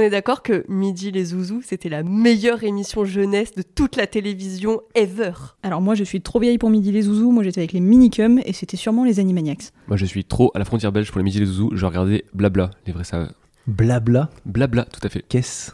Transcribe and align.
On 0.00 0.02
est 0.02 0.08
d'accord 0.08 0.42
que 0.42 0.64
Midi 0.66 1.10
les 1.10 1.26
Zouzous, 1.26 1.60
c'était 1.60 1.90
la 1.90 2.02
meilleure 2.02 2.64
émission 2.64 3.04
jeunesse 3.04 3.54
de 3.54 3.60
toute 3.60 3.96
la 3.96 4.06
télévision 4.06 4.80
ever. 4.94 5.32
Alors 5.62 5.82
moi 5.82 5.94
je 5.94 6.04
suis 6.04 6.22
trop 6.22 6.40
vieille 6.40 6.56
pour 6.56 6.70
Midi 6.70 6.90
les 6.90 7.02
Zouzous, 7.02 7.30
moi 7.30 7.42
j'étais 7.42 7.60
avec 7.60 7.72
les 7.72 7.80
Minicums 7.80 8.40
et 8.46 8.54
c'était 8.54 8.78
sûrement 8.78 9.04
les 9.04 9.20
Animaniacs. 9.20 9.72
Moi, 9.88 9.98
je 9.98 10.06
suis 10.06 10.24
trop 10.24 10.52
à 10.54 10.58
la 10.58 10.64
frontière 10.64 10.90
belge 10.90 11.10
pour 11.10 11.18
les 11.18 11.24
Midi 11.24 11.38
les 11.38 11.44
Zouzous. 11.44 11.72
Je 11.74 11.84
regardais 11.84 12.24
Blabla, 12.32 12.70
les 12.86 12.94
vrais 12.94 13.04
ça. 13.04 13.28
Blabla 13.66 14.30
Blabla, 14.46 14.86
tout 14.86 15.06
à 15.06 15.10
fait. 15.10 15.22
Qu'est-ce? 15.28 15.72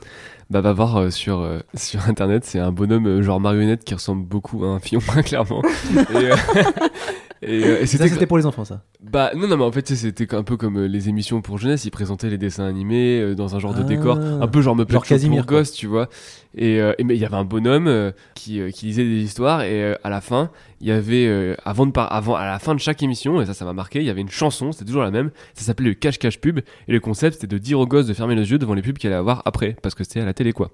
Bah, 0.50 0.61
va 0.61 0.72
voir 0.72 0.96
euh, 0.96 1.11
sur, 1.11 1.40
euh, 1.40 1.61
sur 1.74 2.08
internet, 2.08 2.44
c'est 2.44 2.58
un 2.58 2.72
bonhomme 2.72 3.06
euh, 3.06 3.22
genre 3.22 3.40
marionnette 3.40 3.84
qui 3.84 3.94
ressemble 3.94 4.24
beaucoup 4.24 4.64
à 4.64 4.68
un 4.68 4.80
fion, 4.80 4.98
clairement. 5.24 5.62
et, 5.94 6.16
euh, 6.16 6.36
et, 7.42 7.65
euh, 7.65 7.81
et 7.83 7.87
c'était. 7.87 8.27
pour 8.27 8.39
les 8.39 8.47
enfants, 8.47 8.65
ça. 8.65 8.83
Bah, 9.03 9.31
non, 9.37 9.47
non, 9.48 9.56
mais 9.56 9.65
en 9.65 9.73
fait, 9.73 9.87
c'était 9.95 10.34
un 10.34 10.42
peu 10.42 10.56
comme 10.56 10.79
euh, 10.79 10.87
les 10.87 11.09
émissions 11.09 11.42
pour 11.42 11.59
jeunesse. 11.59 11.84
Ils 11.84 11.91
présentaient 11.91 12.31
les 12.31 12.39
dessins 12.39 12.65
animés 12.67 13.20
euh, 13.20 13.34
dans 13.34 13.55
un 13.55 13.59
genre 13.59 13.75
de 13.75 13.81
Ah. 13.81 13.84
décor, 13.84 14.17
un 14.19 14.48
peu 14.48 14.62
genre 14.62 14.75
me 14.77 14.84
Casimir, 14.84 15.42
pour 15.45 15.57
gosse, 15.57 15.73
tu 15.73 15.87
vois. 15.87 16.09
Et, 16.57 16.81
euh, 16.81 16.95
et 16.98 17.05
mais 17.05 17.14
il 17.14 17.20
y 17.20 17.25
avait 17.25 17.37
un 17.37 17.45
bonhomme 17.45 18.13
qui, 18.35 18.61
qui 18.73 18.86
lisait 18.86 19.05
des 19.05 19.23
histoires 19.23 19.63
et 19.63 19.95
à 20.02 20.08
la 20.08 20.20
fin, 20.23 20.51
il 20.80 20.86
y 20.86 20.91
avait 20.91 21.55
avant 21.67 21.85
de 21.85 21.91
par 21.92 22.11
avant 22.13 22.35
à 22.35 22.46
la 22.46 22.58
fin 22.58 22.75
de 22.75 22.80
chaque 22.80 23.02
émission 23.02 23.42
et 23.42 23.46
ça 23.46 23.52
ça 23.52 23.67
m'a 23.67 23.75
marqué, 23.75 23.98
il 24.01 24.07
y 24.07 24.11
avait 24.11 24.23
une 24.23 24.30
chanson, 24.30 24.73
c'était 24.73 24.86
toujours 24.86 25.02
la 25.02 25.11
même, 25.11 25.30
ça 25.52 25.64
s'appelait 25.67 25.89
le 25.91 25.95
cache 25.95 26.19
cache 26.19 26.41
pub 26.41 26.61
et 26.61 26.92
le 26.92 26.98
concept 27.01 27.35
c'était 27.35 27.46
de 27.46 27.58
dire 27.58 27.79
aux 27.79 27.86
gosses 27.86 28.07
de 28.07 28.14
fermer 28.14 28.35
les 28.35 28.51
yeux 28.51 28.57
devant 28.58 28.73
les 28.73 28.80
pubs 28.80 28.96
qu'il 28.96 29.08
allait 29.08 29.19
avoir 29.19 29.42
après 29.45 29.77
parce 29.83 29.95
que 29.95 30.02
c'était 30.02 30.20
à 30.20 30.25
la 30.25 30.33
télé 30.33 30.55
quoi. 30.55 30.70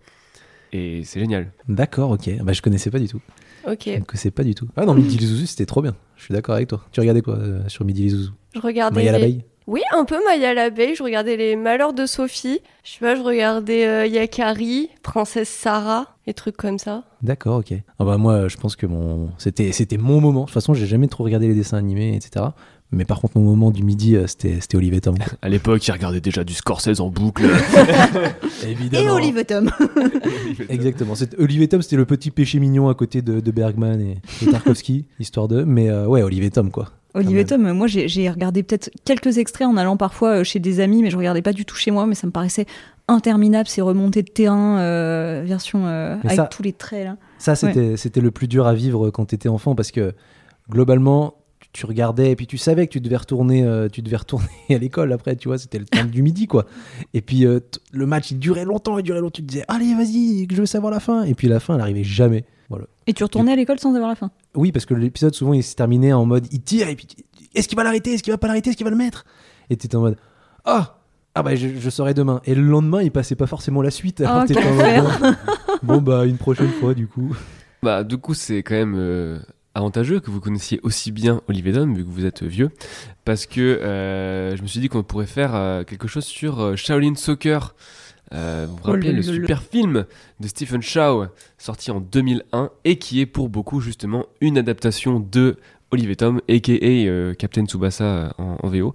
Et 0.73 1.03
c'est 1.05 1.19
génial. 1.21 1.51
D'accord, 1.69 2.11
ok. 2.13 2.31
Bah, 2.43 2.53
je 2.53 2.63
connaissais 2.63 2.91
pas 2.91 2.99
du 3.01 3.09
tout. 3.09 3.21
Ok. 3.71 3.87
Ne 3.87 4.01
connaissais 4.01 4.31
pas 4.31 4.45
du 4.45 4.55
tout. 4.55 4.69
Ah 4.77 4.85
non, 4.85 4.95
Midi 4.95 5.19
les 5.19 5.27
Zouzous, 5.27 5.47
c'était 5.47 5.67
trop 5.67 5.83
bien. 5.83 5.95
Je 6.17 6.25
suis 6.25 6.33
d'accord 6.35 6.55
avec 6.55 6.69
toi. 6.69 6.81
Tu 6.93 7.01
regardais 7.01 7.23
quoi 7.23 7.37
euh, 7.37 7.61
sur 7.69 7.85
Midi 7.85 8.03
les 8.05 8.09
Zouzous 8.11 8.33
Je 8.55 8.61
regardais. 8.61 8.95
Maya 8.97 9.13
les- 9.13 9.19
l'abeille? 9.19 9.45
Oui, 9.69 9.81
un 9.95 10.05
peu 10.05 10.17
Maya 10.25 10.55
l'abeille. 10.55 10.97
Je 10.97 11.03
regardais 11.05 11.37
les 11.37 11.55
Malheurs 11.55 11.93
de 11.93 12.05
Sophie. 12.07 12.59
Je 12.83 12.91
sais 12.91 12.99
pas, 12.99 13.15
je 13.15 13.23
regardais 13.23 13.87
euh, 13.87 14.07
Yakari, 14.07 14.89
Princesse 15.05 15.49
Sarah, 15.49 16.17
et 16.27 16.35
trucs 16.35 16.57
comme 16.57 16.79
ça. 16.79 17.05
D'accord, 17.23 17.59
ok. 17.59 17.73
Ah 18.01 18.05
bah 18.05 18.17
moi, 18.19 18.49
je 18.49 18.57
pense 18.57 18.75
que 18.75 18.87
mon 18.87 19.31
c'était 19.39 19.71
c'était 19.71 19.99
mon 19.99 20.21
moment. 20.21 20.41
De 20.43 20.47
toute 20.47 20.55
façon, 20.55 20.75
j'ai 20.75 20.87
jamais 20.87 21.07
trop 21.07 21.23
regardé 21.23 21.47
les 21.47 21.55
dessins 21.55 21.77
animés, 21.79 22.17
etc. 22.17 22.47
Mais 22.93 23.05
par 23.07 23.21
contre, 23.21 23.39
mon 23.39 23.45
moment 23.45 23.71
du 23.71 23.83
midi, 23.83 24.17
euh, 24.17 24.27
c'était 24.27 24.59
c'était 24.61 24.77
Olivier 24.77 25.01
Tom. 25.01 25.17
quoi. 25.17 25.27
À 25.43 25.49
l'époque, 25.49 25.87
il 25.87 25.91
regardait 25.93 26.21
déjà 26.21 26.45
du 26.45 26.53
Scorsese 26.53 27.01
en 27.01 27.09
boucle. 27.09 27.45
Et 28.93 29.09
Olive 29.09 29.45
Tom 29.45 29.71
Exactement. 30.69 31.15
C'est- 31.15 31.39
Olivier 31.39 31.69
Tom, 31.69 31.83
c'était 31.83 31.97
le 31.97 32.05
petit 32.05 32.31
péché 32.31 32.59
mignon 32.59 32.89
à 32.89 32.95
côté 32.95 33.23
de, 33.23 33.41
de 33.41 33.51
Bergman 33.51 34.01
et, 34.01 34.19
et 34.43 34.47
Tarkovsky, 34.51 35.07
histoire 35.19 35.49
de. 35.49 35.63
Mais 35.65 35.89
euh, 35.91 36.07
ouais, 36.07 36.23
Olivier 36.23 36.51
Tom, 36.51 36.71
quoi. 36.71 36.91
Même. 37.15 37.45
Tom, 37.47 37.73
moi 37.73 37.87
j'ai 37.89 38.09
j'ai 38.09 38.31
regardé 38.31 38.63
peut-être 38.63 38.91
quelques 39.05 39.37
extraits 39.37 39.67
en 39.69 39.77
allant 39.77 39.99
parfois 39.99 40.39
euh, 40.41 40.45
chez 40.45 40.61
des 40.61 40.81
amis, 40.81 41.03
mais 41.03 41.11
je 41.11 41.17
regardais 41.19 41.43
pas 41.43 41.53
du 41.53 41.65
tout 41.67 41.77
chez 41.77 41.91
moi, 41.91 42.07
mais 42.07 42.15
ça 42.15 42.27
me 42.27 42.33
paraissait 42.33 42.65
interminable 43.09 43.69
ces 43.69 43.83
remontées 43.83 44.23
de 44.23 44.31
terrain, 44.31 44.79
euh, 44.79 45.43
version 45.45 45.87
euh, 45.87 46.17
Mais 46.25 46.31
avec 46.31 46.37
ça- 46.37 46.47
tous 46.47 46.63
les 46.63 46.73
traits 46.73 47.05
là. 47.05 47.17
Ça, 47.39 47.55
c'était 47.55 47.97
c'était 47.99 48.21
le 48.23 48.31
plus 48.31 48.49
dur 48.49 48.67
à 48.67 48.73
vivre 48.75 49.11
quand 49.11 49.27
t'étais 49.27 49.49
enfant 49.51 49.75
parce 49.75 49.91
que 49.91 50.15
globalement, 50.71 51.35
tu- 51.73 51.87
regardais 51.87 52.31
et 52.31 52.37
puis 52.37 52.47
tu 52.47 52.59
savais 52.59 52.87
que 52.87 52.93
tu 52.93 53.01
devais 53.01 53.17
retourner, 53.17 53.65
euh, 53.65 53.89
tu 53.89 54.03
devais 54.03 54.17
retourner 54.17 54.47
à 54.71 54.79
l'école 54.79 55.13
après, 55.13 55.37
tu 55.37 55.49
vois, 55.49 55.59
c'était 55.59 55.79
le 55.79 55.85
temps 55.87 56.05
du 56.05 56.23
midi, 56.23 56.47
quoi. 56.47 56.67
Et 57.15 57.21
puis 57.21 57.45
euh, 57.47 57.61
le 57.93 58.07
match, 58.07 58.31
il 58.31 58.39
durait 58.39 58.65
longtemps, 58.65 58.99
il 58.99 59.03
durait 59.03 59.21
longtemps. 59.21 59.33
Tu 59.37 59.43
te 59.43 59.49
disais, 59.49 59.65
allez, 59.69 59.95
vas-y, 59.95 60.47
que 60.47 60.55
je 60.55 60.61
veux 60.61 60.67
savoir 60.67 60.93
la 60.93 61.01
fin. 61.01 61.25
Et 61.25 61.35
puis 61.35 61.49
la 61.49 61.61
fin, 61.61 61.75
elle 61.75 61.81
arrivait 61.81 62.05
jamais. 62.05 62.45
Voilà. 62.69 62.85
Et 63.07 63.13
tu 63.13 63.23
retournais 63.23 63.53
à 63.53 63.57
l'école 63.57 63.79
sans 63.79 63.95
avoir 63.95 64.09
la 64.09 64.15
fin. 64.17 64.31
Oui, 64.55 64.73
parce 64.73 64.87
que 64.87 64.95
l'épisode, 64.95 65.35
souvent, 65.35 65.53
il 65.53 65.63
se 65.63 65.75
terminait 65.75 66.13
en 66.13 66.25
mode, 66.25 66.47
il 66.53 66.61
tire 66.63 66.89
et 66.89 66.97
puis 66.97 67.07
est-ce 67.55 67.69
qu'il 67.69 67.77
va 67.77 67.85
l'arrêter, 67.85 68.15
est-ce 68.15 68.23
qu'il 68.23 68.33
va 68.33 68.39
pas 68.39 68.47
l'arrêter, 68.47 68.71
est-ce 68.71 68.77
qu'il 68.77 68.85
va 68.85 68.91
le 68.91 68.97
mettre? 68.97 69.25
Et 69.69 69.77
t'étais 69.77 69.97
en 69.97 70.01
mode, 70.01 70.17
ah, 70.65 70.99
ah 71.35 71.43
bah 71.43 71.55
je, 71.55 71.69
je 71.79 71.91
saurai 71.91 72.15
demain. 72.15 72.41
Et 72.45 72.55
le 72.55 72.63
lendemain, 72.63 73.03
il 73.03 73.11
passait 73.11 73.35
pas 73.35 73.47
forcément 73.47 73.83
la 73.83 73.91
suite. 73.91 74.21
Alors 74.21 74.45
Oh, 74.49 74.53
bon, 75.83 75.95
bon, 75.97 76.01
bah 76.03 76.25
une 76.27 76.37
prochaine 76.39 76.71
fois, 76.71 76.95
du 76.95 77.07
coup. 77.09 77.35
Bah, 77.83 78.05
du 78.05 78.17
coup, 78.19 78.35
c'est 78.35 78.63
quand 78.63 78.75
même 78.75 78.95
euh, 78.97 79.39
avantageux 79.75 80.21
que 80.21 80.31
vous 80.31 80.41
connaissiez 80.41 80.81
aussi 80.83 81.13
bien 81.13 81.41
Olivier 81.49 81.73
Dom, 81.73 81.95
vu 81.95 82.05
que 82.05 82.11
vous 82.11 82.25
êtes 82.27 82.43
vieux, 82.43 82.71
parce 83.25 83.47
que 83.47 83.61
euh, 83.61 84.57
je 84.57 84.63
me 84.63 84.67
suis 84.67 84.81
dit 84.81 84.89
qu'on 84.89 85.03
pourrait 85.03 85.27
faire 85.27 85.55
euh, 85.55 85.83
quelque 85.85 86.09
chose 86.09 86.25
sur 86.25 86.61
euh, 86.61 86.77
Shaolin 86.77 87.15
Soccer. 87.15 87.75
Vous 88.31 88.39
vous 88.39 88.79
Oh 88.85 88.87
rappelez 88.93 89.13
le- 89.13 89.21
le, 89.21 89.27
le- 89.27 89.33
le- 89.33 89.33
super 89.43 89.63
film 89.63 90.07
de 90.41 90.47
Stephen 90.49 90.81
Chow, 90.81 91.27
sorti 91.59 91.91
en 91.91 92.01
2001, 92.01 92.71
et 92.85 92.97
qui 92.97 93.21
est 93.21 93.27
pour 93.27 93.49
beaucoup 93.51 93.81
justement 93.81 94.25
une 94.41 94.57
adaptation 94.57 95.21
de 95.21 95.59
Olivier 95.91 96.17
Tom, 96.17 96.41
a.k.a. 96.49 97.35
Captain 97.35 97.67
Tsubasa 97.67 98.35
en, 98.39 98.57
en 98.63 98.69
VO, 98.69 98.95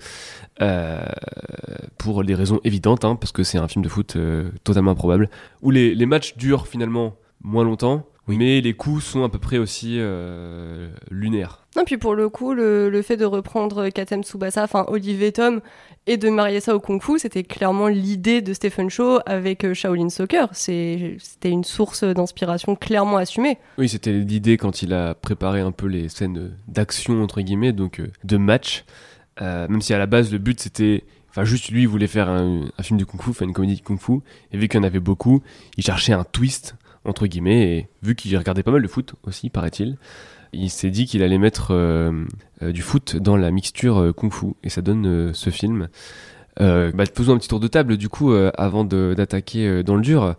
pour 1.97 2.23
des 2.23 2.33
raisons 2.35 2.59
évidentes, 2.63 3.05
hein, 3.05 3.15
parce 3.15 3.31
que 3.31 3.43
c'est 3.43 3.57
un 3.59 3.67
film 3.67 3.83
de 3.83 3.89
foot 3.89 4.17
totalement 4.63 4.91
improbable, 4.91 5.29
où 5.61 5.69
les, 5.71 5.93
les 5.93 6.05
matchs 6.07 6.35
durent 6.37 6.67
finalement 6.67 7.15
moins 7.43 7.63
longtemps, 7.63 8.07
mais 8.35 8.59
les 8.61 8.73
coups 8.73 9.03
sont 9.03 9.23
à 9.23 9.29
peu 9.29 9.39
près 9.39 9.57
aussi 9.57 9.95
euh, 9.99 10.89
lunaires. 11.09 11.65
Non, 11.75 11.83
puis 11.85 11.97
pour 11.97 12.15
le 12.15 12.27
coup, 12.27 12.53
le, 12.53 12.89
le 12.89 13.01
fait 13.01 13.17
de 13.17 13.25
reprendre 13.25 13.89
Katem 13.89 14.23
Tsubasa, 14.23 14.63
enfin 14.63 14.85
Olivier 14.87 15.31
Tom, 15.31 15.61
et 16.07 16.17
de 16.17 16.29
marier 16.29 16.59
ça 16.59 16.75
au 16.75 16.79
Kung 16.79 17.01
Fu, 17.01 17.19
c'était 17.19 17.43
clairement 17.43 17.87
l'idée 17.87 18.41
de 18.41 18.53
Stephen 18.53 18.89
Chow 18.89 19.19
avec 19.25 19.63
euh, 19.63 19.73
Shaolin 19.73 20.09
Soccer. 20.09 20.49
C'était 20.53 21.19
une 21.43 21.63
source 21.63 22.03
d'inspiration 22.03 22.75
clairement 22.75 23.17
assumée. 23.17 23.57
Oui, 23.77 23.87
c'était 23.89 24.13
l'idée 24.13 24.57
quand 24.57 24.81
il 24.81 24.93
a 24.93 25.13
préparé 25.13 25.61
un 25.61 25.71
peu 25.71 25.85
les 25.87 26.09
scènes 26.09 26.51
d'action, 26.67 27.21
entre 27.21 27.41
guillemets, 27.41 27.73
donc 27.73 27.99
euh, 27.99 28.07
de 28.23 28.37
match. 28.37 28.85
Euh, 29.41 29.67
même 29.67 29.81
si 29.81 29.93
à 29.93 29.99
la 29.99 30.07
base, 30.07 30.31
le 30.31 30.39
but 30.39 30.59
c'était. 30.59 31.03
Enfin, 31.29 31.43
juste 31.43 31.69
lui, 31.69 31.81
il 31.83 31.87
voulait 31.87 32.07
faire 32.07 32.29
un, 32.29 32.65
un 32.75 32.83
film 32.83 32.97
de 32.97 33.05
kung 33.05 33.21
fu, 33.21 33.31
faire 33.31 33.47
une 33.47 33.53
comédie 33.53 33.75
de 33.75 33.81
kung 33.81 33.99
fu. 33.99 34.13
Et 34.51 34.57
vu 34.57 34.67
qu'il 34.67 34.79
y 34.79 34.81
en 34.81 34.87
avait 34.87 34.99
beaucoup, 34.99 35.43
il 35.77 35.83
cherchait 35.83 36.13
un 36.13 36.23
twist, 36.23 36.75
entre 37.05 37.27
guillemets. 37.27 37.77
Et 37.77 37.87
vu 38.03 38.15
qu'il 38.15 38.35
regardait 38.37 38.63
pas 38.63 38.71
mal 38.71 38.81
de 38.81 38.87
foot 38.87 39.15
aussi, 39.23 39.49
paraît-il, 39.49 39.97
il 40.53 40.69
s'est 40.69 40.89
dit 40.89 41.05
qu'il 41.05 41.23
allait 41.23 41.37
mettre 41.37 41.71
euh, 41.71 42.25
euh, 42.63 42.71
du 42.71 42.81
foot 42.81 43.15
dans 43.17 43.37
la 43.37 43.51
mixture 43.51 43.99
euh, 43.99 44.13
kung 44.13 44.31
fu. 44.31 44.47
Et 44.63 44.69
ça 44.69 44.81
donne 44.81 45.05
euh, 45.07 45.33
ce 45.33 45.49
film. 45.49 45.89
Euh, 46.59 46.91
bah, 46.93 47.03
faisons 47.13 47.33
un 47.35 47.37
petit 47.37 47.49
tour 47.49 47.59
de 47.59 47.67
table, 47.67 47.97
du 47.97 48.09
coup, 48.09 48.31
euh, 48.31 48.51
avant 48.57 48.83
d'attaquer 48.83 49.67
euh, 49.67 49.83
dans 49.83 49.95
le 49.95 50.01
dur. 50.01 50.35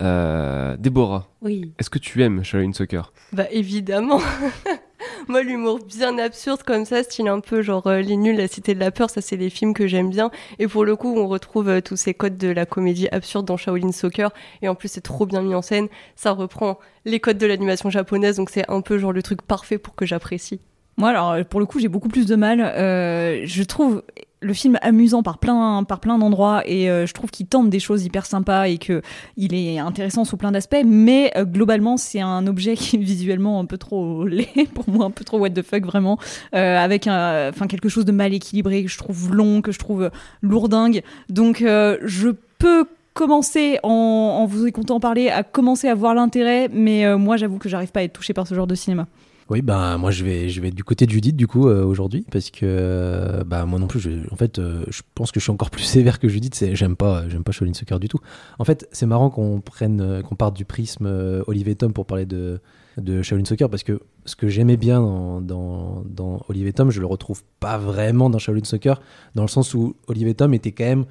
Euh, 0.00 0.76
Déborah, 0.78 1.28
Oui. 1.42 1.72
est-ce 1.78 1.90
que 1.90 1.98
tu 1.98 2.22
aimes 2.22 2.42
Shaolin 2.42 2.72
Soccer? 2.72 3.12
Bah 3.32 3.44
évidemment. 3.50 4.20
Moi, 5.28 5.42
l'humour 5.42 5.78
bien 5.78 6.18
absurde 6.18 6.62
comme 6.62 6.84
ça, 6.84 7.02
style 7.02 7.28
un 7.28 7.40
peu 7.40 7.62
genre 7.62 7.86
euh, 7.86 8.00
Les 8.00 8.16
Nuls, 8.16 8.36
La 8.36 8.48
Cité 8.48 8.74
de 8.74 8.80
la 8.80 8.90
Peur, 8.90 9.08
ça 9.08 9.20
c'est 9.20 9.36
les 9.36 9.50
films 9.50 9.72
que 9.72 9.86
j'aime 9.86 10.10
bien. 10.10 10.30
Et 10.58 10.66
pour 10.66 10.84
le 10.84 10.96
coup, 10.96 11.16
on 11.16 11.28
retrouve 11.28 11.68
euh, 11.68 11.80
tous 11.80 11.96
ces 11.96 12.12
codes 12.12 12.36
de 12.36 12.48
la 12.48 12.66
comédie 12.66 13.08
absurde 13.12 13.46
dans 13.46 13.56
Shaolin 13.56 13.92
Soccer. 13.92 14.32
Et 14.62 14.68
en 14.68 14.74
plus, 14.74 14.88
c'est 14.88 15.00
trop 15.00 15.26
bien 15.26 15.42
mis 15.42 15.54
en 15.54 15.62
scène. 15.62 15.88
Ça 16.16 16.32
reprend 16.32 16.78
les 17.04 17.20
codes 17.20 17.38
de 17.38 17.46
l'animation 17.46 17.88
japonaise, 17.90 18.36
donc 18.36 18.50
c'est 18.50 18.68
un 18.68 18.80
peu 18.80 18.98
genre 18.98 19.12
le 19.12 19.22
truc 19.22 19.42
parfait 19.42 19.78
pour 19.78 19.94
que 19.94 20.06
j'apprécie. 20.06 20.60
Moi, 20.96 21.10
alors, 21.10 21.44
pour 21.46 21.60
le 21.60 21.66
coup, 21.66 21.78
j'ai 21.78 21.88
beaucoup 21.88 22.08
plus 22.08 22.26
de 22.26 22.36
mal. 22.36 22.60
Euh, 22.60 23.42
je 23.44 23.62
trouve 23.62 24.02
le 24.42 24.52
film 24.52 24.78
amusant 24.82 25.22
par 25.22 25.38
plein, 25.38 25.84
par 25.84 26.00
plein 26.00 26.18
d'endroits 26.18 26.62
et 26.66 26.90
euh, 26.90 27.06
je 27.06 27.14
trouve 27.14 27.30
qu'il 27.30 27.46
tente 27.46 27.70
des 27.70 27.80
choses 27.80 28.04
hyper 28.04 28.26
sympas 28.26 28.68
et 28.68 28.78
que 28.78 29.02
il 29.36 29.54
est 29.54 29.78
intéressant 29.78 30.24
sous 30.24 30.36
plein 30.36 30.52
d'aspects. 30.52 30.84
Mais 30.84 31.32
euh, 31.36 31.44
globalement, 31.44 31.96
c'est 31.96 32.20
un 32.20 32.46
objet 32.46 32.76
qui 32.76 32.96
est 32.96 32.98
visuellement 32.98 33.60
un 33.60 33.64
peu 33.64 33.78
trop 33.78 34.24
laid 34.26 34.68
pour 34.74 34.88
moi, 34.88 35.06
un 35.06 35.10
peu 35.10 35.24
trop 35.24 35.38
what 35.38 35.50
the 35.50 35.62
fuck 35.62 35.84
vraiment, 35.84 36.18
euh, 36.54 36.78
avec 36.78 37.06
enfin 37.06 37.66
quelque 37.66 37.88
chose 37.88 38.04
de 38.04 38.12
mal 38.12 38.34
équilibré 38.34 38.82
que 38.82 38.90
je 38.90 38.98
trouve 38.98 39.32
long, 39.34 39.62
que 39.62 39.72
je 39.72 39.78
trouve 39.78 40.10
lourdingue. 40.42 41.02
Donc, 41.28 41.62
euh, 41.62 41.98
je 42.04 42.30
peux 42.58 42.86
commencer 43.14 43.78
en, 43.82 43.90
en 43.90 44.46
vous 44.46 44.66
écoutant 44.66 45.00
parler 45.00 45.28
à 45.28 45.42
commencer 45.42 45.88
à 45.88 45.94
voir 45.94 46.14
l'intérêt, 46.14 46.68
mais 46.72 47.04
euh, 47.04 47.18
moi 47.18 47.36
j'avoue 47.36 47.58
que 47.58 47.68
j'arrive 47.68 47.92
pas 47.92 48.00
à 48.00 48.02
être 48.04 48.12
touché 48.12 48.32
par 48.32 48.46
ce 48.46 48.54
genre 48.54 48.66
de 48.66 48.74
cinéma. 48.74 49.06
Oui, 49.50 49.60
bah 49.62 49.98
moi 49.98 50.10
je 50.10 50.24
vais, 50.24 50.48
je 50.48 50.60
vais 50.60 50.68
être 50.68 50.74
du 50.74 50.84
côté 50.84 51.06
de 51.06 51.10
Judith 51.10 51.36
du 51.36 51.46
coup 51.46 51.68
euh, 51.68 51.84
aujourd'hui 51.84 52.24
parce 52.30 52.50
que 52.50 53.42
bah 53.44 53.66
moi 53.66 53.78
non 53.78 53.86
plus, 53.86 54.00
je, 54.00 54.10
en 54.30 54.36
fait, 54.36 54.58
euh, 54.58 54.84
je 54.88 55.02
pense 55.14 55.32
que 55.32 55.40
je 55.40 55.44
suis 55.44 55.52
encore 55.52 55.70
plus 55.70 55.82
sévère 55.82 56.18
que 56.18 56.28
Judith. 56.28 56.64
J'aime 56.72 56.96
pas, 56.96 57.28
j'aime 57.28 57.44
pas 57.44 57.52
Shaolin 57.52 57.74
Soccer 57.74 57.98
du 58.00 58.08
tout. 58.08 58.18
En 58.58 58.64
fait, 58.64 58.88
c'est 58.92 59.06
marrant 59.06 59.30
qu'on 59.30 59.60
prenne, 59.60 60.22
qu'on 60.22 60.36
parte 60.36 60.56
du 60.56 60.64
prisme 60.64 61.06
Olivier 61.46 61.74
Tom 61.74 61.92
pour 61.92 62.06
parler 62.06 62.26
de 62.26 62.60
de 62.98 63.22
Shaolin 63.22 63.44
Soccer 63.44 63.70
parce 63.70 63.82
que 63.82 64.00
ce 64.24 64.36
que 64.36 64.48
j'aimais 64.48 64.76
bien 64.76 65.00
dans, 65.00 65.40
dans, 65.40 66.02
dans 66.06 66.40
Olivier 66.48 66.72
Tom, 66.72 66.90
je 66.90 67.00
le 67.00 67.06
retrouve 67.06 67.42
pas 67.60 67.78
vraiment 67.78 68.30
dans 68.30 68.38
Shaolin 68.38 68.64
Soccer 68.64 69.00
dans 69.34 69.42
le 69.42 69.48
sens 69.48 69.74
où 69.74 69.96
Olivier 70.08 70.34
Tom 70.34 70.54
était 70.54 70.72
quand 70.72 70.84
même 70.84 71.04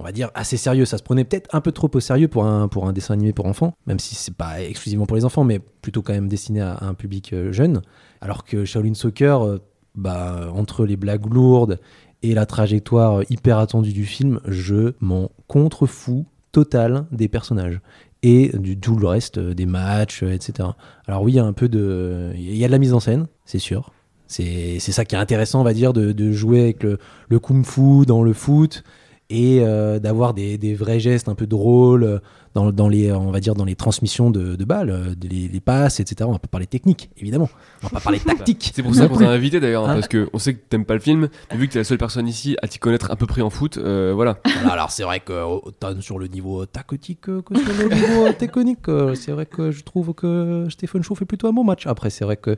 on 0.00 0.02
va 0.02 0.12
dire 0.12 0.30
assez 0.34 0.56
sérieux. 0.56 0.86
Ça 0.86 0.98
se 0.98 1.02
prenait 1.02 1.24
peut-être 1.24 1.54
un 1.54 1.60
peu 1.60 1.72
trop 1.72 1.90
au 1.92 2.00
sérieux 2.00 2.26
pour 2.26 2.44
un, 2.44 2.68
pour 2.68 2.88
un 2.88 2.92
dessin 2.92 3.14
animé 3.14 3.32
pour 3.32 3.46
enfants, 3.46 3.74
même 3.86 3.98
si 3.98 4.14
c'est 4.14 4.34
pas 4.34 4.62
exclusivement 4.62 5.06
pour 5.06 5.16
les 5.16 5.26
enfants, 5.26 5.44
mais 5.44 5.58
plutôt 5.58 6.00
quand 6.02 6.14
même 6.14 6.28
destiné 6.28 6.62
à, 6.62 6.78
un 6.80 6.94
public 6.94 7.32
euh, 7.32 7.52
jeune. 7.52 7.82
Alors 8.22 8.44
que 8.44 8.64
Shaolin 8.64 8.94
Soccer, 8.94 9.46
euh, 9.46 9.58
bah, 9.94 10.50
entre 10.54 10.86
les 10.86 10.96
blagues 10.96 11.32
lourdes 11.32 11.78
et 12.22 12.34
la 12.34 12.46
trajectoire 12.46 13.22
hyper 13.28 13.58
attendue 13.58 13.92
du 13.92 14.06
film, 14.06 14.40
je 14.46 14.94
m'en 15.00 15.30
contrefous 15.46 16.24
total 16.50 17.04
des 17.12 17.28
personnages 17.28 17.80
et 18.22 18.50
du 18.54 18.78
tout 18.78 18.96
le 18.96 19.06
reste 19.06 19.36
euh, 19.36 19.54
des 19.54 19.66
matchs, 19.66 20.22
etc. 20.22 20.70
Alors 21.06 21.22
oui, 21.22 21.32
il 21.32 21.36
y 21.36 21.38
a 21.40 21.44
un 21.44 21.52
peu 21.52 21.68
de, 21.68 22.32
il 22.36 22.56
y 22.56 22.64
a 22.64 22.68
de 22.68 22.72
la 22.72 22.78
mise 22.78 22.94
en 22.94 23.00
scène, 23.00 23.26
c'est 23.44 23.58
sûr. 23.58 23.92
C'est 24.26 24.78
c'est 24.78 24.92
ça 24.92 25.04
qui 25.04 25.14
est 25.16 25.18
intéressant, 25.18 25.60
on 25.60 25.64
va 25.64 25.74
dire, 25.74 25.92
de, 25.92 26.12
de 26.12 26.32
jouer 26.32 26.60
avec 26.62 26.84
le, 26.84 26.98
le 27.28 27.38
kung-fu 27.38 28.06
dans 28.06 28.22
le 28.22 28.32
foot 28.32 28.82
et 29.30 29.60
euh, 29.62 29.98
d'avoir 30.00 30.34
des, 30.34 30.58
des 30.58 30.74
vrais 30.74 31.00
gestes 31.00 31.28
un 31.28 31.34
peu 31.34 31.46
drôles 31.46 32.02
euh, 32.04 32.18
dans, 32.54 32.72
dans 32.72 32.88
les, 32.88 33.12
on 33.12 33.30
va 33.30 33.38
dire, 33.38 33.54
dans 33.54 33.64
les 33.64 33.76
transmissions 33.76 34.30
de, 34.32 34.56
de 34.56 34.64
balles, 34.64 34.90
euh, 34.90 35.14
de- 35.14 35.28
les, 35.28 35.46
les 35.46 35.60
passes, 35.60 36.00
etc. 36.00 36.28
On 36.28 36.32
va 36.32 36.40
pas 36.40 36.48
parler 36.48 36.66
technique, 36.66 37.10
évidemment. 37.16 37.48
On 37.82 37.86
va 37.86 37.90
pas 37.92 38.00
parler 38.00 38.18
tactique. 38.26 38.72
C'est 38.74 38.82
pour 38.82 38.92
ça 38.94 39.06
qu'on 39.08 39.16
t'a 39.18 39.30
invité 39.30 39.60
d'ailleurs, 39.60 39.84
hein, 39.84 39.90
Hein 39.92 39.94
parce 39.94 40.08
que 40.08 40.28
on 40.32 40.38
sait 40.40 40.54
que 40.54 40.60
t'aimes 40.68 40.84
pas 40.84 40.94
le 40.94 41.00
film, 41.00 41.28
mais 41.52 41.56
vu 41.56 41.68
que 41.68 41.72
t'es 41.74 41.78
la 41.78 41.84
seule 41.84 41.98
personne 41.98 42.26
ici 42.26 42.56
à 42.60 42.66
t'y 42.66 42.80
connaître 42.80 43.10
à 43.12 43.14
peu 43.16 43.26
près 43.26 43.40
en 43.42 43.50
foot, 43.50 43.76
euh, 43.78 44.12
voilà. 44.14 44.38
Voilà, 44.44 44.72
alors 44.72 44.90
c'est 44.90 45.04
vrai 45.04 45.20
que 45.20 45.32
euh, 45.32 45.44
autant 45.46 46.00
sur 46.00 46.18
le 46.18 46.26
niveau 46.26 46.66
tactique 46.66 47.28
euh, 47.28 47.40
que 47.40 47.56
sur 47.56 47.72
le 47.72 47.94
niveau 47.94 48.26
euh, 48.26 48.32
technique, 48.38 48.88
euh, 48.88 49.14
c'est 49.14 49.30
vrai 49.30 49.46
que 49.46 49.70
je 49.70 49.84
trouve 49.84 50.12
que 50.12 50.66
Stephen 50.70 51.04
Shaw 51.04 51.14
fait 51.14 51.24
plutôt 51.24 51.46
un 51.46 51.52
bon 51.52 51.62
match. 51.62 51.86
Après, 51.86 52.10
c'est 52.10 52.24
vrai 52.24 52.36
que 52.36 52.56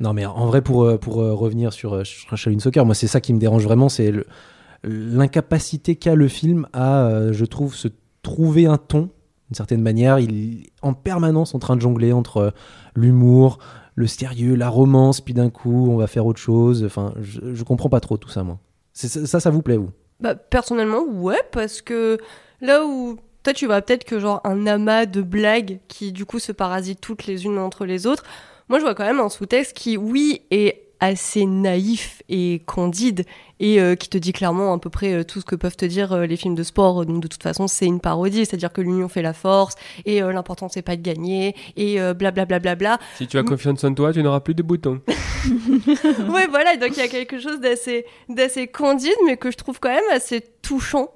non, 0.00 0.12
mais 0.12 0.26
en 0.26 0.46
vrai 0.46 0.60
pour 0.60 0.84
euh, 0.84 0.98
pour 0.98 1.22
euh, 1.22 1.32
revenir 1.32 1.72
sur, 1.72 1.94
euh, 1.94 2.04
sur 2.04 2.36
Shaolin 2.36 2.58
Soccer, 2.58 2.84
moi 2.84 2.94
c'est 2.94 3.06
ça 3.06 3.22
qui 3.22 3.32
me 3.32 3.38
dérange 3.38 3.64
vraiment, 3.64 3.88
c'est 3.88 4.10
le- 4.10 4.26
l'incapacité 4.82 5.96
qu'a 5.96 6.14
le 6.14 6.28
film 6.28 6.66
à, 6.72 7.06
euh, 7.06 7.32
je 7.32 7.44
trouve, 7.44 7.74
se 7.74 7.88
trouver 8.22 8.66
un 8.66 8.78
ton 8.78 9.10
d'une 9.48 9.56
certaine 9.56 9.82
manière. 9.82 10.18
Il 10.18 10.62
est 10.62 10.72
en 10.82 10.94
permanence 10.94 11.54
en 11.54 11.58
train 11.58 11.76
de 11.76 11.80
jongler 11.80 12.12
entre 12.12 12.36
euh, 12.38 12.50
l'humour, 12.94 13.58
le 13.94 14.06
sérieux, 14.06 14.54
la 14.54 14.68
romance, 14.68 15.20
puis 15.20 15.34
d'un 15.34 15.50
coup 15.50 15.90
on 15.90 15.96
va 15.96 16.06
faire 16.06 16.26
autre 16.26 16.40
chose. 16.40 16.84
Enfin, 16.84 17.12
je, 17.20 17.54
je 17.54 17.64
comprends 17.64 17.88
pas 17.88 18.00
trop 18.00 18.16
tout 18.16 18.28
ça, 18.28 18.42
moi. 18.42 18.58
Ça, 18.92 19.40
ça 19.40 19.50
vous 19.50 19.62
plaît 19.62 19.76
vous? 19.76 19.90
Bah, 20.20 20.34
personnellement, 20.34 21.04
ouais, 21.04 21.40
parce 21.52 21.80
que 21.80 22.18
là 22.60 22.84
où 22.84 23.16
toi 23.42 23.54
tu 23.54 23.66
vois 23.66 23.80
peut-être 23.80 24.04
que 24.04 24.18
genre 24.18 24.40
un 24.44 24.66
amas 24.66 25.06
de 25.06 25.22
blagues 25.22 25.80
qui 25.88 26.12
du 26.12 26.26
coup 26.26 26.38
se 26.38 26.52
parasitent 26.52 27.00
toutes 27.00 27.26
les 27.26 27.44
unes 27.44 27.58
entre 27.58 27.86
les 27.86 28.06
autres, 28.06 28.24
moi 28.68 28.78
je 28.78 28.84
vois 28.84 28.94
quand 28.94 29.06
même 29.06 29.20
un 29.20 29.30
sous-texte 29.30 29.74
qui, 29.74 29.96
oui, 29.96 30.42
est 30.50 30.89
assez 31.00 31.46
naïf 31.46 32.22
et 32.28 32.62
candide 32.66 33.24
et 33.58 33.80
euh, 33.80 33.94
qui 33.94 34.08
te 34.08 34.18
dit 34.18 34.32
clairement 34.32 34.72
à 34.72 34.78
peu 34.78 34.90
près 34.90 35.12
euh, 35.12 35.24
tout 35.24 35.40
ce 35.40 35.44
que 35.44 35.56
peuvent 35.56 35.76
te 35.76 35.84
dire 35.84 36.12
euh, 36.12 36.26
les 36.26 36.36
films 36.36 36.54
de 36.54 36.62
sport. 36.62 37.04
Donc 37.04 37.20
de 37.20 37.28
toute 37.28 37.42
façon, 37.42 37.66
c'est 37.68 37.86
une 37.86 38.00
parodie, 38.00 38.46
c'est-à-dire 38.46 38.72
que 38.72 38.80
l'union 38.80 39.08
fait 39.08 39.22
la 39.22 39.32
force 39.32 39.74
et 40.04 40.22
euh, 40.22 40.32
l'important 40.32 40.68
c'est 40.68 40.82
pas 40.82 40.96
de 40.96 41.02
gagner 41.02 41.54
et 41.76 41.96
blablabla. 41.96 42.44
bla, 42.44 42.58
bla, 42.58 42.74
bla. 42.74 42.98
Si 43.16 43.26
tu 43.26 43.38
as 43.38 43.42
confiance 43.42 43.82
en 43.84 43.94
toi, 43.94 44.12
tu 44.12 44.22
n'auras 44.22 44.40
plus 44.40 44.54
de 44.54 44.62
boutons. 44.62 45.00
ouais, 46.28 46.46
voilà, 46.48 46.76
donc 46.76 46.90
il 46.92 46.98
y 46.98 47.02
a 47.02 47.08
quelque 47.08 47.38
chose 47.38 47.60
d'assez, 47.60 48.04
d'assez 48.28 48.66
candide, 48.66 49.16
mais 49.26 49.36
que 49.36 49.50
je 49.50 49.56
trouve 49.56 49.80
quand 49.80 49.90
même 49.90 50.04
assez 50.12 50.42
touchant. 50.62 51.10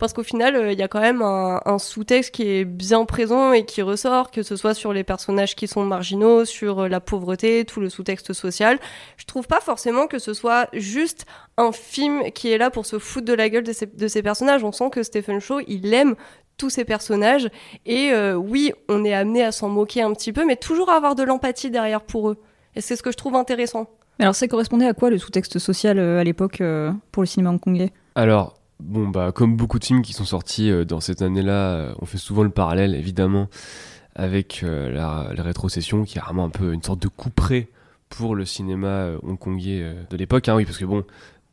Parce 0.00 0.14
qu'au 0.14 0.22
final, 0.24 0.56
euh, 0.56 0.72
il 0.72 0.78
y 0.78 0.82
a 0.82 0.88
quand 0.88 1.00
même 1.00 1.22
un, 1.22 1.60
un 1.64 1.78
sous-texte 1.78 2.34
qui 2.34 2.48
est 2.48 2.64
bien 2.64 3.04
présent 3.04 3.52
et 3.52 3.64
qui 3.64 3.82
ressort, 3.82 4.30
que 4.30 4.42
ce 4.42 4.56
soit 4.56 4.74
sur 4.74 4.92
les 4.92 5.04
personnages 5.04 5.54
qui 5.54 5.68
sont 5.68 5.84
marginaux, 5.84 6.44
sur 6.44 6.80
euh, 6.80 6.88
la 6.88 7.00
pauvreté, 7.00 7.64
tout 7.64 7.80
le 7.80 7.90
sous-texte 7.90 8.32
social. 8.32 8.78
Je 9.18 9.26
trouve 9.26 9.46
pas 9.46 9.60
forcément 9.60 10.06
que 10.06 10.18
ce 10.18 10.32
soit 10.34 10.68
juste 10.72 11.26
un 11.58 11.70
film 11.70 12.32
qui 12.32 12.50
est 12.50 12.58
là 12.58 12.70
pour 12.70 12.86
se 12.86 12.98
foutre 12.98 13.26
de 13.26 13.34
la 13.34 13.48
gueule 13.50 13.62
de 13.62 13.72
ces, 13.72 13.86
de 13.86 14.08
ces 14.08 14.22
personnages. 14.22 14.64
On 14.64 14.72
sent 14.72 14.90
que 14.90 15.02
Stephen 15.02 15.38
Shaw, 15.38 15.60
il 15.68 15.92
aime 15.92 16.16
tous 16.56 16.70
ces 16.70 16.84
personnages. 16.84 17.48
Et 17.84 18.10
euh, 18.12 18.34
oui, 18.34 18.72
on 18.88 19.04
est 19.04 19.14
amené 19.14 19.44
à 19.44 19.52
s'en 19.52 19.68
moquer 19.68 20.02
un 20.02 20.12
petit 20.14 20.32
peu, 20.32 20.46
mais 20.46 20.56
toujours 20.56 20.90
à 20.90 20.96
avoir 20.96 21.14
de 21.14 21.22
l'empathie 21.22 21.70
derrière 21.70 22.00
pour 22.00 22.30
eux. 22.30 22.38
Et 22.74 22.80
c'est 22.80 22.96
ce 22.96 23.02
que 23.02 23.12
je 23.12 23.16
trouve 23.16 23.34
intéressant. 23.34 23.86
Mais 24.18 24.24
alors 24.24 24.34
ça 24.34 24.46
correspondait 24.48 24.86
à 24.86 24.94
quoi 24.94 25.10
le 25.10 25.18
sous-texte 25.18 25.58
social 25.58 25.98
euh, 25.98 26.20
à 26.20 26.24
l'époque 26.24 26.60
euh, 26.60 26.90
pour 27.12 27.22
le 27.22 27.26
cinéma 27.26 27.50
hongkongais? 27.50 27.92
Alors, 28.14 28.59
bon, 28.80 29.08
bah, 29.08 29.32
comme 29.32 29.56
beaucoup 29.56 29.78
de 29.78 29.84
films 29.84 30.02
qui 30.02 30.12
sont 30.12 30.24
sortis 30.24 30.70
euh, 30.70 30.84
dans 30.84 31.00
cette 31.00 31.22
année-là, 31.22 31.74
euh, 31.74 31.94
on 32.00 32.06
fait 32.06 32.18
souvent 32.18 32.42
le 32.42 32.50
parallèle, 32.50 32.94
évidemment, 32.94 33.48
avec 34.14 34.62
euh, 34.62 34.90
la, 34.90 35.42
rétrocession, 35.42 36.04
qui 36.04 36.18
est 36.18 36.20
vraiment 36.20 36.44
un 36.44 36.50
peu 36.50 36.72
une 36.72 36.82
sorte 36.82 37.00
de 37.00 37.08
couperet 37.08 37.68
pour 38.08 38.34
le 38.34 38.44
cinéma 38.44 39.10
hongkongais 39.22 39.94
de 40.10 40.16
l'époque. 40.16 40.48
Hein, 40.48 40.56
oui, 40.56 40.64
parce 40.64 40.78
que 40.78 40.84
bon, 40.84 41.04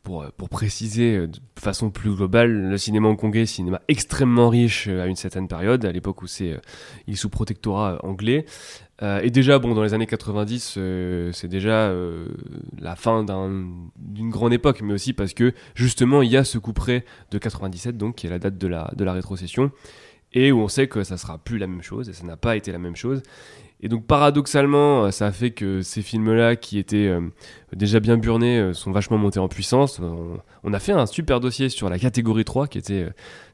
pour, 0.08 0.22
euh, 0.22 0.28
pour 0.38 0.48
préciser 0.48 1.16
euh, 1.16 1.26
de 1.26 1.38
façon 1.60 1.90
plus 1.90 2.14
globale, 2.14 2.50
le 2.70 2.78
cinéma 2.78 3.08
hongkongais, 3.08 3.44
cinéma 3.44 3.82
extrêmement 3.88 4.48
riche 4.48 4.88
euh, 4.88 5.02
à 5.02 5.06
une 5.06 5.16
certaine 5.16 5.48
période, 5.48 5.84
à 5.84 5.92
l'époque 5.92 6.22
où 6.22 6.26
c'est 6.26 6.58
il 7.06 7.12
est 7.12 7.16
sous 7.16 7.28
protectorat 7.28 7.98
anglais. 8.04 8.46
Et 9.22 9.30
déjà, 9.30 9.60
bon, 9.60 9.74
dans 9.76 9.84
les 9.84 9.94
années 9.94 10.06
90, 10.08 10.74
euh, 10.76 11.30
c'est 11.32 11.46
déjà 11.46 11.94
la 12.80 12.96
fin 12.96 13.22
d'un- 13.22 13.68
d'une 13.96 14.28
grande 14.28 14.52
époque, 14.52 14.80
mais 14.82 14.92
aussi 14.92 15.12
parce 15.12 15.34
que 15.34 15.52
justement, 15.76 16.20
il 16.20 16.30
y 16.32 16.36
a 16.36 16.42
ce 16.42 16.58
coup 16.58 16.72
près 16.72 17.04
de 17.30 17.38
97, 17.38 17.96
donc 17.96 18.16
qui 18.16 18.26
est 18.26 18.30
la 18.30 18.40
date 18.40 18.58
de 18.58 18.66
la, 18.66 18.90
de 18.96 19.04
la 19.04 19.12
rétrocession, 19.12 19.70
et 20.32 20.50
où 20.50 20.58
on 20.60 20.66
sait 20.68 20.88
que 20.88 21.04
ça 21.04 21.16
sera 21.16 21.38
plus 21.38 21.58
la 21.58 21.68
même 21.68 21.82
chose, 21.82 22.08
et 22.08 22.12
ça 22.12 22.24
n'a 22.24 22.36
pas 22.36 22.56
été 22.56 22.72
la 22.72 22.78
même 22.78 22.96
chose. 22.96 23.22
Et 23.80 23.88
donc 23.88 24.06
paradoxalement, 24.06 25.04
euh, 25.04 25.10
ça 25.10 25.26
a 25.26 25.32
fait 25.32 25.50
que 25.52 25.82
ces 25.82 26.02
films-là, 26.02 26.56
qui 26.56 26.78
étaient 26.78 27.06
euh, 27.06 27.20
déjà 27.72 28.00
bien 28.00 28.16
burnés, 28.16 28.58
euh, 28.58 28.72
sont 28.72 28.90
vachement 28.90 29.18
montés 29.18 29.38
en 29.38 29.48
puissance. 29.48 30.00
On, 30.64 30.72
a 30.72 30.78
fait 30.80 30.92
un 30.92 31.06
super 31.06 31.38
dossier 31.40 31.68
sur 31.68 31.88
la 31.88 31.98
catégorie 31.98 32.44
3, 32.44 32.66
qui 32.66 32.78
était 32.78 33.08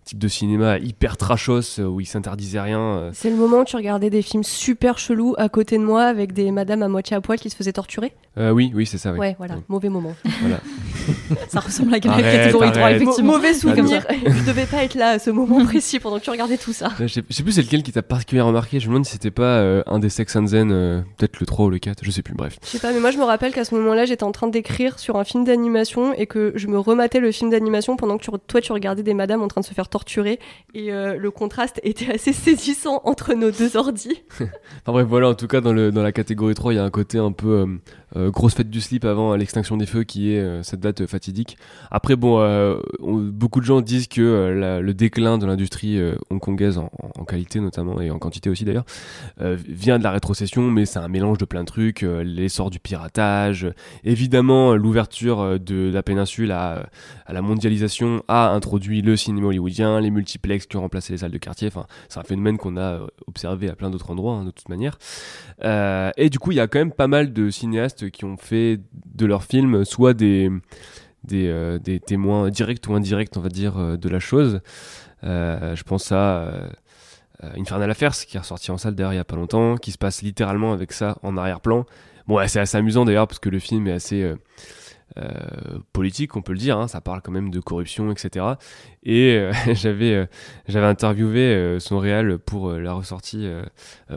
type 0.04 0.18
de 0.18 0.28
cinéma 0.28 0.78
hyper 0.78 1.16
trashos, 1.16 1.78
euh, 1.80 1.84
où 1.86 2.00
il 2.00 2.06
s'interdisait 2.06 2.60
rien. 2.60 2.78
euh, 2.80 3.10
C'est 3.14 3.30
le 3.30 3.36
moment 3.36 3.60
où 3.60 3.64
tu 3.64 3.76
regardais 3.76 4.10
des 4.10 4.22
films 4.22 4.44
super 4.44 4.98
chelous 4.98 5.34
à 5.38 5.48
côté 5.48 5.78
de 5.78 5.82
moi 5.84 6.04
avec 6.04 6.32
des 6.32 6.50
madames 6.50 6.82
à 6.82 6.88
moitié 6.88 7.16
à 7.16 7.20
poil 7.20 7.38
qui 7.38 7.48
se 7.50 7.56
faisaient 7.56 7.72
torturer 7.72 8.12
Euh, 8.38 8.50
oui, 8.50 8.70
oui, 8.74 8.84
c'est 8.86 8.98
ça. 8.98 9.12
oui. 9.12 9.18
Ouais, 9.18 9.34
voilà, 9.38 9.54
Oui. 9.56 9.62
mauvais 9.68 9.88
moment. 9.88 10.14
Voilà. 10.42 10.60
Ça 11.48 11.60
ressemble 11.60 11.94
à 11.94 11.98
la 11.98 12.12
Arrête, 12.12 12.24
catégorie 12.24 12.70
3, 12.72 12.82
arrête. 12.82 13.02
effectivement. 13.02 13.32
Mauvais 13.34 13.54
souvenir. 13.54 14.02
je 14.26 14.46
devais 14.46 14.66
pas 14.66 14.82
être 14.84 14.94
là 14.94 15.10
à 15.10 15.18
ce 15.18 15.30
moment 15.30 15.64
précis 15.64 15.98
pendant 16.00 16.18
que 16.18 16.24
tu 16.24 16.30
regardais 16.30 16.56
tout 16.56 16.72
ça. 16.72 16.90
Je 16.98 17.06
sais, 17.06 17.22
je 17.28 17.34
sais 17.34 17.42
plus 17.42 17.52
c'est 17.52 17.62
lequel 17.62 17.82
qui 17.82 17.92
t'a 17.92 18.02
particulièrement 18.02 18.48
remarqué. 18.50 18.80
Je 18.80 18.86
me 18.86 18.92
demande 18.92 19.04
si 19.06 19.12
c'était 19.12 19.30
pas 19.30 19.42
euh, 19.58 19.82
un 19.86 19.98
des 19.98 20.08
Sex 20.08 20.34
and 20.36 20.46
Zen, 20.46 20.70
euh, 20.72 21.00
peut-être 21.16 21.40
le 21.40 21.46
3 21.46 21.66
ou 21.66 21.70
le 21.70 21.78
4, 21.78 22.04
je 22.04 22.10
sais 22.10 22.22
plus, 22.22 22.34
bref. 22.34 22.58
Je 22.62 22.68
sais 22.68 22.78
pas, 22.78 22.92
mais 22.92 23.00
moi 23.00 23.10
je 23.10 23.18
me 23.18 23.24
rappelle 23.24 23.52
qu'à 23.52 23.64
ce 23.64 23.74
moment-là, 23.74 24.04
j'étais 24.04 24.24
en 24.24 24.32
train 24.32 24.48
d'écrire 24.48 24.98
sur 24.98 25.16
un 25.16 25.24
film 25.24 25.44
d'animation 25.44 26.12
et 26.14 26.26
que 26.26 26.52
je 26.56 26.66
me 26.68 26.78
rematais 26.78 27.20
le 27.20 27.30
film 27.32 27.50
d'animation 27.50 27.96
pendant 27.96 28.18
que 28.18 28.24
tu- 28.24 28.30
toi 28.46 28.60
tu 28.60 28.72
regardais 28.72 29.02
des 29.02 29.14
madames 29.14 29.42
en 29.42 29.48
train 29.48 29.60
de 29.60 29.66
se 29.66 29.74
faire 29.74 29.88
torturer 29.94 30.40
et 30.74 30.92
euh, 30.92 31.16
le 31.16 31.30
contraste 31.30 31.80
était 31.84 32.12
assez 32.12 32.32
saisissant 32.32 33.00
entre 33.04 33.34
nos 33.34 33.52
deux 33.52 33.76
ordis. 33.76 34.22
Enfin 34.32 34.48
bref, 34.88 35.06
voilà, 35.06 35.28
en 35.28 35.34
tout 35.34 35.46
cas, 35.46 35.60
dans, 35.60 35.72
dans 35.72 36.02
la 36.02 36.10
catégorie 36.10 36.54
3, 36.54 36.72
il 36.72 36.76
y 36.76 36.78
a 36.80 36.84
un 36.84 36.90
côté 36.90 37.18
un 37.18 37.30
peu 37.30 37.78
euh, 38.16 38.24
euh, 38.24 38.30
grosse 38.30 38.54
fête 38.54 38.70
du 38.70 38.80
slip 38.80 39.04
avant 39.04 39.34
l'extinction 39.36 39.76
des 39.76 39.86
feux 39.86 40.04
qui 40.04 40.32
est 40.32 40.40
euh, 40.40 40.62
cette 40.62 40.80
date 40.80 41.06
fatidique. 41.06 41.56
Après 41.90 42.16
bon, 42.16 42.40
euh, 42.40 42.78
on- 43.00 43.18
beaucoup 43.18 43.60
de 43.60 43.64
gens 43.66 43.80
disent 43.80 44.08
que 44.08 44.20
euh, 44.20 44.80
le 44.80 44.94
déclin 44.94 45.38
de 45.38 45.46
l'industrie 45.46 45.98
euh, 45.98 46.14
hongkongaise 46.30 46.78
en, 46.78 46.90
qualité 47.24 47.60
notamment 47.60 48.00
et 48.00 48.10
en 48.10 48.18
quantité 48.18 48.50
aussi 48.50 48.64
d'ailleurs 48.64 48.84
euh, 49.40 49.56
vient 49.66 49.98
de 49.98 50.04
la 50.04 50.10
rétrocession, 50.10 50.70
mais 50.70 50.84
c'est 50.84 50.98
un 50.98 51.08
mélange 51.08 51.38
de 51.38 51.44
plein 51.44 51.62
de 51.62 51.66
trucs, 51.66 52.02
euh, 52.02 52.22
l'essor 52.22 52.70
du 52.70 52.78
piratage, 52.78 53.66
évidemment 54.04 54.72
euh, 54.72 54.76
l'ouverture 54.76 55.40
euh, 55.40 55.58
de 55.58 55.90
la 55.92 56.02
péninsule 56.02 56.52
à, 56.52 56.86
la 57.28 57.42
mondialisation 57.42 58.22
a 58.28 58.50
introduit 58.50 59.00
le 59.02 59.16
cinéma 59.16 59.48
hollywoodien, 59.48 60.00
les 60.00 60.10
multiplex 60.10 60.66
qui 60.66 60.76
ont 60.76 60.82
remplacé 60.82 61.12
les 61.12 61.18
salles 61.18 61.30
de 61.30 61.38
quartier. 61.38 61.68
Enfin, 61.68 61.86
c'est 62.08 62.20
un 62.20 62.24
phénomène 62.24 62.58
qu'on 62.58 62.76
a 62.76 62.80
euh, 62.80 63.06
observé 63.26 63.68
à 63.70 63.74
plein 63.74 63.90
d'autres 63.90 64.10
endroits, 64.10 64.34
hein, 64.34 64.44
de 64.44 64.50
toute 64.50 64.68
manière. 64.68 64.98
Euh, 65.64 66.10
et 66.16 66.28
du 66.30 66.38
coup, 66.38 66.52
il 66.52 66.56
y 66.56 66.60
a 66.60 66.66
quand 66.66 66.78
même 66.78 66.92
pas 66.92 67.08
mal 67.08 67.32
de 67.32 67.50
cinéastes 67.50 68.03
qui 68.08 68.24
ont 68.24 68.36
fait 68.36 68.80
de 69.14 69.26
leurs 69.26 69.44
films 69.44 69.84
soit 69.84 70.14
des, 70.14 70.50
des, 71.24 71.48
euh, 71.48 71.78
témoins 72.06 72.50
directs 72.50 72.86
ou 72.88 72.94
indirects, 72.94 73.36
on 73.36 73.40
va 73.40 73.48
dire, 73.48 73.78
euh, 73.78 73.96
de 73.96 74.08
la 74.08 74.20
chose. 74.20 74.60
Euh, 75.24 75.74
je 75.74 75.82
pense 75.82 76.12
à 76.12 76.68
Infernal 77.56 77.90
Affairs, 77.90 78.12
qui 78.12 78.36
est 78.36 78.40
ressorti 78.40 78.70
en 78.70 78.78
salle 78.78 78.94
d'ailleurs 78.94 79.12
il 79.12 79.16
y 79.16 79.20
a 79.20 79.24
pas 79.24 79.36
longtemps, 79.36 79.76
qui 79.76 79.90
se 79.92 79.98
passe 79.98 80.22
littéralement 80.22 80.72
avec 80.72 80.92
ça 80.92 81.18
en 81.22 81.36
arrière-plan. 81.36 81.86
Bon, 82.26 82.46
c'est 82.46 82.60
assez 82.60 82.76
amusant 82.76 83.04
d'ailleurs, 83.04 83.26
parce 83.26 83.38
que 83.38 83.48
le 83.48 83.58
film 83.58 83.86
est 83.86 83.92
assez... 83.92 84.34
euh, 85.16 85.78
politique, 85.92 86.34
on 86.34 86.42
peut 86.42 86.52
le 86.52 86.58
dire, 86.58 86.76
hein, 86.78 86.88
ça 86.88 87.00
parle 87.00 87.22
quand 87.22 87.30
même 87.30 87.50
de 87.50 87.60
corruption, 87.60 88.10
etc. 88.10 88.46
Et 89.04 89.36
euh, 89.36 89.52
j'avais 89.74 90.12
euh, 90.12 90.26
j'avais 90.66 90.86
interviewé 90.86 91.78
son 91.78 91.98
réal 91.98 92.38
pour 92.38 92.72
la 92.72 92.92
ressortie 92.92 93.48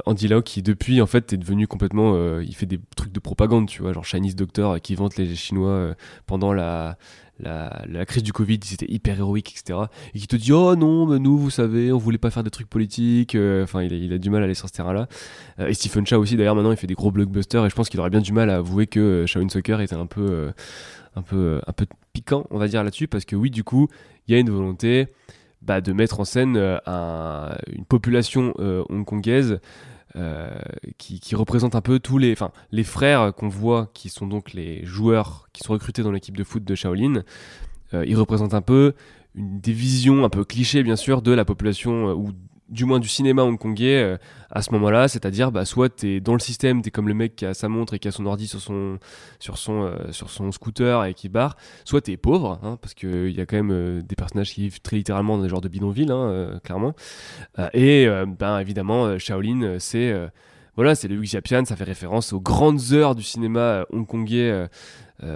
Andy 0.05 0.27
Lau 0.27 0.41
qui 0.41 0.63
depuis 0.63 1.01
en 1.01 1.05
fait 1.05 1.33
est 1.33 1.37
devenu 1.37 1.67
complètement 1.67 2.39
il 2.39 2.55
fait 2.55 2.65
des 2.65 2.79
trucs 2.95 3.11
de 3.11 3.19
propagande 3.19 3.67
tu 3.67 3.81
vois 3.81 3.93
genre 3.93 4.05
Chinese 4.05 4.35
Doctor 4.35 4.79
qui 4.81 4.95
vante 4.95 5.17
les 5.17 5.35
Chinois 5.35 5.93
pendant 6.25 6.53
la, 6.53 6.97
la 7.39 8.05
crise 8.05 8.23
du 8.23 8.33
Covid 8.33 8.55
ils 8.63 8.73
étaient 8.73 8.91
hyper 8.91 9.17
héroïques 9.17 9.51
etc 9.59 9.79
et 10.15 10.19
qui 10.19 10.27
te 10.27 10.35
dit 10.35 10.51
oh 10.53 10.75
non 10.75 11.05
mais 11.05 11.19
nous 11.19 11.37
vous 11.37 11.49
savez 11.51 11.91
on 11.91 11.97
voulait 11.97 12.17
pas 12.17 12.31
faire 12.31 12.43
des 12.43 12.49
trucs 12.49 12.69
politiques 12.69 13.35
euh, 13.35 13.63
enfin 13.63 13.83
il, 13.83 14.11
a- 14.13 14.17
du 14.17 14.29
mal 14.29 14.41
à 14.41 14.45
aller 14.45 14.53
sur 14.55 14.67
ce 14.67 14.73
terrain 14.73 14.93
là 14.93 15.07
et 15.67 15.73
Stephen 15.73 16.05
Chow 16.07 16.17
aussi 16.19 16.35
d'ailleurs 16.35 16.55
maintenant 16.55 16.71
il 16.71 16.77
fait 16.77 16.87
des 16.87 16.95
gros 16.95 17.11
blockbusters 17.11 17.65
et 17.65 17.69
je 17.69 17.75
pense 17.75 17.89
qu'il 17.89 17.99
aurait 17.99 18.09
bien 18.09 18.21
du 18.21 18.33
mal 18.33 18.49
à 18.49 18.55
avouer 18.57 18.87
que 18.87 18.99
euh, 18.99 19.25
Shaolin 19.27 19.49
Soccer 19.49 19.81
était 19.81 19.95
un 19.95 20.07
peu 20.07 20.25
euh, 20.29 20.51
un 21.15 21.21
peu 21.21 21.35
euh, 21.35 21.61
un 21.67 21.73
peu 21.73 21.85
piquant 22.13 22.45
on 22.49 22.57
va 22.57 22.67
dire 22.67 22.83
là-dessus 22.83 23.07
parce 23.07 23.25
que 23.25 23.35
oui 23.35 23.49
du 23.51 23.63
coup 23.63 23.87
il 24.27 24.33
y 24.33 24.35
a 24.35 24.39
une 24.39 24.49
volonté 24.49 25.07
bah, 25.61 25.81
de 25.81 25.93
mettre 25.93 26.19
en 26.19 26.25
scène 26.25 26.57
euh, 26.57 26.77
un- 26.87 27.55
une 27.71 27.85
population 27.85 28.53
euh, 28.59 28.83
hongkongaise 28.89 29.59
euh, 30.15 30.57
qui, 30.97 31.19
qui 31.19 31.35
représente 31.35 31.75
un 31.75 31.81
peu 31.81 31.99
tous 31.99 32.17
les, 32.17 32.31
enfin, 32.31 32.51
les 32.71 32.83
frères 32.83 33.33
qu'on 33.35 33.49
voit, 33.49 33.91
qui 33.93 34.09
sont 34.09 34.25
donc 34.25 34.53
les 34.53 34.85
joueurs 34.85 35.49
qui 35.53 35.63
sont 35.63 35.73
recrutés 35.73 36.01
dans 36.01 36.11
l'équipe 36.11 36.37
de 36.37 36.43
foot 36.43 36.63
de 36.63 36.75
Shaolin. 36.75 37.23
Euh, 37.93 38.05
ils 38.07 38.15
représentent 38.15 38.53
un 38.53 38.61
peu 38.61 38.93
une 39.35 39.59
des 39.59 39.73
visions 39.73 40.23
un 40.23 40.29
peu 40.29 40.43
clichés, 40.43 40.81
bien 40.81 40.95
sûr, 40.95 41.21
de 41.21 41.31
la 41.31 41.45
population 41.45 42.09
euh, 42.09 42.13
ou 42.13 42.31
du 42.69 42.85
moins 42.85 42.99
du 42.99 43.07
cinéma 43.07 43.43
hongkongais 43.43 44.01
euh, 44.01 44.17
à 44.49 44.61
ce 44.61 44.71
moment-là, 44.71 45.07
c'est-à-dire 45.07 45.51
bah, 45.51 45.65
soit 45.65 45.89
t'es 45.89 46.19
dans 46.19 46.33
le 46.33 46.39
système, 46.39 46.81
t'es 46.81 46.91
comme 46.91 47.07
le 47.07 47.13
mec 47.13 47.35
qui 47.35 47.45
a 47.45 47.53
sa 47.53 47.69
montre 47.69 47.93
et 47.93 47.99
qui 47.99 48.07
a 48.07 48.11
son 48.11 48.25
ordi 48.25 48.47
sur 48.47 48.59
son, 48.59 48.99
sur 49.39 49.57
son, 49.57 49.83
euh, 49.83 50.11
sur 50.11 50.29
son 50.29 50.51
scooter 50.51 51.05
et 51.05 51.13
qui 51.13 51.29
barre, 51.29 51.55
soit 51.85 52.01
t'es 52.01 52.17
pauvre, 52.17 52.59
hein, 52.63 52.77
parce 52.81 52.93
qu'il 52.93 53.31
y 53.31 53.41
a 53.41 53.45
quand 53.45 53.57
même 53.57 53.71
euh, 53.71 54.01
des 54.01 54.15
personnages 54.15 54.53
qui 54.53 54.61
vivent 54.61 54.81
très 54.81 54.97
littéralement 54.97 55.37
dans 55.37 55.43
des 55.43 55.49
genres 55.49 55.61
de 55.61 55.69
bidonville, 55.69 56.11
hein, 56.11 56.59
clairement. 56.63 56.93
Et 57.73 58.07
ben, 58.39 58.59
évidemment, 58.59 59.17
Shaolin, 59.17 59.77
c'est 59.79 60.13
voilà, 60.75 60.95
c'est 60.95 61.07
le 61.07 61.17
Wuxiapian, 61.17 61.65
ça 61.65 61.75
fait 61.75 61.83
référence 61.83 62.33
aux 62.33 62.39
grandes 62.39 62.91
heures 62.91 63.15
du 63.15 63.23
cinéma 63.23 63.85
hongkongais, 63.91 64.67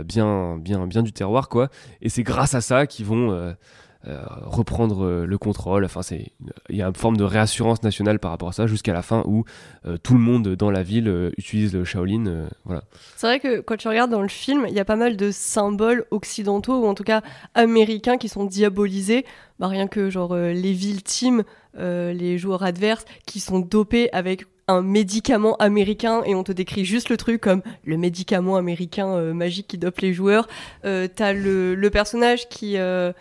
bien, 0.05 0.57
bien, 0.57 0.87
bien 0.87 1.03
du 1.03 1.11
terroir, 1.11 1.49
quoi. 1.49 1.69
Et 2.01 2.09
c'est 2.09 2.23
grâce 2.23 2.53
à 2.53 2.61
ça 2.61 2.87
qu'ils 2.87 3.05
vont 3.05 3.55
reprendre 4.03 5.05
euh, 5.05 5.25
le 5.25 5.37
contrôle. 5.37 5.85
Enfin, 5.85 6.01
c'est 6.01 6.31
il 6.69 6.75
y 6.75 6.81
a 6.81 6.87
une 6.87 6.95
forme 6.95 7.17
de 7.17 7.23
réassurance 7.23 7.83
nationale 7.83 8.19
par 8.19 8.31
rapport 8.31 8.49
à 8.49 8.53
ça 8.53 8.67
jusqu'à 8.67 8.93
la 8.93 9.01
fin 9.01 9.23
où 9.25 9.45
euh, 9.85 9.97
tout 10.01 10.13
le 10.13 10.19
monde 10.19 10.55
dans 10.55 10.71
la 10.71 10.83
ville 10.83 11.07
euh, 11.07 11.31
utilise 11.37 11.73
le 11.73 11.83
Shaolin. 11.83 12.25
euh, 12.25 12.47
voilà. 12.65 12.83
C'est 13.15 13.27
vrai 13.27 13.39
que 13.39 13.59
quand 13.59 13.77
tu 13.77 13.87
regardes 13.87 14.11
dans 14.11 14.21
le 14.21 14.27
film, 14.27 14.65
il 14.67 14.73
y 14.73 14.79
a 14.79 14.85
pas 14.85 14.95
mal 14.95 15.17
de 15.17 15.29
symboles 15.31 16.05
occidentaux 16.11 16.81
ou 16.81 16.87
en 16.87 16.95
tout 16.95 17.03
cas 17.03 17.21
américains 17.53 18.17
qui 18.17 18.29
sont 18.29 18.45
diabolisés. 18.45 19.25
Bah, 19.59 19.67
rien 19.67 19.87
que 19.87 20.09
genre 20.09 20.33
euh, 20.33 20.51
les 20.51 20.73
villes 20.73 21.03
team, 21.03 21.43
euh, 21.77 22.13
les 22.13 22.37
joueurs 22.39 22.63
adverses 22.63 23.05
qui 23.27 23.39
sont 23.39 23.59
dopés 23.59 24.09
avec 24.13 24.45
un 24.67 24.81
médicament 24.81 25.55
américain 25.57 26.23
et 26.25 26.33
on 26.33 26.43
te 26.43 26.51
décrit 26.51 26.85
juste 26.85 27.09
le 27.09 27.17
truc 27.17 27.41
comme 27.41 27.61
le 27.83 27.97
médicament 27.97 28.55
américain 28.55 29.09
euh, 29.09 29.33
magique 29.33 29.67
qui 29.67 29.77
dope 29.77 29.99
les 29.99 30.13
joueurs. 30.13 30.47
Euh, 30.85 31.07
T'as 31.13 31.33
le, 31.33 31.89
personnage 31.91 32.49
qui... 32.49 32.77
euh, 32.77 33.11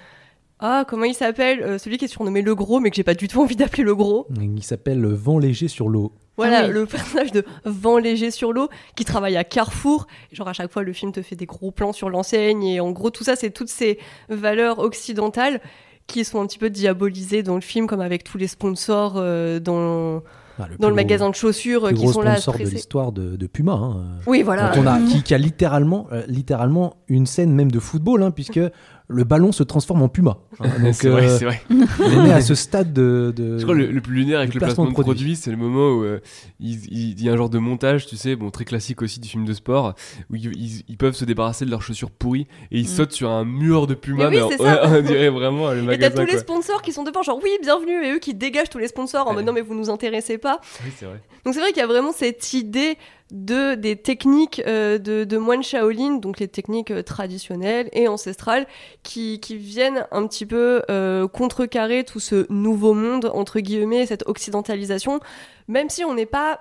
Ah, 0.61 0.85
comment 0.87 1.05
il 1.05 1.15
s'appelle 1.15 1.63
Euh, 1.63 1.79
Celui 1.79 1.97
qui 1.99 2.05
est 2.05 2.09
surnommé 2.09 2.43
le 2.43 2.55
gros 2.55 2.81
mais 2.81 2.91
que 2.91 2.97
j'ai 2.97 3.03
pas 3.05 3.15
du 3.15 3.29
tout 3.29 3.41
envie 3.41 3.57
d'appeler 3.57 3.83
le 3.83 3.95
gros. 3.95 4.27
Il 4.41 4.63
s'appelle 4.63 5.05
Vent 5.07 5.39
léger 5.39 5.69
sur 5.69 5.89
l'eau. 5.89 6.13
Voilà, 6.37 6.61
Ah 6.61 6.67
oui. 6.69 6.73
le 6.73 6.87
personnage 6.87 7.33
de 7.33 7.45
Vent 7.65 7.99
léger 7.99 8.31
sur 8.31 8.53
l'eau 8.53 8.69
qui 8.97 9.05
travaille 9.05 9.37
à 9.37 9.45
Carrefour. 9.45 10.07
Genre 10.33 10.49
à 10.49 10.53
chaque 10.53 10.71
fois, 10.73 10.83
le 10.83 10.93
film 10.93 11.13
te 11.13 11.23
fait 11.23 11.37
des 11.37 11.47
gros 11.47 11.71
plans 11.71 11.93
sur 11.93 12.09
l'enseigne 12.11 12.63
et 12.65 12.81
en 12.81 12.91
gros, 12.93 13.11
tout 13.11 13.25
ça, 13.25 13.37
c'est 13.37 13.51
toutes 13.51 13.69
ces 13.69 13.99
valeurs 14.29 14.79
occidentales 14.79 15.61
qui 16.07 16.25
sont 16.25 16.41
un 16.41 16.47
petit 16.47 16.59
peu 16.59 16.71
diabolisées 16.71 17.43
dans 17.43 17.55
le 17.55 17.61
film, 17.61 17.87
comme 17.87 18.01
avec 18.01 18.25
tous 18.25 18.37
les 18.39 18.49
sponsors 18.49 19.15
euh, 19.17 19.61
dans, 19.61 20.23
Ah, 20.59 20.63
dans 20.63 20.65
plus 20.67 20.73
le 20.73 20.79
gros- 20.87 20.95
magasin 20.95 21.31
de 21.31 21.35
chaussures 21.37 21.85
euh, 21.87 21.91
qui 21.91 22.03
gros 22.03 22.13
sont 22.13 22.23
là 22.23 22.37
sponsor 22.37 22.59
de 22.65 22.69
l'histoire 22.71 23.13
de, 23.13 23.37
de 23.37 23.47
Puma. 23.47 23.73
hein. 23.75 24.05
Oui, 24.27 24.43
voilà. 24.43 24.73
On 24.77 24.87
a, 24.87 24.99
qui, 25.01 25.23
qui 25.23 25.35
a 25.35 25.39
littéralement, 25.39 26.09
euh, 26.11 26.23
littéralement 26.27 26.97
une 27.09 27.27
scène 27.27 27.53
même 27.55 27.71
de 27.71 27.79
football, 27.79 28.23
hein, 28.25 28.31
puisque 28.33 28.59
le 29.11 29.25
ballon 29.25 29.53
se 29.53 29.63
transforme 29.63 30.03
en 30.03 30.09
Puma. 30.09 30.39
hein. 30.61 30.69
Donc, 30.83 30.95
c'est 30.95 31.09
vrai, 31.09 31.29
euh, 31.29 31.37
c'est 31.39 31.45
vrai. 31.45 31.61
on 32.01 32.25
est 32.27 32.33
à 32.33 32.41
ce 32.41 32.55
stade 32.55 32.93
de. 32.93 33.33
de- 33.37 33.59
Je 33.59 33.63
crois 33.65 33.75
le, 33.75 33.87
le 33.87 34.01
plus 34.01 34.15
lunaire 34.15 34.39
avec 34.39 34.55
le 34.55 34.61
placement 34.61 34.85
de 34.85 34.91
placement 34.91 35.03
de 35.03 35.05
produit, 35.05 35.37
c'est 35.37 35.51
le 35.51 35.57
moment 35.57 35.89
où 35.91 36.05
euh, 36.05 36.21
il, 36.61 36.85
il- 36.93 37.11
il 37.19 37.23
y 37.25 37.29
a 37.29 37.33
un 37.33 37.37
genre 37.37 37.51
de 37.51 37.59
montage, 37.59 38.07
tu 38.07 38.17
sais, 38.17 38.37
bon 38.37 38.51
très 38.51 38.65
classique 38.65 39.03
aussi 39.03 39.19
du 39.21 39.29
film 39.29 39.45
de 39.45 39.53
sport, 39.53 39.95
où 40.31 40.37
ils, 40.37 40.47
ils- 40.57 40.85
ils 40.89 40.97
peuvent 40.97 41.15
se 41.17 41.25
débarrasser 41.25 41.65
de 41.65 41.71
leurs 41.71 41.83
chaussures 41.83 42.11
pourries 42.11 42.47
et 42.71 42.79
ils 42.79 42.85
Mm. 42.85 42.89
sautent 42.89 43.13
sur 43.13 43.31
un 43.31 43.45
mur 43.45 43.87
de 43.87 43.95
Puma, 43.95 44.31
Mais 44.31 44.41
oui, 44.41 44.55
ouais, 44.61 44.79
on 44.85 45.03
dirait 45.03 45.29
vraiment 45.31 45.71
le 45.73 45.79
Et 45.79 45.81
t'as 45.83 45.87
magasin. 46.11 46.25
tous 46.25 46.33
les 46.33 46.39
sponsors 46.39 46.83
qui 46.83 46.93
sont 46.93 47.03
devant, 47.03 47.23
genre 47.23 47.41
oui, 47.43 47.51
bienvenue, 47.63 48.05
et 48.07 48.13
eux 48.13 48.19
qui 48.19 48.35
dégagent 48.35 48.71
tous 48.71 48.79
les 48.79 48.89
sponsors 48.89 49.27
en 49.27 49.31
Ouais. 49.31 49.37
mode 49.37 49.47
non, 49.47 49.53
mais 49.53 49.61
vous 49.61 49.75
nous 49.75 49.91
intéressez 49.91 50.39
pas. 50.39 50.61
Oui, 50.85 50.91
c'est 50.97 51.07
vrai. 51.07 51.21
Donc 51.45 51.55
c'est 51.55 51.61
vrai 51.61 51.71
qu'il 51.71 51.79
y 51.81 51.85
a 51.85 51.87
vraiment 51.87 52.13
cette 52.13 52.53
idée 52.53 52.97
de 53.31 53.75
des 53.75 53.97
techniques 53.97 54.63
euh, 54.67 54.99
de, 54.99 55.25
de 55.25 55.39
moines 55.39 55.63
Shaolin, 55.63 56.17
donc 56.17 56.41
les 56.41 56.49
techniques 56.49 56.91
euh, 56.91 57.03
traditionnelles 57.03 57.89
et 57.93 58.09
ancestrales, 58.09 58.67
qui, 59.03 59.41
qui 59.41 59.57
viennent 59.57 60.07
un 60.11 60.27
petit 60.27 60.47
peu 60.47 60.83
euh, 60.91 61.29
contrecarrer 61.29 62.05
tout 62.05 62.21
ce 62.21 62.47
nouveau 62.51 62.95
monde, 62.95 63.31
entre 63.35 63.61
guillemets, 63.61 64.07
cette 64.07 64.27
occidentalisation, 64.27 65.21
même 65.69 65.89
si 65.91 66.05
on 66.05 66.15
n'est 66.15 66.27
pas, 66.27 66.61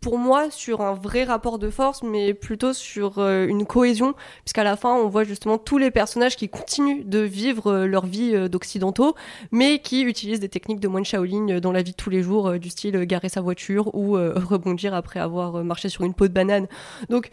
pour 0.00 0.18
moi, 0.18 0.50
sur 0.50 0.80
un 0.80 0.94
vrai 0.94 1.24
rapport 1.24 1.58
de 1.58 1.70
force, 1.70 2.02
mais 2.02 2.32
plutôt 2.32 2.72
sur 2.72 3.18
euh, 3.18 3.46
une 3.48 3.66
cohésion, 3.66 4.14
puisqu'à 4.44 4.62
la 4.62 4.76
fin, 4.76 4.94
on 4.94 5.08
voit 5.08 5.24
justement 5.24 5.58
tous 5.58 5.78
les 5.78 5.90
personnages 5.90 6.36
qui 6.36 6.48
continuent 6.48 7.04
de 7.04 7.18
vivre 7.18 7.72
euh, 7.72 7.86
leur 7.86 8.06
vie 8.06 8.34
euh, 8.34 8.48
d'occidentaux, 8.48 9.16
mais 9.50 9.80
qui 9.80 10.02
utilisent 10.02 10.40
des 10.40 10.48
techniques 10.48 10.80
de 10.80 10.88
moine 10.88 11.04
Shaolin 11.04 11.58
dans 11.60 11.72
la 11.72 11.82
vie 11.82 11.90
de 11.90 11.96
tous 11.96 12.10
les 12.10 12.22
jours, 12.22 12.58
du 12.58 12.70
style 12.70 13.04
garer 13.06 13.28
sa 13.28 13.40
voiture 13.40 13.94
ou 13.94 14.12
rebondir 14.16 14.94
après 14.94 15.20
avoir 15.20 15.64
marché 15.64 15.88
sur 15.88 16.04
une 16.04 16.14
peau 16.14 16.28
de 16.28 16.32
banane. 16.32 16.68
Donc, 17.08 17.30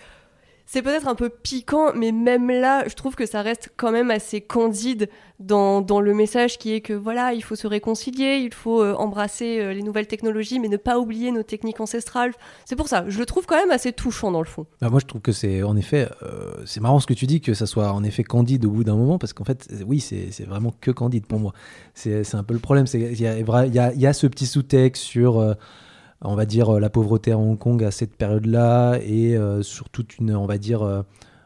c'est 0.66 0.82
peut-être 0.82 1.08
un 1.08 1.16
peu 1.16 1.30
piquant, 1.30 1.94
mais 1.96 2.12
même 2.12 2.50
là, 2.50 2.88
je 2.88 2.96
trouve 2.96 3.16
que 3.16 3.26
ça 3.26 3.42
reste 3.42 3.70
quand 3.78 3.92
même 3.92 4.10
assez 4.10 4.42
candide 4.42 5.10
dans, 5.40 5.82
le 6.02 6.14
message 6.14 6.58
qui 6.58 6.74
est 6.74 6.82
que 6.82 6.94
voilà, 6.94 7.34
il 7.34 7.44
faut 7.44 7.56
se 7.56 7.68
réconcilier, 7.68 8.38
il 8.44 8.54
faut 8.54 8.82
euh, 8.82 8.94
embrasser 8.94 9.60
euh, 9.60 9.74
les 9.74 9.84
nouvelles 9.84 10.08
technologies, 10.08 10.60
mais 10.60 10.68
ne 10.68 10.78
pas 10.78 10.98
oublier 10.98 11.32
nos 11.32 11.44
techniques 11.44 11.80
ancestrales. 11.80 12.32
C'est 12.66 12.76
pour 12.76 12.88
ça, 12.88 13.06
je 13.08 13.20
le 13.20 13.26
trouve 13.26 13.46
quand 13.46 13.58
même 13.58 13.72
assez 13.72 13.92
touchant 13.92 14.32
dans 14.32 14.40
le 14.40 14.48
fond. 14.48 14.66
Bah, 14.82 14.90
moi, 14.90 15.00
je 15.00 15.06
trouve 15.06 15.22
que 15.22 15.32
c'est 15.32 15.62
en 15.62 15.76
effet, 15.76 16.10
euh, 16.24 16.54
c'est 16.66 16.80
marrant 16.80 17.00
ce 17.00 17.08
que 17.08 17.14
tu 17.14 17.28
dis, 17.28 17.42
que 17.42 17.54
ça 17.54 17.68
soit 17.68 17.92
en 17.92 18.04
effet 18.04 18.24
candide 18.24 18.66
au 18.66 18.72
bout 18.72 18.84
d'un 18.84 18.96
moment, 18.96 19.20
parce 19.20 19.34
qu'en 19.34 19.46
fait, 19.46 19.70
oui, 19.86 20.00
c'est 20.00 20.46
vraiment 20.46 20.74
que 20.82 20.92
candide 20.92 21.26
pour 21.26 21.40
moi. 21.40 21.54
C'est 21.94 22.34
un 22.34 22.44
peu 22.44 22.54
le 22.54 22.60
problème. 22.60 22.86
Il 22.94 23.20
y 23.20 24.08
a, 24.08 24.14
ce 24.14 24.28
petit 24.28 24.48
sous-texte 24.48 25.04
sur, 25.04 25.56
on 26.22 26.36
va 26.36 26.46
dire, 26.46 26.76
euh, 26.76 26.80
la 26.80 26.90
pauvreté 26.90 27.32
à 27.32 27.38
Hong 27.38 27.58
Kong 27.58 27.84
à 27.84 27.92
cette 27.92 28.16
période-là, 28.16 29.00
et 29.04 29.38
euh, 29.38 29.62
sur 29.64 29.90
toute 29.90 30.18
une, 30.18 30.36
on 30.36 30.46
va 30.46 30.58
dire, 30.58 30.82
euh, 30.82 31.02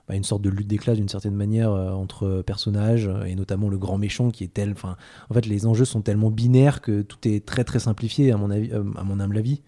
bah, 0.07 0.15
une 0.15 0.23
sorte 0.23 0.41
de 0.41 0.49
lutte 0.49 0.67
des 0.67 0.77
d'une 0.77 1.09
certaine 1.09 1.35
manière 1.35 1.71
entre 1.71 2.41
personnages, 2.41 3.09
et 3.27 3.35
notamment 3.35 3.69
le 3.69 3.77
grand 3.77 3.97
méchant 3.97 4.31
qui 4.31 4.43
est 4.43 4.53
tel. 4.53 4.71
Enfin, 4.71 4.97
en 5.29 5.33
fait, 5.33 5.45
les 5.45 5.67
enjeux 5.67 5.85
sont 5.85 6.01
tellement 6.01 6.31
binaires 6.31 6.81
que 6.81 7.03
tout 7.03 7.27
est 7.27 7.45
très 7.45 7.63
très 7.63 7.79
simplifié 7.79 8.31
à 8.31 8.37
mon 8.37 8.49
avis, 8.49 8.71
à 8.71 9.03
mon 9.03 9.19
humble 9.19 9.37
avis. 9.37 9.61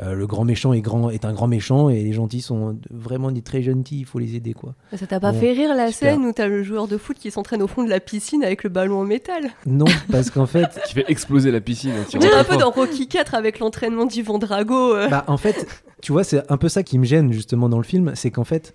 Euh, 0.00 0.14
le 0.14 0.26
grand 0.26 0.44
méchant 0.44 0.72
est, 0.72 0.80
grand, 0.80 1.10
est 1.10 1.24
un 1.26 1.32
grand 1.32 1.46
méchant 1.48 1.90
et 1.90 2.02
les 2.02 2.12
gentils 2.14 2.40
sont 2.40 2.78
vraiment 2.90 3.30
des 3.30 3.42
très 3.42 3.62
gentils, 3.62 4.00
il 4.00 4.04
faut 4.06 4.18
les 4.18 4.34
aider 4.36 4.54
quoi. 4.54 4.74
Ça 4.96 5.06
t'a 5.06 5.20
pas 5.20 5.32
Bon, 5.32 5.38
fait 5.40 5.52
rire 5.52 5.74
la 5.74 5.92
super. 5.92 6.14
scène 6.14 6.24
où 6.24 6.32
t'as 6.32 6.48
le 6.48 6.62
joueur 6.62 6.88
de 6.88 6.96
foot 6.96 7.18
qui 7.18 7.30
s'entraîne 7.30 7.62
au 7.62 7.66
fond 7.66 7.84
de 7.84 7.90
la 7.90 8.00
piscine 8.00 8.42
avec 8.42 8.64
le 8.64 8.70
ballon 8.70 9.00
en 9.00 9.04
métal? 9.04 9.50
Non, 9.66 9.84
parce 10.10 10.30
qu'en 10.30 10.46
fait, 10.46 10.80
Qui 10.86 10.94
fait 10.94 11.04
exploser 11.08 11.50
la 11.50 11.60
piscine. 11.60 11.90
hein, 11.92 12.04
On 12.06 12.10
tu 12.10 12.18
dirait 12.18 12.34
un 12.34 12.44
peu 12.44 12.52
fort. 12.54 12.60
dans 12.60 12.70
Rocky 12.70 13.06
4 13.06 13.34
avec 13.34 13.58
l'entraînement 13.58 14.06
d'Ivan 14.06 14.38
Drago. 14.38 14.94
euh. 14.94 15.08
bah, 15.08 15.24
en 15.26 15.36
fait, 15.36 15.66
tu 16.00 16.12
vois, 16.12 16.24
c'est 16.24 16.50
un 16.50 16.56
peu 16.56 16.68
ça 16.70 16.82
qui 16.82 16.98
me 16.98 17.04
gêne 17.04 17.32
justement 17.32 17.68
dans 17.68 17.78
le 17.78 17.84
film, 17.84 18.12
c'est 18.14 18.30
qu'en 18.30 18.44
fait, 18.44 18.72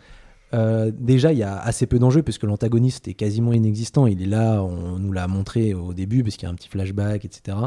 euh, 0.53 0.91
déjà, 0.97 1.33
il 1.33 1.39
y 1.39 1.43
a 1.43 1.57
assez 1.57 1.87
peu 1.87 1.99
d'enjeux 1.99 2.23
puisque 2.23 2.43
l'antagoniste 2.43 3.07
est 3.07 3.13
quasiment 3.13 3.53
inexistant. 3.53 4.07
Il 4.07 4.21
est 4.21 4.27
là, 4.27 4.63
on 4.63 4.99
nous 4.99 5.11
l'a 5.11 5.27
montré 5.27 5.73
au 5.73 5.93
début 5.93 6.23
parce 6.23 6.35
qu'il 6.37 6.45
y 6.45 6.49
a 6.49 6.51
un 6.51 6.55
petit 6.55 6.69
flashback, 6.69 7.25
etc. 7.25 7.57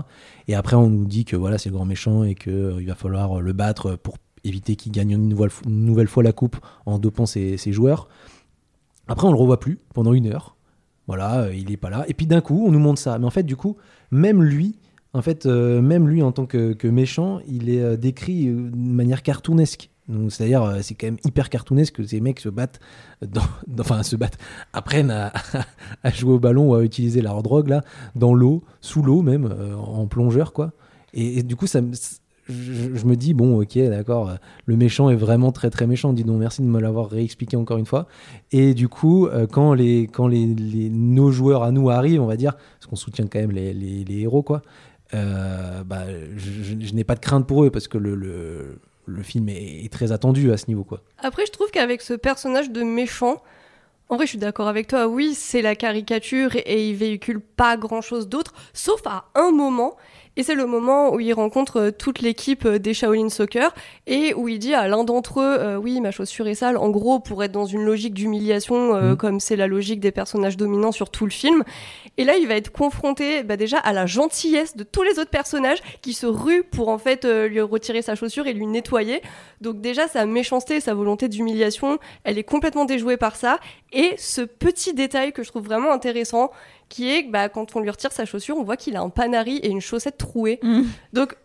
Et 0.48 0.54
après, 0.54 0.76
on 0.76 0.88
nous 0.88 1.04
dit 1.04 1.24
que 1.24 1.36
voilà, 1.36 1.58
c'est 1.58 1.68
le 1.68 1.74
grand 1.74 1.84
méchant 1.84 2.24
et 2.24 2.34
qu'il 2.34 2.76
il 2.80 2.86
va 2.86 2.94
falloir 2.94 3.40
le 3.40 3.52
battre 3.52 3.96
pour 3.96 4.16
éviter 4.44 4.76
qu'il 4.76 4.92
gagne 4.92 5.12
une 5.12 5.28
nouvelle, 5.28 6.08
fois 6.08 6.22
la 6.22 6.32
coupe 6.32 6.56
en 6.86 6.98
dopant 6.98 7.26
ses, 7.26 7.58
joueurs. 7.72 8.08
Après, 9.08 9.26
on 9.26 9.32
le 9.32 9.38
revoit 9.38 9.60
plus 9.60 9.78
pendant 9.94 10.12
une 10.12 10.26
heure. 10.26 10.56
Voilà, 11.06 11.42
euh, 11.42 11.54
il 11.54 11.72
est 11.72 11.76
pas 11.76 11.90
là. 11.90 12.04
Et 12.08 12.14
puis 12.14 12.26
d'un 12.26 12.40
coup, 12.40 12.64
on 12.66 12.70
nous 12.70 12.78
montre 12.78 13.00
ça. 13.00 13.18
Mais 13.18 13.26
en 13.26 13.30
fait, 13.30 13.42
du 13.42 13.56
coup, 13.56 13.76
même 14.10 14.42
lui, 14.42 14.78
en 15.12 15.22
fait, 15.22 15.46
euh, 15.46 15.80
même 15.80 16.08
lui 16.08 16.22
en 16.22 16.30
tant 16.30 16.46
que, 16.46 16.72
que 16.72 16.86
méchant, 16.86 17.40
il 17.48 17.68
est 17.68 17.82
euh, 17.82 17.96
décrit 17.96 18.46
de 18.46 18.76
manière 18.76 19.22
cartoonesque. 19.22 19.89
C'est-à-dire, 20.28 20.78
c'est 20.82 20.94
quand 20.94 21.06
même 21.06 21.18
hyper 21.24 21.48
cartoonesque 21.48 21.96
que 21.96 22.04
ces 22.04 22.20
mecs 22.20 22.40
se 22.40 22.48
battent, 22.48 22.80
dans, 23.22 23.42
enfin 23.80 24.02
se 24.02 24.16
battent, 24.16 24.38
apprennent 24.72 25.10
à, 26.02 26.10
jouer 26.10 26.34
au 26.34 26.38
ballon 26.38 26.70
ou 26.70 26.74
à 26.74 26.82
utiliser 26.82 27.22
leur 27.22 27.42
drogue 27.42 27.68
là, 27.68 27.82
dans 28.14 28.34
l'eau, 28.34 28.62
sous 28.80 29.02
l'eau 29.02 29.22
même, 29.22 29.54
en 29.76 30.06
plongeur 30.06 30.52
quoi. 30.52 30.72
Et, 31.12 31.42
du 31.42 31.56
coup, 31.56 31.66
ça, 31.66 31.80
je, 32.48 33.04
me 33.04 33.14
dis, 33.14 33.34
bon, 33.34 33.60
ok, 33.60 33.78
d'accord, 33.78 34.36
le 34.66 34.76
méchant 34.76 35.10
est 35.10 35.16
vraiment 35.16 35.52
très 35.52 35.70
très 35.70 35.86
méchant. 35.86 36.12
Dis 36.12 36.24
donc, 36.24 36.38
merci 36.38 36.62
de 36.62 36.66
me 36.66 36.80
l'avoir 36.80 37.08
réexpliqué 37.08 37.56
encore 37.56 37.78
une 37.78 37.86
fois. 37.86 38.06
Et 38.52 38.74
du 38.74 38.88
coup, 38.88 39.26
euh, 39.26 39.46
quand, 39.46 39.74
les, 39.74 40.02
quand 40.02 40.28
les, 40.28 40.46
nos 40.90 41.30
joueurs 41.30 41.62
à 41.62 41.72
nous 41.72 41.90
arrivent, 41.90 42.22
on 42.22 42.26
va 42.26 42.36
dire, 42.36 42.56
parce 42.56 42.86
qu'on 42.88 42.96
soutient 42.96 43.26
quand 43.26 43.40
même 43.40 43.52
les, 43.52 43.72
les, 43.72 44.20
héros, 44.20 44.42
quoi, 44.42 44.62
euh, 45.14 45.82
bah, 45.84 46.04
je, 46.36 46.94
n'ai 46.94 47.04
pas 47.04 47.14
de 47.14 47.20
crainte 47.20 47.46
pour 47.46 47.64
eux 47.64 47.70
parce 47.70 47.88
que 47.88 47.98
le, 47.98 48.78
le 49.10 49.22
film 49.22 49.48
est, 49.48 49.92
très 49.92 50.12
attendu 50.12 50.52
à 50.52 50.56
ce 50.56 50.66
niveau, 50.68 50.84
quoi. 50.84 51.02
Après, 51.18 51.46
je 51.46 51.52
trouve 51.52 51.70
qu'avec 51.70 52.02
ce 52.02 52.14
personnage 52.14 52.70
de 52.70 52.82
méchant, 52.82 53.42
en 54.08 54.16
vrai, 54.16 54.26
je 54.26 54.30
suis 54.30 54.38
d'accord 54.38 54.68
avec 54.68 54.88
toi. 54.88 55.06
Oui, 55.06 55.34
c'est 55.34 55.62
la 55.62 55.76
caricature 55.76 56.56
et, 56.56 56.88
il 56.88 56.96
véhicule 56.96 57.40
pas 57.40 57.76
grand 57.76 58.00
chose 58.00 58.28
d'autre, 58.28 58.54
sauf 58.72 59.00
à 59.06 59.26
un 59.34 59.50
moment. 59.50 59.96
Et 60.40 60.42
c'est 60.42 60.54
le 60.54 60.64
moment 60.64 61.12
où 61.12 61.20
il 61.20 61.34
rencontre 61.34 61.76
euh, 61.76 61.90
toute 61.90 62.22
l'équipe 62.22 62.64
euh, 62.64 62.78
des 62.78 62.94
Shaolin 62.94 63.28
Soccer 63.28 63.74
et 64.06 64.32
où 64.32 64.48
il 64.48 64.58
dit 64.58 64.72
à 64.72 64.88
l'un 64.88 65.04
d'entre 65.04 65.40
eux 65.40 65.56
euh, 65.60 65.76
Oui, 65.76 66.00
ma 66.00 66.12
chaussure 66.12 66.48
est 66.48 66.54
sale. 66.54 66.78
En 66.78 66.88
gros, 66.88 67.20
pour 67.20 67.44
être 67.44 67.52
dans 67.52 67.66
une 67.66 67.84
logique 67.84 68.14
d'humiliation, 68.14 68.94
mm. 68.94 69.16
comme 69.18 69.38
c'est 69.38 69.56
la 69.56 69.66
logique 69.66 70.00
des 70.00 70.12
personnages 70.12 70.56
dominants 70.56 70.92
sur 70.92 71.10
tout 71.10 71.26
le 71.26 71.30
film. 71.30 71.62
Et 72.16 72.24
là, 72.24 72.38
il 72.38 72.48
va 72.48 72.54
être 72.54 72.72
confronté 72.72 73.42
bah, 73.42 73.58
déjà 73.58 73.76
à 73.76 73.92
la 73.92 74.06
gentillesse 74.06 74.78
de 74.78 74.82
tous 74.82 75.02
les 75.02 75.18
autres 75.18 75.28
personnages 75.28 75.82
qui 76.00 76.14
se 76.14 76.24
ruent 76.24 76.62
pour 76.62 76.88
en 76.88 76.96
fait 76.96 77.26
lui 77.26 77.60
retirer 77.60 78.00
sa 78.00 78.14
chaussure 78.14 78.46
et 78.46 78.54
lui 78.54 78.66
nettoyer. 78.66 79.20
Donc, 79.60 79.82
déjà, 79.82 80.08
sa 80.08 80.24
méchanceté, 80.24 80.80
sa 80.80 80.94
volonté 80.94 81.28
d'humiliation, 81.28 81.98
elle 82.24 82.38
est 82.38 82.44
complètement 82.44 82.86
déjouée 82.86 83.18
par 83.18 83.36
ça. 83.36 83.60
Et 83.92 84.14
ce 84.16 84.40
petit 84.40 84.94
détail 84.94 85.34
que 85.34 85.42
je 85.42 85.50
trouve 85.50 85.64
vraiment 85.64 85.92
intéressant, 85.92 86.50
qui 86.90 87.10
est 87.10 87.22
bah, 87.22 87.48
quand 87.48 87.74
on 87.74 87.80
lui 87.80 87.88
retire 87.88 88.12
sa 88.12 88.26
chaussure, 88.26 88.58
on 88.58 88.64
voit 88.64 88.76
qu'il 88.76 88.96
a 88.96 89.00
un 89.00 89.08
panari 89.08 89.56
et 89.58 89.70
une 89.70 89.80
chaussette 89.80 90.18
trouée. 90.18 90.58
Mm. 90.62 90.82
Donc 91.14 91.36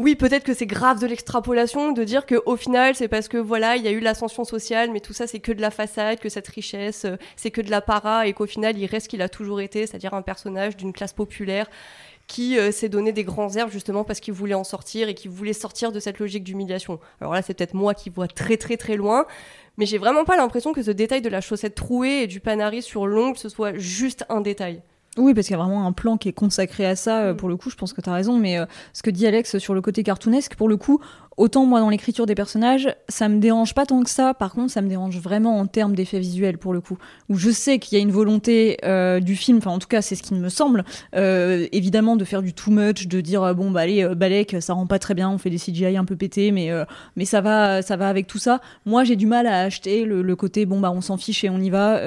oui, 0.00 0.14
peut-être 0.14 0.44
que 0.44 0.54
c'est 0.54 0.66
grave 0.66 0.98
de 0.98 1.06
l'extrapolation 1.06 1.92
de 1.92 2.04
dire 2.04 2.24
que 2.24 2.42
au 2.46 2.56
final, 2.56 2.94
c'est 2.94 3.08
parce 3.08 3.28
que 3.28 3.36
voilà, 3.36 3.76
il 3.76 3.84
y 3.84 3.88
a 3.88 3.90
eu 3.90 4.00
l'ascension 4.00 4.44
sociale, 4.44 4.90
mais 4.90 5.00
tout 5.00 5.12
ça, 5.12 5.26
c'est 5.26 5.40
que 5.40 5.52
de 5.52 5.60
la 5.60 5.70
façade, 5.70 6.18
que 6.20 6.30
cette 6.30 6.48
richesse, 6.48 7.04
euh, 7.04 7.16
c'est 7.36 7.50
que 7.50 7.60
de 7.60 7.70
la 7.70 7.82
para, 7.82 8.26
et 8.26 8.32
qu'au 8.32 8.46
final, 8.46 8.78
il 8.78 8.86
reste 8.86 9.08
qu'il 9.08 9.20
a 9.20 9.28
toujours 9.28 9.60
été, 9.60 9.86
c'est-à-dire 9.86 10.14
un 10.14 10.22
personnage 10.22 10.74
d'une 10.78 10.94
classe 10.94 11.12
populaire 11.12 11.66
qui 12.30 12.58
euh, 12.58 12.70
s'est 12.70 12.88
donné 12.88 13.12
des 13.12 13.24
grands 13.24 13.54
airs 13.56 13.68
justement 13.68 14.04
parce 14.04 14.20
qu'il 14.20 14.32
voulait 14.32 14.54
en 14.54 14.62
sortir 14.62 15.08
et 15.08 15.14
qui 15.14 15.26
voulait 15.26 15.52
sortir 15.52 15.90
de 15.90 15.98
cette 15.98 16.20
logique 16.20 16.44
d'humiliation. 16.44 17.00
Alors 17.20 17.34
là, 17.34 17.42
c'est 17.42 17.54
peut-être 17.54 17.74
moi 17.74 17.92
qui 17.92 18.08
vois 18.08 18.28
très 18.28 18.56
très 18.56 18.76
très 18.76 18.96
loin, 18.96 19.26
mais 19.76 19.86
j'ai 19.86 19.98
vraiment 19.98 20.24
pas 20.24 20.36
l'impression 20.36 20.72
que 20.72 20.82
ce 20.82 20.90
détail 20.90 21.22
de 21.22 21.28
la 21.28 21.40
chaussette 21.40 21.74
trouée 21.74 22.22
et 22.22 22.26
du 22.26 22.40
panari 22.40 22.82
sur 22.82 23.06
l'ongle, 23.06 23.38
ce 23.38 23.48
soit 23.48 23.76
juste 23.76 24.24
un 24.28 24.40
détail. 24.40 24.82
Oui, 25.16 25.34
parce 25.34 25.48
qu'il 25.48 25.56
y 25.56 25.60
a 25.60 25.62
vraiment 25.62 25.86
un 25.86 25.92
plan 25.92 26.16
qui 26.16 26.28
est 26.28 26.32
consacré 26.32 26.86
à 26.86 26.94
ça. 26.94 27.22
Euh, 27.22 27.32
mm. 27.32 27.36
Pour 27.36 27.48
le 27.48 27.56
coup, 27.56 27.70
je 27.70 27.76
pense 27.76 27.92
que 27.92 28.00
tu 28.00 28.08
as 28.08 28.14
raison. 28.14 28.38
Mais 28.38 28.58
euh, 28.58 28.66
ce 28.92 29.02
que 29.02 29.10
dit 29.10 29.26
Alex 29.26 29.58
sur 29.58 29.74
le 29.74 29.80
côté 29.80 30.02
cartoonesque, 30.02 30.54
pour 30.54 30.68
le 30.68 30.76
coup, 30.76 31.00
Autant 31.40 31.64
moi 31.64 31.80
dans 31.80 31.88
l'écriture 31.88 32.26
des 32.26 32.34
personnages, 32.34 32.94
ça 33.08 33.30
me 33.30 33.38
dérange 33.38 33.72
pas 33.72 33.86
tant 33.86 34.02
que 34.02 34.10
ça. 34.10 34.34
Par 34.34 34.52
contre, 34.52 34.70
ça 34.70 34.82
me 34.82 34.90
dérange 34.90 35.16
vraiment 35.16 35.58
en 35.58 35.66
termes 35.66 35.94
d'effets 35.94 36.18
visuels 36.18 36.58
pour 36.58 36.74
le 36.74 36.82
coup. 36.82 36.98
Où 37.30 37.36
je 37.36 37.48
sais 37.48 37.78
qu'il 37.78 37.96
y 37.96 37.98
a 37.98 38.04
une 38.04 38.10
volonté 38.10 38.76
euh, 38.84 39.20
du 39.20 39.36
film, 39.36 39.56
enfin 39.56 39.70
en 39.70 39.78
tout 39.78 39.88
cas 39.88 40.02
c'est 40.02 40.16
ce 40.16 40.22
qui 40.22 40.34
me 40.34 40.50
semble, 40.50 40.84
euh, 41.16 41.66
évidemment 41.72 42.16
de 42.16 42.26
faire 42.26 42.42
du 42.42 42.52
too 42.52 42.70
much, 42.70 43.08
de 43.08 43.22
dire 43.22 43.42
euh, 43.42 43.54
bon 43.54 43.70
bah 43.70 43.80
allez 43.80 44.06
Balek 44.14 44.56
ça 44.60 44.74
rend 44.74 44.86
pas 44.86 44.98
très 44.98 45.14
bien, 45.14 45.30
on 45.30 45.38
fait 45.38 45.48
des 45.48 45.56
CGI 45.56 45.96
un 45.96 46.04
peu 46.04 46.14
pétés, 46.14 46.50
mais 46.50 46.68
mais 47.16 47.24
ça 47.24 47.40
va 47.40 47.80
ça 47.80 47.96
va 47.96 48.10
avec 48.10 48.26
tout 48.26 48.36
ça. 48.36 48.60
Moi 48.84 49.04
j'ai 49.04 49.16
du 49.16 49.26
mal 49.26 49.46
à 49.46 49.62
acheter 49.62 50.04
le, 50.04 50.36
côté 50.36 50.66
bon 50.66 50.78
bah 50.78 50.92
on 50.94 51.00
s'en 51.00 51.16
fiche 51.16 51.42
et 51.42 51.48
on 51.48 51.58
y 51.58 51.70
va 51.70 52.02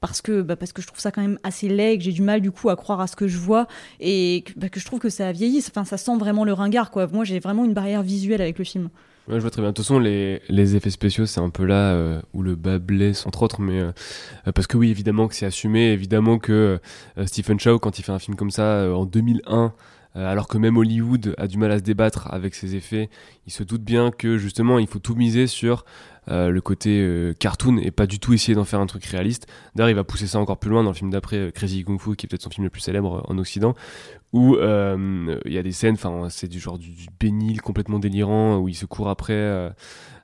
parce 0.00 0.22
que 0.22 0.40
bah, 0.42 0.54
parce 0.54 0.72
que 0.72 0.82
je 0.82 0.86
trouve 0.86 1.00
ça 1.00 1.10
quand 1.10 1.22
même 1.22 1.40
assez 1.42 1.68
laid, 1.68 1.98
que 1.98 2.04
j'ai 2.04 2.12
du 2.12 2.22
mal 2.22 2.40
du 2.40 2.52
coup 2.52 2.70
à 2.70 2.76
croire 2.76 3.00
à 3.00 3.08
ce 3.08 3.16
que 3.16 3.26
je 3.26 3.38
vois 3.38 3.66
et 3.98 4.44
que, 4.46 4.52
bah, 4.56 4.68
je 4.72 4.84
trouve 4.84 5.00
que 5.00 5.08
ça 5.08 5.26
a 5.26 5.32
vieilli. 5.32 5.64
Enfin 5.68 5.84
ça 5.84 5.96
sent 5.96 6.16
vraiment 6.16 6.44
le 6.44 6.52
ringard 6.52 6.92
quoi. 6.92 7.08
Moi 7.08 7.24
j'ai 7.24 7.40
vraiment 7.40 7.64
une 7.64 7.74
barrière 7.74 8.02
visuelle 8.02 8.40
avec 8.40 8.56
le 8.56 8.64
je 9.36 9.38
vois 9.38 9.50
très 9.50 9.60
bien. 9.60 9.70
De 9.70 9.74
toute 9.74 9.84
façon, 9.84 9.98
les, 9.98 10.76
effets 10.76 10.90
spéciaux, 10.90 11.26
c'est 11.26 11.40
un 11.40 11.50
peu 11.50 11.64
là 11.64 11.92
euh, 11.92 12.20
où 12.32 12.42
le 12.42 12.54
bas 12.54 12.78
blesse, 12.78 13.26
entre 13.26 13.42
autres. 13.42 13.60
Mais 13.60 13.78
euh, 13.78 13.92
euh, 14.46 14.52
parce 14.52 14.66
que 14.66 14.76
oui, 14.76 14.90
évidemment 14.90 15.28
que 15.28 15.34
c'est 15.34 15.46
assumé. 15.46 15.92
Évidemment 15.92 16.38
que 16.38 16.80
Stephen 17.26 17.60
Chow, 17.60 17.78
quand 17.78 17.98
il 17.98 18.02
fait 18.02 18.12
un 18.12 18.18
film 18.18 18.36
comme 18.36 18.50
ça 18.50 18.88
en 18.94 19.04
2001, 19.04 19.72
alors 20.14 20.48
que 20.48 20.58
même 20.58 20.76
Hollywood 20.76 21.34
a 21.38 21.46
du 21.46 21.58
mal 21.58 21.70
à 21.70 21.78
se 21.78 21.82
débattre 21.84 22.28
avec 22.32 22.54
ses 22.54 22.74
effets, 22.74 23.08
il 23.46 23.52
se 23.52 23.62
doute 23.62 23.82
bien 23.82 24.10
que 24.10 24.36
justement, 24.36 24.78
il 24.78 24.88
faut 24.88 24.98
tout 24.98 25.14
miser 25.14 25.46
sur 25.46 25.84
euh, 26.30 26.50
le 26.50 26.60
côté 26.60 27.00
euh, 27.00 27.32
cartoon 27.32 27.78
et 27.78 27.90
pas 27.90 28.06
du 28.06 28.18
tout 28.18 28.34
essayer 28.34 28.54
d'en 28.54 28.64
faire 28.64 28.80
un 28.80 28.86
truc 28.86 29.04
réaliste. 29.06 29.46
D'ailleurs, 29.74 29.88
il 29.88 29.96
va 29.96 30.04
pousser 30.04 30.26
ça 30.26 30.38
encore 30.38 30.58
plus 30.58 30.68
loin 30.68 30.82
dans 30.82 30.90
le 30.90 30.94
film 30.94 31.10
d'après, 31.10 31.36
euh, 31.36 31.50
Crazy 31.50 31.84
Kung 31.84 31.98
Fu, 31.98 32.16
qui 32.16 32.26
est 32.26 32.28
peut-être 32.28 32.42
son 32.42 32.50
film 32.50 32.64
le 32.64 32.70
plus 32.70 32.82
célèbre 32.82 33.24
en 33.26 33.38
Occident, 33.38 33.74
où 34.34 34.56
il 34.56 35.52
y 35.52 35.58
a 35.58 35.62
des 35.62 35.72
scènes, 35.72 35.94
enfin, 35.94 36.28
c'est 36.28 36.48
du 36.48 36.60
genre 36.60 36.78
du, 36.78 36.92
bénil 37.18 37.62
complètement 37.62 37.98
délirant, 37.98 38.58
où 38.58 38.68
il 38.68 38.74
se 38.74 38.84
court 38.84 39.08
après. 39.08 39.72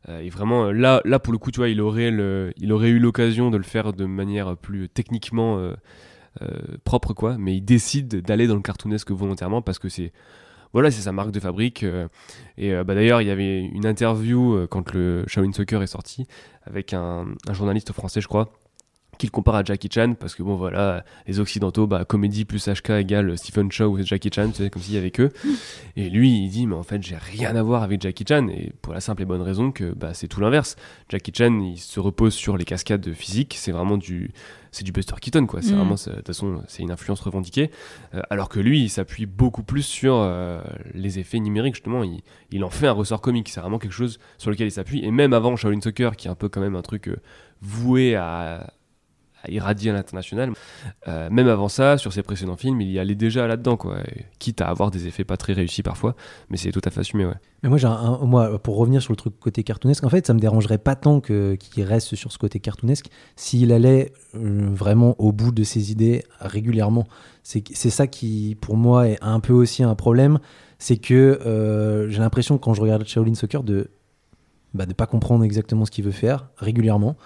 et 0.08 0.28
vraiment, 0.28 0.70
là, 0.70 1.00
là, 1.06 1.18
pour 1.18 1.32
le 1.32 1.38
coup, 1.38 1.50
tu 1.50 1.60
vois, 1.60 1.70
il 1.70 1.80
aurait, 1.80 2.12
il 2.58 2.72
aurait 2.72 2.90
eu 2.90 2.98
l'occasion 2.98 3.50
de 3.50 3.56
le 3.56 3.62
faire 3.62 3.94
de 3.94 4.04
manière 4.04 4.58
plus 4.58 4.90
techniquement 4.90 5.72
propre, 6.84 7.12
quoi, 7.14 7.36
mais 7.38 7.56
il 7.56 7.62
décide 7.62 8.20
d'aller 8.22 8.46
dans 8.46 8.56
le 8.56 8.62
cartoonesque 8.62 9.10
volontairement 9.10 9.62
parce 9.62 9.78
que 9.78 9.88
c'est 9.88 10.12
voilà, 10.74 10.90
c'est 10.90 11.02
sa 11.02 11.12
marque 11.12 11.30
de 11.30 11.40
fabrique. 11.40 11.84
Euh, 11.84 12.08
et 12.58 12.74
euh, 12.74 12.82
bah, 12.84 12.94
d'ailleurs, 12.96 13.22
il 13.22 13.28
y 13.28 13.30
avait 13.30 13.60
une 13.60 13.86
interview 13.86 14.54
euh, 14.54 14.66
quand 14.66 14.92
le 14.92 15.24
Shaolin 15.28 15.52
Soccer 15.52 15.82
est 15.82 15.86
sorti 15.86 16.26
avec 16.64 16.92
un, 16.92 17.26
journaliste 17.52 17.92
français, 17.92 18.20
je 18.20 18.26
crois, 18.26 18.50
qui 19.18 19.26
le 19.26 19.30
compare 19.30 19.56
à 19.56 19.64
Jackie 19.64 19.88
Chan 19.92 20.14
parce 20.18 20.34
que 20.34 20.42
bon 20.42 20.56
voilà 20.56 21.04
les 21.26 21.40
occidentaux 21.40 21.86
bah 21.86 22.04
comédie 22.04 22.44
plus 22.44 22.68
HK 22.68 22.90
égale 22.90 23.36
Stephen 23.38 23.70
Chow 23.70 23.86
ou 23.86 24.02
Jackie 24.02 24.30
Chan 24.34 24.50
c'est 24.54 24.70
comme 24.70 24.82
s'il 24.82 24.94
y 24.94 24.98
avait 24.98 25.10
que 25.10 25.30
et 25.96 26.10
lui 26.10 26.44
il 26.44 26.50
dit 26.50 26.66
mais 26.66 26.74
en 26.74 26.82
fait 26.82 27.02
j'ai 27.02 27.16
rien 27.16 27.54
à 27.56 27.62
voir 27.62 27.82
avec 27.82 28.00
Jackie 28.02 28.24
Chan 28.28 28.48
et 28.48 28.72
pour 28.82 28.92
la 28.92 29.00
simple 29.00 29.22
et 29.22 29.24
bonne 29.24 29.42
raison 29.42 29.70
que 29.70 29.92
bah 29.94 30.14
c'est 30.14 30.28
tout 30.28 30.40
l'inverse 30.40 30.76
Jackie 31.08 31.32
Chan 31.34 31.58
il 31.60 31.78
se 31.78 32.00
repose 32.00 32.34
sur 32.34 32.56
les 32.56 32.64
cascades 32.64 33.12
physiques 33.12 33.56
c'est 33.58 33.72
vraiment 33.72 33.96
du 33.96 34.32
c'est 34.74 34.84
du 34.84 34.92
Buster 34.92 35.14
Keaton 35.20 35.46
quoi. 35.46 35.62
C'est 35.62 35.72
mm. 35.72 35.76
vraiment, 35.76 35.94
de 35.94 36.16
toute 36.16 36.26
façon, 36.26 36.62
c'est 36.66 36.82
une 36.82 36.90
influence 36.90 37.20
revendiquée. 37.20 37.70
Euh, 38.14 38.22
alors 38.28 38.48
que 38.48 38.60
lui, 38.60 38.82
il 38.82 38.90
s'appuie 38.90 39.26
beaucoup 39.26 39.62
plus 39.62 39.82
sur 39.82 40.16
euh, 40.16 40.60
les 40.92 41.18
effets 41.18 41.38
numériques 41.38 41.76
justement. 41.76 42.02
Il, 42.02 42.22
il, 42.50 42.64
en 42.64 42.70
fait 42.70 42.88
un 42.88 42.92
ressort 42.92 43.20
comique. 43.20 43.48
C'est 43.48 43.60
vraiment 43.60 43.78
quelque 43.78 43.92
chose 43.92 44.18
sur 44.36 44.50
lequel 44.50 44.66
il 44.66 44.72
s'appuie. 44.72 45.04
Et 45.04 45.10
même 45.10 45.32
avant 45.32 45.54
Shaolin 45.56 45.80
Soccer, 45.80 46.16
qui 46.16 46.26
est 46.26 46.30
un 46.30 46.34
peu 46.34 46.48
quand 46.48 46.60
même 46.60 46.76
un 46.76 46.82
truc 46.82 47.08
euh, 47.08 47.16
voué 47.62 48.16
à 48.16 48.74
irradié 49.48 49.90
à 49.90 49.94
l'international. 49.94 50.52
Euh, 51.08 51.28
même 51.30 51.48
avant 51.48 51.68
ça, 51.68 51.98
sur 51.98 52.12
ses 52.12 52.22
précédents 52.22 52.56
films, 52.56 52.80
il 52.80 52.90
y 52.90 52.98
allait 52.98 53.14
déjà 53.14 53.46
là-dedans, 53.46 53.76
quoi. 53.76 53.98
quitte 54.38 54.60
à 54.60 54.68
avoir 54.68 54.90
des 54.90 55.06
effets 55.06 55.24
pas 55.24 55.36
très 55.36 55.52
réussis 55.52 55.82
parfois, 55.82 56.14
mais 56.50 56.56
c'est 56.56 56.72
tout 56.72 56.82
à 56.84 56.90
fait 56.90 57.00
assumé, 57.00 57.26
ouais. 57.26 57.34
Mais 57.64 57.70
moi, 57.70 58.58
pour 58.58 58.76
revenir 58.76 59.00
sur 59.00 59.12
le 59.12 59.16
truc 59.16 59.40
côté 59.40 59.62
cartoonesque, 59.62 60.04
en 60.04 60.10
fait, 60.10 60.26
ça 60.26 60.34
me 60.34 60.38
dérangerait 60.38 60.76
pas 60.76 60.96
tant 60.96 61.20
que 61.20 61.54
qu'il 61.54 61.82
reste 61.84 62.14
sur 62.14 62.30
ce 62.30 62.36
côté 62.36 62.60
cartoonesque 62.60 63.06
s'il 63.36 63.72
allait 63.72 64.12
euh, 64.34 64.68
vraiment 64.70 65.14
au 65.18 65.32
bout 65.32 65.50
de 65.50 65.64
ses 65.64 65.90
idées 65.90 66.24
régulièrement. 66.40 67.06
C'est 67.42 67.90
ça 67.90 68.06
qui, 68.06 68.56
pour 68.60 68.76
moi, 68.76 69.08
est 69.08 69.18
un 69.22 69.40
peu 69.40 69.52
aussi 69.52 69.82
un 69.82 69.94
problème. 69.94 70.38
C'est 70.78 70.96
que 70.98 71.14
euh, 71.14 72.10
j'ai 72.10 72.20
l'impression, 72.20 72.58
quand 72.58 72.74
je 72.74 72.82
regarde 72.82 73.06
Shaolin 73.06 73.34
Soccer, 73.34 73.62
de 73.62 73.88
bah, 74.74 74.86
de 74.86 74.92
pas 74.92 75.06
comprendre 75.06 75.44
exactement 75.44 75.84
ce 75.84 75.90
qu'il 75.90 76.04
veut 76.04 76.10
faire 76.10 76.48
régulièrement 76.58 77.16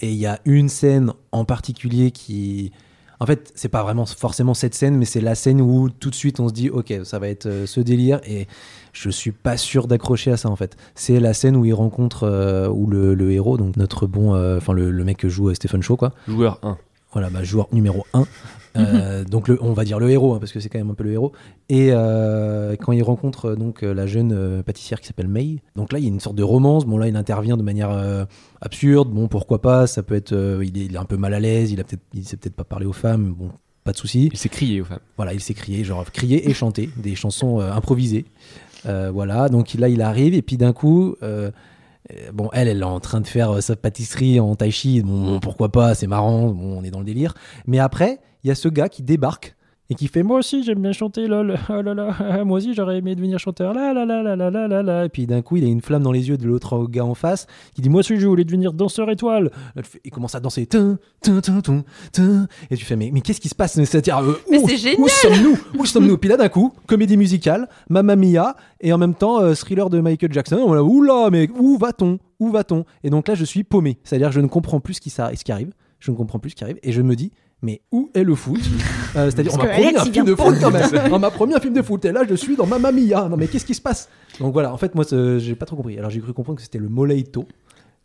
et 0.00 0.10
il 0.10 0.18
y 0.18 0.26
a 0.26 0.40
une 0.44 0.68
scène 0.68 1.12
en 1.32 1.44
particulier 1.44 2.10
qui. 2.10 2.72
En 3.20 3.26
fait, 3.26 3.50
c'est 3.56 3.68
pas 3.68 3.82
vraiment 3.82 4.06
forcément 4.06 4.54
cette 4.54 4.74
scène, 4.74 4.96
mais 4.96 5.04
c'est 5.04 5.20
la 5.20 5.34
scène 5.34 5.60
où 5.60 5.90
tout 5.90 6.08
de 6.08 6.14
suite 6.14 6.38
on 6.38 6.46
se 6.46 6.52
dit, 6.52 6.70
ok, 6.70 6.94
ça 7.02 7.18
va 7.18 7.26
être 7.26 7.46
euh, 7.46 7.66
ce 7.66 7.80
délire, 7.80 8.20
et 8.24 8.46
je 8.92 9.10
suis 9.10 9.32
pas 9.32 9.56
sûr 9.56 9.88
d'accrocher 9.88 10.30
à 10.30 10.36
ça 10.36 10.48
en 10.48 10.54
fait. 10.54 10.76
C'est 10.94 11.18
la 11.18 11.34
scène 11.34 11.56
où 11.56 11.64
il 11.64 11.74
rencontre, 11.74 12.22
euh, 12.22 12.68
où 12.68 12.86
le, 12.86 13.32
héros, 13.32 13.56
donc 13.56 13.76
notre 13.76 14.06
bon, 14.06 14.36
euh, 14.36 14.58
enfin 14.58 14.72
le, 14.72 14.92
mec 15.02 15.16
que 15.16 15.28
joue 15.28 15.52
Stephen 15.52 15.82
Shaw, 15.82 15.96
quoi. 15.96 16.12
Joueur 16.28 16.60
1. 16.62 16.78
Voilà, 17.12 17.28
bah, 17.28 17.42
joueur 17.42 17.66
numéro 17.72 18.06
1. 18.14 18.24
Euh, 18.76 19.24
donc 19.24 19.48
le, 19.48 19.58
on 19.62 19.72
va 19.72 19.84
dire 19.84 19.98
le 19.98 20.10
héros 20.10 20.34
hein, 20.34 20.38
parce 20.38 20.52
que 20.52 20.60
c'est 20.60 20.68
quand 20.68 20.78
même 20.78 20.90
un 20.90 20.94
peu 20.94 21.04
le 21.04 21.12
héros. 21.12 21.32
Et 21.68 21.88
euh, 21.92 22.76
quand 22.76 22.92
il 22.92 23.02
rencontre 23.02 23.46
euh, 23.46 23.56
donc 23.56 23.82
la 23.82 24.06
jeune 24.06 24.62
pâtissière 24.62 25.00
qui 25.00 25.06
s'appelle 25.06 25.28
May 25.28 25.58
donc 25.76 25.92
là 25.92 25.98
il 25.98 26.04
y 26.04 26.06
a 26.06 26.10
une 26.10 26.20
sorte 26.20 26.36
de 26.36 26.42
romance. 26.42 26.84
Bon 26.84 26.98
là 26.98 27.08
il 27.08 27.16
intervient 27.16 27.56
de 27.56 27.62
manière 27.62 27.90
euh, 27.90 28.24
absurde. 28.60 29.10
Bon 29.10 29.28
pourquoi 29.28 29.60
pas? 29.60 29.86
Ça 29.86 30.02
peut 30.02 30.14
être 30.14 30.32
il, 30.62 30.78
est, 30.78 30.86
il 30.86 30.94
est 30.94 30.98
un 30.98 31.04
peu 31.04 31.16
mal 31.16 31.34
à 31.34 31.40
l'aise. 31.40 31.72
Il 31.72 31.80
a 31.80 31.84
peut-être 31.84 32.02
il 32.14 32.24
sait 32.24 32.36
peut-être 32.36 32.56
pas 32.56 32.64
parler 32.64 32.86
aux 32.86 32.92
femmes. 32.92 33.34
Bon 33.36 33.50
pas 33.84 33.92
de 33.92 33.96
souci. 33.96 34.28
Il 34.32 34.38
s'est 34.38 34.50
crié 34.50 34.82
aux 34.82 34.84
femmes. 34.84 35.00
voilà, 35.16 35.32
il 35.32 35.40
s'est 35.40 35.54
crié, 35.54 35.82
genre 35.82 36.04
crier 36.12 36.48
et 36.48 36.52
chanter, 36.52 36.90
des 36.96 37.14
chansons 37.14 37.60
improvisées. 37.60 38.26
Voilà, 38.84 39.48
donc 39.48 39.74
là 39.74 39.88
il 39.88 40.02
arrive 40.02 40.34
et 40.34 40.42
puis 40.42 40.56
d'un 40.56 40.72
coup, 40.72 41.16
bon, 42.32 42.50
elle, 42.52 42.68
elle 42.68 42.80
est 42.80 42.84
en 42.84 43.00
train 43.00 43.20
de 43.20 43.26
faire 43.26 43.62
sa 43.62 43.76
pâtisserie 43.76 44.40
en 44.40 44.54
tai 44.56 44.70
chi. 44.70 45.00
Bon, 45.02 45.40
pourquoi 45.40 45.70
pas, 45.70 45.94
c'est 45.94 46.06
marrant, 46.06 46.48
bon, 46.48 46.78
on 46.78 46.84
est 46.84 46.90
dans 46.90 47.00
le 47.00 47.04
délire. 47.04 47.34
Mais 47.66 47.78
après, 47.78 48.20
il 48.44 48.48
y 48.48 48.50
a 48.50 48.54
ce 48.54 48.68
gars 48.68 48.88
qui 48.88 49.02
débarque 49.02 49.54
et 49.90 49.94
qui 49.94 50.06
fait 50.06 50.22
Moi 50.22 50.38
aussi, 50.40 50.62
j'aime 50.64 50.80
bien 50.82 50.92
chanter, 50.92 51.26
lol. 51.26 51.56
Oh 51.70 51.80
là 51.80 51.94
là, 51.94 52.44
moi 52.44 52.58
aussi, 52.58 52.74
j'aurais 52.74 52.98
aimé 52.98 53.14
devenir 53.14 53.38
chanteur. 53.38 53.72
Là, 53.72 53.94
là, 53.94 54.04
là, 54.04 54.22
là, 54.22 54.36
là, 54.36 54.50
là, 54.50 54.68
là, 54.68 54.82
là. 54.82 55.04
Et 55.06 55.08
puis 55.08 55.26
d'un 55.26 55.40
coup, 55.40 55.56
il 55.56 55.64
a 55.64 55.66
une 55.66 55.80
flamme 55.80 56.02
dans 56.02 56.12
les 56.12 56.28
yeux 56.28 56.36
de 56.36 56.46
l'autre 56.46 56.86
gars 56.88 57.06
en 57.06 57.14
face 57.14 57.46
qui 57.74 57.80
dit 57.80 57.88
Moi 57.88 58.00
aussi, 58.00 58.16
je 58.20 58.26
voulais 58.26 58.44
devenir 58.44 58.74
danseur 58.74 59.08
étoile. 59.10 59.50
Il 60.04 60.10
commence 60.10 60.34
à 60.34 60.40
danser. 60.40 60.66
Tin, 60.66 60.98
tin, 61.22 61.40
tin, 61.40 61.60
tin, 61.62 61.84
tin. 62.12 62.46
Et 62.70 62.76
tu 62.76 62.84
fais 62.84 62.96
Mais, 62.96 63.10
mais 63.14 63.22
qu'est-ce 63.22 63.40
qui 63.40 63.48
se 63.48 63.54
passe? 63.54 63.72
C'est-à-dire, 63.82 64.18
euh, 64.18 64.38
Mais 64.50 64.58
où- 64.58 64.68
c'est 64.68 64.76
génial 64.76 65.00
Où 65.00 65.08
sommes-nous? 65.08 65.58
Où 65.80 65.86
sommes-nous? 65.86 66.18
Puis 66.18 66.28
là, 66.28 66.36
d'un 66.36 66.50
coup, 66.50 66.74
comédie 66.86 67.16
musicale, 67.16 67.66
Mamma 67.88 68.14
Mia, 68.14 68.56
et 68.82 68.92
en 68.92 68.98
même 68.98 69.14
temps, 69.14 69.40
euh, 69.40 69.54
thriller 69.54 69.88
de 69.88 70.00
Michael 70.00 70.34
Jackson. 70.34 70.56
On 70.66 70.74
là, 70.74 70.84
Oula, 70.84 71.30
mais 71.32 71.48
où 71.58 71.78
va-t-on? 71.78 72.18
Où 72.40 72.50
va-t-on? 72.50 72.84
Et 73.04 73.08
donc 73.10 73.26
là, 73.26 73.34
je 73.34 73.44
suis 73.46 73.64
paumé. 73.64 73.98
C'est-à-dire, 74.04 74.32
je 74.32 74.40
ne 74.40 74.48
comprends 74.48 74.80
plus 74.80 74.94
ce 74.94 75.00
qui, 75.00 75.08
ça- 75.08 75.30
ce 75.34 75.42
qui 75.44 75.50
arrive. 75.50 75.72
Je 75.98 76.10
ne 76.10 76.16
comprends 76.16 76.38
plus 76.38 76.50
ce 76.50 76.56
qui 76.56 76.62
arrive. 76.64 76.78
Et 76.82 76.92
je 76.92 77.00
me 77.00 77.16
dis, 77.16 77.32
mais 77.62 77.80
où 77.92 78.10
est 78.14 78.24
le 78.24 78.34
foot 78.34 78.60
Euh, 79.16 79.30
C'est-à-dire, 79.30 79.52
on 79.54 79.58
m'a 79.58 79.66
promis 79.68 79.86
un 79.96 80.04
il 80.04 80.12
film 80.12 80.26
de 80.26 80.34
foot 80.34 80.54
quand 80.60 80.70
même. 80.70 81.12
On 81.12 81.18
m'a 81.18 81.30
promis 81.30 81.54
un 81.54 81.60
film 81.60 81.74
de 81.74 81.82
foot. 81.82 82.04
Et 82.04 82.12
là, 82.12 82.22
je 82.28 82.34
suis 82.34 82.56
dans 82.56 82.66
Mamma 82.66 82.92
Mia. 82.92 83.28
Non, 83.28 83.36
mais 83.36 83.46
qu'est-ce 83.48 83.64
qui 83.64 83.74
se 83.74 83.80
passe 83.80 84.08
Donc 84.38 84.52
voilà, 84.52 84.72
en 84.72 84.76
fait, 84.76 84.94
moi, 84.94 85.04
ce- 85.04 85.38
j'ai 85.38 85.54
pas 85.54 85.66
trop 85.66 85.76
compris. 85.76 85.98
Alors, 85.98 86.10
j'ai 86.10 86.20
cru 86.20 86.32
comprendre 86.32 86.56
que 86.58 86.62
c'était 86.62 86.78
le 86.78 86.88
Moleito. 86.88 87.46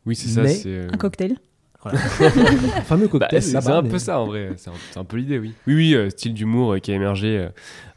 Oui, 0.06 0.16
c'est 0.16 0.30
ça. 0.30 0.42
Mais- 0.42 0.54
c'est, 0.56 0.70
euh, 0.70 0.88
Un 0.92 0.98
cocktail. 0.98 1.38
Voilà. 1.84 2.00
un 2.78 2.82
fameux 2.84 3.06
Bah, 3.08 3.20
cocktail. 3.20 3.44
c'est 3.44 3.56
un 3.70 3.82
mais- 3.82 3.90
peu 3.90 4.00
ça 4.00 4.20
en 4.22 4.26
vrai, 4.28 4.52
c'est 4.56 4.70
un, 4.98 5.04
peu 5.04 5.18
l'idée, 5.18 5.38
oui. 5.38 5.54
Oui, 5.68 5.76
oui, 5.76 5.94
euh, 5.96 6.10
style 6.10 6.34
d'humour 6.34 6.74
euh, 6.76 6.80
qui 6.80 6.92
a 6.94 6.96
émergé 6.96 7.38
euh, 7.38 7.50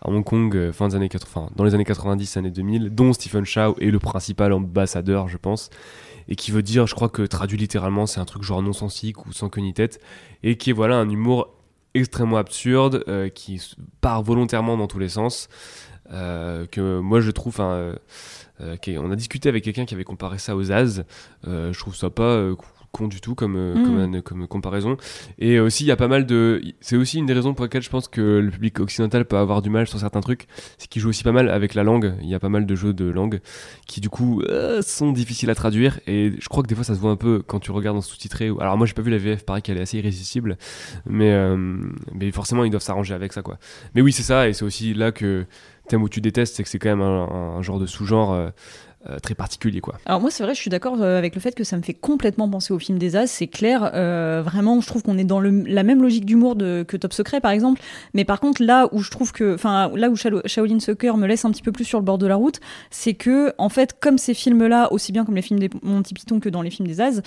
Hong 0.06 0.24
Kong 0.24 0.54
euh, 0.56 0.72
fin 0.72 0.88
des 0.88 0.94
années 0.96 1.08
80, 1.08 1.50
dans 1.56 1.64
les 1.64 1.74
années 1.74 1.84
90, 1.84 2.36
années 2.36 2.50
2000, 2.50 2.90
dont 2.90 3.12
Stephen 3.12 3.44
Chow 3.44 3.76
est 3.80 3.90
le 3.90 3.98
principal 3.98 4.52
ambassadeur, 4.52 5.28
je 5.28 5.36
pense, 5.36 5.70
et 6.28 6.36
qui 6.36 6.50
veut 6.50 6.62
dire, 6.62 6.86
je 6.86 6.94
crois 6.94 7.08
que 7.08 7.22
traduit 7.22 7.58
littéralement, 7.58 8.06
c'est 8.06 8.20
un 8.20 8.24
truc 8.24 8.42
genre 8.42 8.62
non 8.62 8.72
sensique 8.72 9.26
ou 9.26 9.32
sans 9.32 9.48
queue 9.48 9.60
ni 9.60 9.74
tête, 9.74 10.00
et 10.42 10.56
qui 10.56 10.70
est 10.70 10.72
voilà 10.72 10.96
un 10.96 11.08
humour 11.08 11.54
extrêmement 11.94 12.36
absurde, 12.36 13.04
euh, 13.08 13.28
qui 13.28 13.60
part 14.00 14.22
volontairement 14.22 14.76
dans 14.76 14.86
tous 14.86 14.98
les 14.98 15.08
sens, 15.08 15.48
euh, 16.12 16.66
que 16.66 16.98
moi 17.00 17.20
je 17.20 17.30
trouve, 17.30 17.56
qui 18.80 18.92
est- 18.92 18.98
on 18.98 19.10
a 19.10 19.16
discuté 19.16 19.48
avec 19.48 19.64
quelqu'un 19.64 19.84
qui 19.84 19.94
avait 19.94 20.04
comparé 20.04 20.38
ça 20.38 20.56
aux 20.56 20.70
euh, 20.70 21.72
je 21.72 21.78
trouve 21.78 21.94
ça 21.96 22.10
pas 22.10 22.50
con 22.96 23.09
du 23.09 23.20
tout 23.20 23.35
comme, 23.35 23.56
euh, 23.56 23.74
Mm. 23.74 23.85
comme, 23.85 23.98
un- 24.14 24.20
comme 24.22 24.46
comparaison. 24.48 24.96
Et 25.38 25.61
aussi, 25.61 25.85
il 25.85 25.88
y 25.88 25.90
a 25.90 25.96
pas 25.96 26.09
mal 26.09 26.24
de. 26.24 26.62
C'est 26.80 26.96
aussi 26.96 27.18
une 27.18 27.26
des 27.26 27.35
raisons 27.35 27.52
pour 27.54 27.64
lesquelles 27.66 27.82
je 27.82 27.90
pense 27.90 28.09
que 28.09 28.20
le 28.38 28.50
public 28.50 28.80
occidental 28.80 29.24
peut 29.26 29.37
avoir 29.37 29.61
du 29.61 29.68
mal 29.70 29.87
sur 29.87 29.98
certains 29.98 30.20
trucs. 30.20 30.46
C'est 30.78 30.88
qu'il 30.88 31.02
joue 31.02 31.11
aussi 31.11 31.22
pas 31.24 31.32
mal 31.32 31.48
avec 31.50 31.74
la 31.74 31.82
langue. 31.82 32.14
Il 32.22 32.28
y 32.28 32.35
a 32.35 32.38
pas 32.40 32.48
mal 32.48 32.64
de 32.64 32.74
jeux 32.74 32.92
de 32.94 33.04
langue 33.04 33.40
qui, 33.87 34.00
du 34.00 34.09
coup, 34.09 34.40
euh, 34.48 34.80
sont 34.82 35.12
difficiles 35.12 35.50
à 35.50 35.54
traduire. 35.54 36.00
Et 36.06 36.32
je 36.40 36.48
crois 36.48 36.62
que 36.62 36.68
des 36.68 36.74
fois, 36.74 36.85
ça 36.85 36.94
se 36.94 37.00
voit 37.00 37.11
un 37.11 37.16
peu 37.16 37.42
quand 37.46 37.61
tu 37.61 37.70
regardes 37.70 37.96
en 37.98 38.00
sous-titré. 38.00 38.50
Alors, 38.61 38.76
moi, 38.78 38.87
j'ai 38.87 38.94
pas 38.94 39.02
vu 39.02 39.11
la 39.11 39.18
VF, 39.18 39.44
pareil 39.44 39.62
qu'elle 39.62 39.76
est 39.78 39.82
assez 39.82 39.98
irrésistible. 39.98 40.56
Mais, 41.06 41.32
euh, 41.32 41.56
mais 42.14 42.30
forcément, 42.30 42.64
ils 42.64 42.70
doivent 42.70 42.82
s'arranger 42.82 43.14
avec 43.14 43.32
ça, 43.32 43.42
quoi. 43.42 43.59
Mais 43.94 44.00
oui, 44.00 44.12
c'est 44.12 44.22
ça. 44.22 44.48
Et 44.48 44.52
c'est 44.52 44.64
aussi 44.64 44.94
là 44.94 45.12
que 45.12 45.44
thème 45.88 46.02
où 46.02 46.09
tu 46.09 46.20
détestes, 46.20 46.56
c'est 46.56 46.62
que 46.62 46.68
c'est 46.68 46.78
quand 46.78 46.88
même 46.88 47.00
un, 47.02 47.28
un 47.59 47.62
genre 47.62 47.78
de 47.78 47.87
sous-genre. 47.87 48.50
Euh, 49.10 49.18
très 49.18 49.34
particulier 49.34 49.80
quoi. 49.80 49.94
Alors 50.06 50.20
moi 50.20 50.30
c'est 50.30 50.42
vrai, 50.42 50.54
je 50.54 50.60
suis 50.60 50.70
d'accord 50.70 51.00
euh, 51.00 51.18
avec 51.18 51.34
le 51.34 51.40
fait 51.40 51.54
que 51.54 51.64
ça 51.64 51.76
me 51.76 51.82
fait 51.82 51.94
complètement 51.94 52.48
penser 52.48 52.72
au 52.72 52.78
film 52.78 52.98
des 52.98 53.14
As, 53.14 53.26
c'est 53.26 53.46
clair. 53.46 53.92
euh, 53.94 54.42
vraiment, 54.44 54.80
je 54.80 54.86
trouve 54.86 55.02
qu'on 55.02 55.18
est 55.18 55.24
dans 55.24 55.40
la 55.40 55.82
même 55.82 56.02
logique 56.02 56.24
d'humour 56.24 56.56
que 56.56 56.96
Top 56.96 57.12
Secret 57.12 57.40
par 57.40 57.52
exemple. 57.52 57.80
Mais 58.14 58.24
par 58.24 58.40
contre 58.40 58.62
là 58.62 58.88
où 58.92 59.02
je 59.02 59.10
trouve 59.10 59.32
que, 59.32 59.54
enfin 59.54 59.90
là 59.94 60.10
où 60.10 60.16
Shaolin 60.16 60.80
Soccer 60.80 61.16
me 61.16 61.26
laisse 61.26 61.44
un 61.44 61.50
petit 61.50 61.62
peu 61.62 61.72
plus 61.72 61.84
sur 61.84 61.98
le 61.98 62.04
bord 62.04 62.18
de 62.18 62.26
la 62.26 62.36
route, 62.36 62.60
c'est 62.90 63.14
que 63.14 63.52
en 63.58 63.68
fait 63.68 63.96
comme 64.00 64.18
ces 64.18 64.34
films-là, 64.34 64.92
aussi 64.92 65.12
bien 65.12 65.24
comme 65.24 65.36
les 65.36 65.42
films 65.42 65.60
des 65.60 65.70
Monty 65.82 66.14
Python 66.14 66.40
que 66.40 66.48
dans 66.48 66.62
les 66.62 66.70
films 66.70 66.88
des 66.88 67.00
As, 67.00 67.22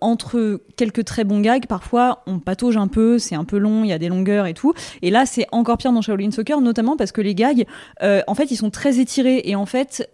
entre 0.00 0.60
quelques 0.76 1.04
très 1.04 1.24
bons 1.24 1.40
gags, 1.40 1.66
parfois 1.66 2.22
on 2.26 2.40
patauge 2.40 2.76
un 2.76 2.88
peu, 2.88 3.18
c'est 3.18 3.36
un 3.36 3.44
peu 3.44 3.58
long, 3.58 3.84
il 3.84 3.90
y 3.90 3.92
a 3.92 3.98
des 3.98 4.08
longueurs 4.08 4.46
et 4.46 4.54
tout. 4.54 4.72
Et 5.02 5.10
là 5.10 5.26
c'est 5.26 5.46
encore 5.52 5.78
pire 5.78 5.92
dans 5.92 6.02
Shaolin 6.02 6.30
Soccer, 6.30 6.60
notamment 6.60 6.96
parce 6.96 7.12
que 7.12 7.20
les 7.20 7.34
gags, 7.34 7.64
en 8.02 8.34
fait 8.34 8.50
ils 8.50 8.56
sont 8.56 8.70
très 8.70 8.98
étirés 8.98 9.42
et 9.44 9.54
en 9.54 9.66
fait 9.66 10.08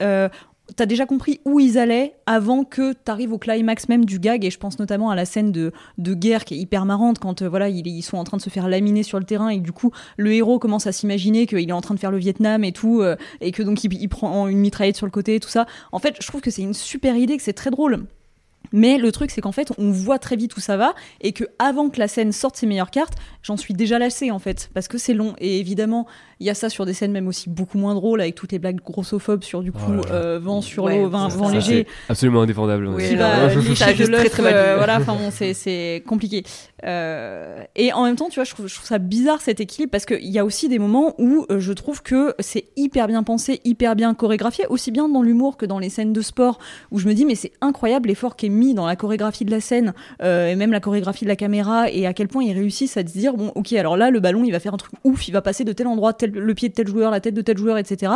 t'as 0.77 0.87
déjà 0.87 1.07
compris 1.07 1.41
où 1.45 1.61
ils 1.61 1.77
allaient 1.79 2.15
avant 2.27 2.65
que 2.65 2.93
t'arrives 2.93 3.33
au 3.33 3.39
climax 3.39 3.89
même 3.89 4.05
du 4.05 4.19
gag 4.19 4.45
et 4.45 4.51
je 4.51 4.59
pense 4.59 4.79
notamment 4.79 5.11
à 5.11 5.17
la 5.17 5.25
scène 5.25 5.53
de, 5.53 5.73
de 5.99 6.15
guerre 6.15 6.45
qui 6.45 6.55
est 6.55 6.59
hyper 6.59 6.85
marrante 6.85 7.19
quand 7.19 7.43
euh, 7.43 7.49
voilà 7.49 7.69
ils, 7.69 7.87
ils 7.87 8.03
sont 8.03 8.17
en 8.17 8.25
train 8.25 8.37
de 8.37 8.43
se 8.43 8.51
faire 8.51 8.69
laminer 8.69 9.03
sur 9.03 9.19
le 9.19 9.25
terrain 9.25 9.49
et 9.49 9.59
du 9.59 9.73
coup 9.73 9.91
le 10.17 10.33
héros 10.33 10.59
commence 10.59 10.87
à 10.87 10.93
s'imaginer 10.93 11.47
qu'il 11.47 11.69
est 11.69 11.73
en 11.73 11.81
train 11.81 11.95
de 11.95 12.01
faire 12.01 12.13
le 12.13 12.19
Vietnam 12.19 12.65
et 12.65 12.73
tout 12.73 13.01
euh, 13.01 13.17
et 13.41 13.53
que 13.53 13.63
donc 13.63 13.83
il, 13.85 13.93
il 13.93 14.09
prend 14.09 14.47
une 14.49 14.59
mitraillette 14.59 14.97
sur 14.97 15.07
le 15.07 15.13
côté 15.13 15.35
et 15.35 15.41
tout 15.41 15.49
ça 15.49 15.67
en 15.91 15.99
fait 15.99 16.17
je 16.21 16.27
trouve 16.27 16.41
que 16.41 16.51
c'est 16.51 16.63
une 16.63 16.75
super 16.75 17.17
idée 17.17 17.37
que 17.37 17.43
c'est 17.43 17.53
très 17.53 17.71
drôle 17.71 18.07
mais 18.73 18.97
le 18.97 19.13
truc, 19.13 19.31
c'est 19.31 19.41
qu'en 19.41 19.53
fait, 19.53 19.73
on 19.79 19.91
voit 19.91 20.19
très 20.19 20.37
vite 20.37 20.57
où 20.57 20.61
ça 20.61 20.77
va 20.77 20.95
et 21.21 21.33
que 21.33 21.45
avant 21.59 21.91
que 21.91 21.99
la 21.99 22.09
scène 22.09 22.33
sorte 22.33 22.57
ses 22.57 22.67
meilleures 22.67 22.91
cartes, 22.91 23.15
j'en 23.43 23.57
suis 23.57 23.75
déjà 23.75 23.99
lassée 23.99 24.31
en 24.31 24.39
fait, 24.39 24.71
parce 24.75 24.89
que 24.89 24.99
c'est 24.99 25.15
long. 25.15 25.35
Et 25.39 25.59
évidemment, 25.59 26.07
il 26.43 26.47
y 26.47 26.51
a 26.51 26.55
ça 26.55 26.69
sur 26.69 26.85
des 26.85 26.93
scènes 26.93 27.13
même 27.13 27.29
aussi 27.29 27.49
beaucoup 27.49 27.79
moins 27.79 27.95
drôles, 27.95 28.21
avec 28.21 28.35
toutes 28.35 28.51
les 28.51 28.59
blagues 28.59 28.81
grossophobes 28.85 29.45
sur 29.45 29.63
du 29.63 29.71
coup 29.71 29.81
Oh 29.89 29.93
là 29.93 30.03
là. 30.03 30.15
euh, 30.15 30.39
vent 30.43 30.61
sur 30.61 30.85
Ouais, 30.85 30.99
l'eau, 30.99 31.09
vent, 31.09 31.49
léger, 31.49 31.87
absolument 32.09 32.43
indéfendable. 32.43 32.89
Oui, 32.89 33.09
qui 33.09 33.15
alors, 33.15 33.49
va 33.49 33.95
de 33.95 34.07
l'œuf, 34.07 34.31
très 34.31 34.43
mal 34.43 34.53
euh, 34.55 34.75
voilà, 34.77 34.99
enfin 34.99 35.15
bon, 35.15 35.31
c'est 35.31 35.55
c'est 35.55 36.03
compliqué. 36.07 36.43
Euh, 36.85 37.63
et 37.77 37.93
en 37.93 38.05
même 38.05 38.17
temps, 38.17 38.29
tu 38.29 38.37
vois, 38.37 38.45
je 38.45 38.53
trouve, 38.53 38.67
je 38.67 38.75
trouve 38.75 38.87
ça 38.87 38.99
bizarre 38.99 39.41
cet 39.41 39.61
équilibre 39.61 39.91
parce 39.93 40.05
qu'il 40.05 40.29
y 40.29 40.39
a 40.39 40.45
aussi 40.45 40.69
des 40.69 40.81
moments 40.81 41.15
où 41.19 41.47
euh, 41.51 41.61
je 41.61 41.73
trouve 41.73 42.03
que 42.03 42.35
c'est 42.41 42.65
hyper 42.77 43.07
bien 43.07 43.23
pensé, 43.23 43.61
hyper 43.65 43.95
bien 43.95 44.15
chorégraphié, 44.15 44.67
aussi 44.69 44.91
bien 44.91 45.09
dans 45.09 45.23
l'humour 45.23 45.57
que 45.57 45.65
dans 45.65 45.79
les 45.79 45.91
scènes 45.91 46.13
de 46.13 46.21
sport, 46.21 46.59
où 46.91 46.99
je 46.99 47.07
me 47.07 47.15
dis 47.15 47.25
mais 47.25 47.37
c'est 47.37 47.53
incroyable 47.61 48.09
l'effort 48.09 48.35
qui 48.35 48.47
est 48.47 48.49
mis 48.51 48.75
dans 48.75 48.87
la 48.87 48.97
chorégraphie 48.97 49.45
de 49.45 49.51
la 49.53 49.61
scène 49.61 49.95
euh, 50.23 50.49
et 50.49 50.57
même 50.57 50.73
la 50.73 50.81
chorégraphie 50.81 51.25
de 51.25 51.29
la 51.29 51.37
caméra 51.37 51.89
et 51.89 52.07
à 52.07 52.13
quel 52.13 52.27
point 52.27 52.43
ils 52.43 52.53
réussissent 52.53 52.97
à 52.97 53.07
se 53.07 53.13
dire 53.13 53.35
bon 53.35 53.53
ok 53.55 53.73
alors 53.75 53.97
là 53.97 54.11
le 54.11 54.19
ballon 54.19 54.43
il 54.45 54.51
va 54.51 54.59
faire 54.59 54.75
un 54.75 54.79
truc 54.79 54.93
ouf, 55.05 55.29
il 55.29 55.33
va 55.33 55.43
passer 55.43 55.65
de 55.65 55.73
tel 55.73 55.87
endroit, 55.87 56.13
tel, 56.13 56.32
le 56.39 56.55
pied 56.55 56.69
de 56.69 56.75
tel 56.75 56.89
joueur, 56.89 57.11
la 57.11 57.21
tête 57.21 57.35
de 57.35 57.43
tel 57.43 57.57
joueur, 57.59 57.79
etc. 57.79 58.13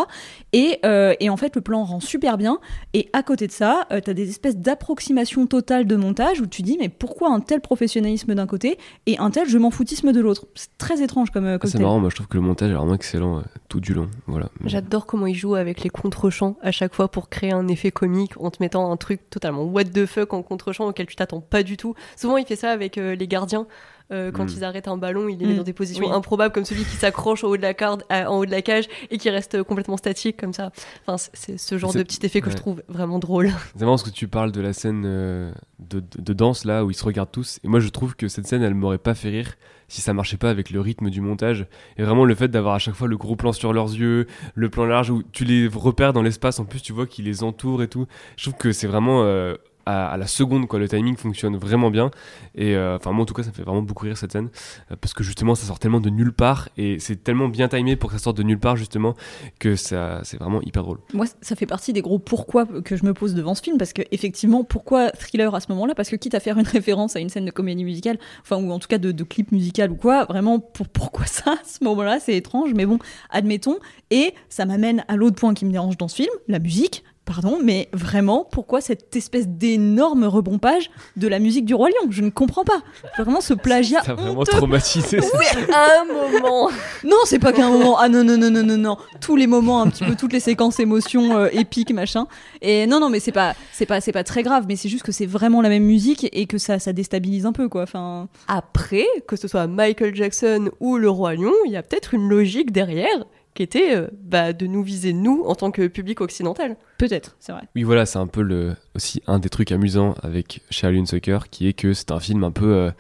Et, 0.53 0.79
euh, 0.85 1.15
et 1.21 1.31
en 1.31 1.37
fait 1.37 1.55
le 1.55 1.61
plan 1.63 1.85
rend 1.85 2.01
super 2.01 2.37
bien 2.39 2.59
et 2.95 3.09
à 3.13 3.23
côté 3.23 3.47
de 3.47 3.53
ça, 3.53 3.87
tu 4.05 4.11
as 4.11 4.15
des 4.15 4.29
espèces 4.29 4.57
d'approximations 4.57 5.47
totales 5.47 5.87
de 5.87 5.97
montage 5.97 6.41
où 6.41 6.47
tu 6.47 6.63
dis 6.63 6.77
mais 6.79 6.89
pourquoi 6.89 7.31
un 7.31 7.41
tel 7.41 7.61
professionnalisme 7.61 8.35
d'un 8.35 8.47
côté 8.47 8.79
et 9.07 9.19
un 9.19 9.31
tel 9.31 9.49
je 9.49 9.59
m'en 9.59 9.71
foutisme 9.71 10.13
de 10.13 10.21
l'autre? 10.21 10.47
C'est 10.55 10.77
très 10.79 11.03
étrange 11.03 11.31
comme, 11.31 11.47
euh, 11.47 11.59
Ah, 11.63 11.67
C'est 11.67 11.79
marrant, 11.79 11.99
moi 11.99 12.11
je 12.11 12.17
trouve 12.17 12.29
que 12.29 12.37
le 12.37 12.43
montage 12.43 12.71
est 12.71 12.75
vraiment 12.75 12.95
excellent 12.95 13.39
euh, 13.39 13.43
tout 13.69 13.81
du 13.81 13.95
long. 13.95 14.09
Voilà. 14.27 14.49
J'adore 14.65 15.07
comment 15.07 15.27
il 15.27 15.35
joue 15.35 15.55
avec 15.55 15.83
les 15.83 15.91
contre-champs 15.91 16.57
à 16.63 16.71
chaque 16.71 16.95
fois 16.95 17.09
pour 17.09 17.29
créer 17.29 17.53
un 17.53 17.69
effet 17.69 17.91
comique 17.91 18.33
en 18.41 18.51
te 18.51 18.59
mettant 18.61 18.91
un 18.91 18.97
truc 18.97 19.29
totalement 19.31 19.65
what 19.65 19.85
the 19.85 20.07
fuck 20.07 20.33
en 20.33 20.43
contre-champ 20.43 20.87
auquel 20.87 21.07
tu 21.07 21.17
t'attends 21.17 21.41
pas 21.41 21.63
du 21.63 21.77
tout. 21.77 21.95
Souvent, 22.17 22.37
il 22.37 22.47
fait 22.47 22.57
ça 22.57 22.71
avec 22.71 22.99
euh, 22.99 23.15
les 23.15 23.29
gardiens. 23.29 23.67
Euh, 24.13 24.31
quand 24.31 24.45
Mm. 24.45 24.55
ils 24.57 24.65
arrêtent 24.65 24.89
un 24.89 24.97
ballon, 24.97 25.29
il 25.29 25.39
les 25.39 25.47
met 25.47 25.55
Mm. 25.55 25.57
dans 25.59 25.63
des 25.63 25.73
positions 25.73 26.07
Oui. 26.07 26.13
improbables, 26.13 26.53
comme 26.55 26.65
celui 26.65 26.85
qui 26.85 26.97
s'accroche 26.97 27.43
en 27.45 27.49
haut 27.49 27.57
de 27.57 27.63
la 27.63 27.75
corde, 27.75 28.05
à- 28.09 28.31
en 28.31 28.39
haut 28.39 28.47
de 28.47 28.51
la 28.51 28.63
cage, 28.63 28.85
et 29.11 29.19
qui 29.19 29.31
reste 29.31 29.63
complètement 29.63 29.97
statique 29.97 30.37
comme 30.37 30.53
ça. 30.53 30.71
Enfin, 31.07 31.17
c'est- 31.35 31.59
ce 31.59 31.79
genre 31.79 31.93
de 31.93 32.03
petit 32.03 32.25
effet 32.25 32.41
que 32.41 32.51
je 32.51 32.57
trouve 32.57 32.83
vraiment 32.89 33.19
drôle. 33.19 33.47
C'est 33.75 33.81
marrant 33.81 33.93
parce 33.93 34.03
que 34.05 34.11
tu 34.11 34.29
parles 34.29 34.53
de 34.53 34.61
la 34.61 34.73
scène 34.73 35.03
euh, 35.07 35.53
de, 35.79 36.01
de- 36.01 36.07
de 36.23 36.33
danse 36.33 36.65
là 36.65 36.85
où 36.85 36.91
ils 36.91 36.95
se 36.95 37.05
regardent 37.05 37.33
tous. 37.33 37.59
Et 37.65 37.69
moi 37.69 37.81
je 37.81 37.89
trouve 37.89 38.15
que 38.17 38.29
cette 38.29 38.47
scène 38.47 38.63
elle 38.63 38.75
m'aurait 38.75 38.99
pas 38.99 39.15
fait 39.15 39.29
rire 39.31 39.55
si 39.89 40.01
ça 40.01 40.13
marchait 40.13 40.37
pas 40.37 40.51
avec 40.51 40.71
le 40.71 40.81
rythme 40.81 41.11
du 41.11 41.21
montage. 41.21 41.67
Et 41.97 42.03
vraiment 42.03 42.25
le 42.25 42.35
fait 42.35 42.49
d'avoir 42.49 42.75
à 42.75 42.79
chaque 42.79 42.95
fois 42.95 43.07
le 43.09 43.17
gros 43.17 43.37
plan 43.37 43.53
sur 43.53 43.73
leurs 43.73 43.93
yeux, 43.95 44.27
le 44.55 44.69
plan 44.69 44.85
large 44.85 45.11
où 45.11 45.23
tu 45.33 45.45
les 45.45 45.69
repères 45.69 46.13
dans 46.13 46.23
l'espace, 46.23 46.59
en 46.59 46.65
plus 46.65 46.81
tu 46.83 46.93
vois 46.93 47.07
qu'ils 47.07 47.25
les 47.25 47.43
entourent 47.45 47.83
et 47.83 47.89
tout. 47.89 48.07
Je 48.37 48.45
trouve 48.51 48.59
que 48.59 48.73
c'est 48.73 48.87
vraiment 48.89 49.23
euh, 49.23 49.55
à, 49.87 50.17
la 50.17 50.27
seconde 50.27 50.67
quoi. 50.67 50.79
Le 50.79 50.89
timing 50.89 51.17
fonctionne 51.17 51.57
vraiment 51.57 51.91
bien. 51.91 52.11
Et 52.55 52.75
euh, 52.77 52.97
enfin 52.97 53.13
moi 53.13 53.23
en 53.23 53.27
tout 53.27 53.35
cas 53.35 53.43
ça 53.43 53.51
me 53.51 53.55
fait 53.55 53.63
vraiment 53.63 53.83
beaucoup 53.83 54.05
rire 54.05 54.19
cette 54.19 54.33
scène 54.33 54.51
euh, 54.91 54.97
parce 55.01 55.15
que 55.15 55.23
justement 55.23 55.55
ça 55.55 55.67
sort 55.67 55.79
tellement 55.79 56.01
de 56.01 56.11
nulle 56.11 56.33
part 56.33 56.69
et 56.77 56.99
c'est 56.99 57.23
tellement 57.23 57.49
bien 57.49 57.69
timé 57.69 57.97
pour 57.97 58.11
que 58.11 58.17
ça 58.17 58.23
sorte 58.23 58.37
de 58.37 58.43
nulle 58.43 58.59
part 58.59 58.77
justement 58.77 59.15
que 59.59 59.77
ça 59.77 60.21
c'est 60.25 60.39
vraiment 60.39 60.61
hyper 60.63 60.83
drôle. 60.83 60.99
Moi, 61.15 61.27
ça 61.41 61.57
fait 61.57 61.67
partie 61.67 61.93
des 61.93 62.03
gros 62.03 62.19
pourquoi 62.19 62.67
que 62.67 62.97
je 62.97 63.05
me 63.05 63.15
pose 63.15 63.35
devant 63.35 63.55
ce 63.55 63.63
film, 63.63 63.79
parce 63.79 63.93
que 63.93 64.03
effectivement, 64.11 64.65
pourquoi 64.65 65.11
thriller 65.11 65.55
à 65.55 65.61
ce 65.61 65.71
moment-là? 65.71 65.95
Parce 65.95 66.09
que 66.09 66.17
quitte 66.17 66.35
à 66.35 66.41
faire 66.41 66.59
une 66.59 66.67
référence 66.67 67.17
à 67.17 67.21
une 67.21 67.29
scène 67.29 67.45
de 67.45 67.51
comédie 67.51 67.85
musicale, 67.85 68.19
enfin 68.43 68.57
ou 68.57 68.71
en 68.71 68.79
tout 68.79 68.89
cas 68.89 68.99
de, 68.99 69.13
de 69.13 69.25
clip 69.25 69.53
musical 69.53 69.91
ou 69.91 69.97
quoi, 69.97 70.25
vraiment 70.25 70.59
pour 70.59 70.89
pourquoi 70.89 71.27
ça 71.27 71.53
à 71.53 71.65
ce 71.65 71.83
moment-là, 71.85 72.21
c'est 72.21 72.37
étrange, 72.37 72.73
mais 72.75 72.87
bon, 72.87 72.99
admettons. 73.31 73.79
Et 74.11 74.35
ça 74.49 74.65
m'amène 74.67 75.05
à 75.09 75.17
l'autre 75.17 75.37
point 75.37 75.55
qui 75.55 75.65
me 75.65 75.73
dérange 75.73 75.97
dans 75.97 76.09
ce 76.09 76.17
film, 76.17 76.33
la 76.49 76.59
musique. 76.59 77.05
Pardon, 77.27 77.59
mais 77.61 77.89
vraiment, 77.93 78.47
pourquoi 78.49 78.81
cette 78.81 79.17
espèce 79.17 79.49
d'énorme 79.49 80.23
rebompage 80.25 80.93
de 81.17 81.27
la 81.27 81.41
musique 81.41 81.65
du 81.65 81.75
Roi 81.75 81.89
Lion? 81.89 82.09
Je 82.11 82.23
ne 82.23 82.31
comprends 82.31 82.63
pas. 82.63 82.83
Vraiment, 83.19 83.41
ce 83.41 83.53
plagiat. 83.53 84.01
T'as 84.05 84.15
vraiment 84.15 84.43
honteux. 84.43 84.53
traumatisé. 84.57 85.21
ça. 85.21 85.37
un 85.69 86.05
moment. 86.05 86.71
Non, 87.03 87.17
c'est 87.25 87.41
pas 87.41 87.53
qu'un 87.53 87.69
moment. 87.69 87.99
Ah 87.99 88.09
non, 88.09 88.23
non, 88.23 88.39
non, 88.39 88.53
non, 88.53 88.63
non, 88.63 88.79
non. 88.79 88.97
Tous 89.21 89.35
les 89.35 89.49
moments, 89.49 89.83
un 89.83 89.89
petit 89.89 90.05
peu, 90.05 90.15
toutes 90.15 90.33
les 90.33 90.39
séquences 90.39 90.79
émotions 90.79 91.37
euh, 91.37 91.49
épiques, 91.51 91.93
machin. 91.93 92.29
Et 92.63 92.87
non, 92.87 93.01
non, 93.01 93.11
mais 93.11 93.19
c'est 93.19 93.33
pas, 93.33 93.55
c'est 93.73 93.87
pas, 93.87 94.01
c'est 94.01 94.13
pas 94.13 94.23
très 94.23 94.45
grave. 94.45 94.67
Mais 94.69 94.77
c'est 94.77 94.89
juste 94.89 95.03
que 95.03 95.11
c'est 95.11 95.27
vraiment 95.27 95.63
la 95.63 95.69
même 95.69 95.83
musique 95.83 96.29
et 96.33 96.47
que 96.47 96.59
ça, 96.59 96.79
ça 96.79 96.93
déstabilise 96.93 97.45
un 97.45 97.53
peu, 97.53 97.69
quoi. 97.69 97.83
Enfin, 97.83 98.29
Après, 98.47 99.05
que 99.27 99.35
ce 99.35 99.49
soit 99.49 99.67
Michael 99.67 100.15
Jackson 100.15 100.71
ou 100.79 100.97
le 100.97 101.11
Roi 101.11 101.35
Lion, 101.35 101.55
il 101.65 101.73
y 101.73 101.77
a 101.77 101.83
peut-être 101.83 102.15
une 102.15 102.29
logique 102.29 102.71
derrière 102.71 103.27
qui 103.57 103.65
était 103.65 103.97
euh, 103.97 104.07
bah, 104.23 104.53
de 104.53 104.67
nous 104.67 104.83
viser 104.83 105.13
nous 105.13 105.43
en 105.47 105.55
tant 105.55 105.71
que 105.71 105.89
public 105.89 106.21
occidental. 106.21 106.77
peut-être, 106.99 107.37
c'est 107.41 107.53
vrai. 107.53 107.63
Oui, 107.75 107.83
voilà, 107.83 108.07
c'est 108.07 108.19
un 108.19 108.29
peu 108.29 108.43
le, 108.43 108.77
aussi 108.95 109.23
un 109.27 109.39
des 109.39 109.49
trucs 109.49 109.73
amusants 109.73 110.15
avec 110.23 110.61
Shaolin 110.71 111.07
Soccer, 111.07 111.51
qui 111.51 111.67
est 111.67 111.73
que 111.73 111.93
c'est 111.93 112.13
un 112.13 112.21
film 112.21 112.45
un 112.45 112.53
peu, 112.53 112.73
euh, 112.73 112.91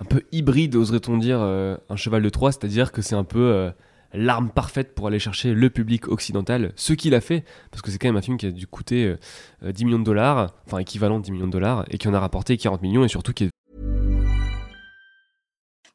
un 0.00 0.04
peu 0.04 0.22
hybride, 0.32 0.76
oserait-on 0.76 1.16
dire, 1.16 1.38
euh, 1.40 1.76
un 1.88 1.96
cheval 1.96 2.22
de 2.22 2.28
Troie, 2.28 2.52
c'est-à-dire 2.52 2.92
que 2.92 3.00
c'est 3.00 3.14
un 3.14 3.24
peu 3.24 3.40
euh, 3.40 3.70
l'arme 4.12 4.50
parfaite 4.50 4.94
pour 4.94 5.06
aller 5.06 5.18
chercher 5.18 5.54
le 5.54 5.70
public 5.70 6.08
occidental, 6.08 6.72
ce 6.76 6.92
qu'il 6.92 7.14
a 7.14 7.20
fait, 7.20 7.44
parce 7.70 7.82
que 7.82 7.90
c'est 7.90 7.98
quand 7.98 8.08
même 8.08 8.16
un 8.16 8.22
film 8.22 8.36
qui 8.36 8.46
a 8.46 8.50
dû 8.50 8.66
coûter 8.66 9.04
euh, 9.04 9.18
euh, 9.64 9.72
10 9.72 9.84
millions 9.84 9.98
de 9.98 10.04
dollars, 10.04 10.54
enfin 10.66 10.78
équivalent 10.78 11.18
de 11.18 11.24
10 11.24 11.32
millions 11.32 11.46
de 11.46 11.52
dollars, 11.52 11.84
et 11.90 11.98
qui 11.98 12.08
en 12.08 12.14
a 12.14 12.20
rapporté 12.20 12.56
40 12.56 12.82
millions, 12.82 13.04
et 13.04 13.08
surtout 13.08 13.32
qui 13.32 13.44
est 13.44 13.50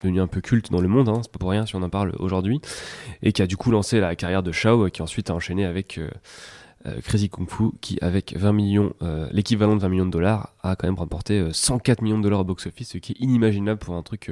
devenu 0.00 0.20
un 0.20 0.26
peu 0.26 0.40
culte 0.40 0.70
dans 0.70 0.80
le 0.80 0.88
monde, 0.88 1.08
hein, 1.08 1.20
c'est 1.22 1.32
pas 1.32 1.38
pour 1.38 1.50
rien 1.50 1.66
si 1.66 1.76
on 1.76 1.82
en 1.82 1.88
parle 1.88 2.14
aujourd'hui, 2.18 2.60
et 3.22 3.32
qui 3.32 3.42
a 3.42 3.46
du 3.46 3.56
coup 3.56 3.70
lancé 3.70 4.00
la 4.00 4.14
carrière 4.14 4.42
de 4.42 4.52
Shao, 4.52 4.88
qui 4.90 5.02
ensuite 5.02 5.30
a 5.30 5.34
enchaîné 5.34 5.64
avec 5.64 5.98
euh, 5.98 6.10
euh, 6.86 7.00
Crazy 7.00 7.28
Kung 7.28 7.48
Fu, 7.48 7.70
qui 7.80 7.98
avec 8.00 8.34
20 8.36 8.52
millions, 8.52 8.92
euh, 9.02 9.28
l'équivalent 9.32 9.76
de 9.76 9.80
20 9.80 9.88
millions 9.88 10.06
de 10.06 10.10
dollars, 10.10 10.54
a 10.62 10.76
quand 10.76 10.86
même 10.86 10.98
remporté 10.98 11.38
euh, 11.38 11.52
104 11.52 12.02
millions 12.02 12.18
de 12.18 12.22
dollars 12.22 12.40
au 12.40 12.44
box-office, 12.44 12.90
ce 12.90 12.98
qui 12.98 13.12
est 13.12 13.20
inimaginable 13.20 13.78
pour 13.78 13.94
un 13.94 14.02
truc 14.02 14.30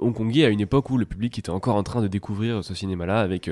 hongkongais 0.00 0.44
à 0.44 0.48
une 0.48 0.60
époque 0.60 0.90
où 0.90 0.98
le 0.98 1.06
public 1.06 1.38
était 1.38 1.50
encore 1.50 1.76
en 1.76 1.82
train 1.82 2.02
de 2.02 2.08
découvrir 2.08 2.64
ce 2.64 2.74
cinéma-là, 2.74 3.20
avec 3.20 3.50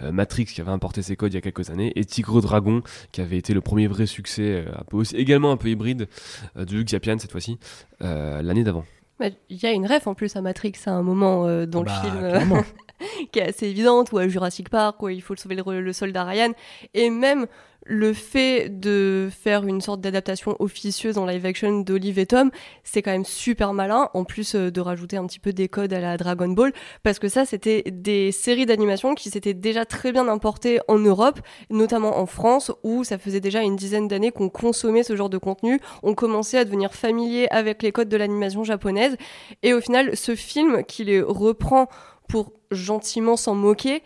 Matrix 0.00 0.44
qui 0.44 0.60
avait 0.60 0.70
importé 0.70 1.02
ses 1.02 1.16
codes 1.16 1.32
il 1.32 1.36
y 1.36 1.38
a 1.38 1.40
quelques 1.40 1.70
années, 1.70 1.92
et 1.96 2.04
Tigre 2.04 2.40
Dragon 2.40 2.82
qui 3.10 3.20
avait 3.20 3.38
été 3.38 3.52
le 3.52 3.60
premier 3.60 3.88
vrai 3.88 4.06
succès, 4.06 4.64
un 4.72 4.84
peu 4.84 5.02
également 5.14 5.50
un 5.50 5.56
peu 5.56 5.68
hybride, 5.68 6.08
de 6.56 6.76
Luc 6.76 6.90
Zapian 6.90 7.18
cette 7.18 7.32
fois-ci, 7.32 7.58
l'année 8.00 8.64
d'avant. 8.64 8.84
Bah, 9.22 9.34
Il 9.48 9.62
y 9.62 9.66
a 9.66 9.72
une 9.72 9.86
ref 9.86 10.06
en 10.06 10.14
plus 10.14 10.34
à 10.36 10.40
Matrix 10.40 10.74
à 10.86 10.90
un 10.92 11.02
moment 11.02 11.46
euh, 11.46 11.66
dans 11.66 11.82
Bah, 11.82 11.92
le 12.04 12.10
film 12.10 12.24
euh, 12.24 12.62
qui 13.32 13.38
est 13.38 13.48
assez 13.48 13.66
évidente, 13.68 14.12
ou 14.12 14.18
à 14.18 14.28
Jurassic 14.28 14.68
Park, 14.68 15.02
où 15.02 15.08
il 15.08 15.22
faut 15.22 15.36
sauver 15.36 15.54
le, 15.54 15.80
le 15.80 15.92
soldat 15.92 16.24
Ryan. 16.24 16.52
Et 16.94 17.10
même 17.10 17.46
le 17.92 18.14
fait 18.14 18.80
de 18.80 19.28
faire 19.30 19.66
une 19.66 19.82
sorte 19.82 20.00
d'adaptation 20.00 20.56
officieuse 20.60 21.18
en 21.18 21.26
live 21.26 21.44
action 21.44 21.80
d'Olive 21.80 22.18
et 22.18 22.24
Tom, 22.24 22.50
c'est 22.84 23.02
quand 23.02 23.10
même 23.10 23.26
super 23.26 23.74
malin, 23.74 24.08
en 24.14 24.24
plus 24.24 24.54
euh, 24.54 24.70
de 24.70 24.80
rajouter 24.80 25.18
un 25.18 25.26
petit 25.26 25.38
peu 25.38 25.52
des 25.52 25.68
codes 25.68 25.92
à 25.92 26.00
la 26.00 26.16
Dragon 26.16 26.48
Ball, 26.48 26.72
parce 27.02 27.18
que 27.18 27.28
ça, 27.28 27.44
c'était 27.44 27.82
des 27.92 28.32
séries 28.32 28.64
d'animation 28.64 29.14
qui 29.14 29.28
s'étaient 29.28 29.52
déjà 29.52 29.84
très 29.84 30.10
bien 30.10 30.26
importées 30.26 30.80
en 30.88 30.98
Europe, 30.98 31.40
notamment 31.68 32.18
en 32.18 32.24
France, 32.24 32.72
où 32.82 33.04
ça 33.04 33.18
faisait 33.18 33.40
déjà 33.40 33.60
une 33.60 33.76
dizaine 33.76 34.08
d'années 34.08 34.30
qu'on 34.30 34.48
consommait 34.48 35.02
ce 35.02 35.14
genre 35.14 35.28
de 35.28 35.36
contenu, 35.38 35.78
on 36.02 36.14
commençait 36.14 36.56
à 36.56 36.64
devenir 36.64 36.94
familier 36.94 37.46
avec 37.50 37.82
les 37.82 37.92
codes 37.92 38.08
de 38.08 38.16
l'animation 38.16 38.64
japonaise, 38.64 39.18
et 39.62 39.74
au 39.74 39.82
final, 39.82 40.16
ce 40.16 40.34
film 40.34 40.82
qui 40.84 41.04
les 41.04 41.20
reprend 41.20 41.88
pour 42.26 42.52
gentiment 42.70 43.36
s'en 43.36 43.54
moquer, 43.54 44.02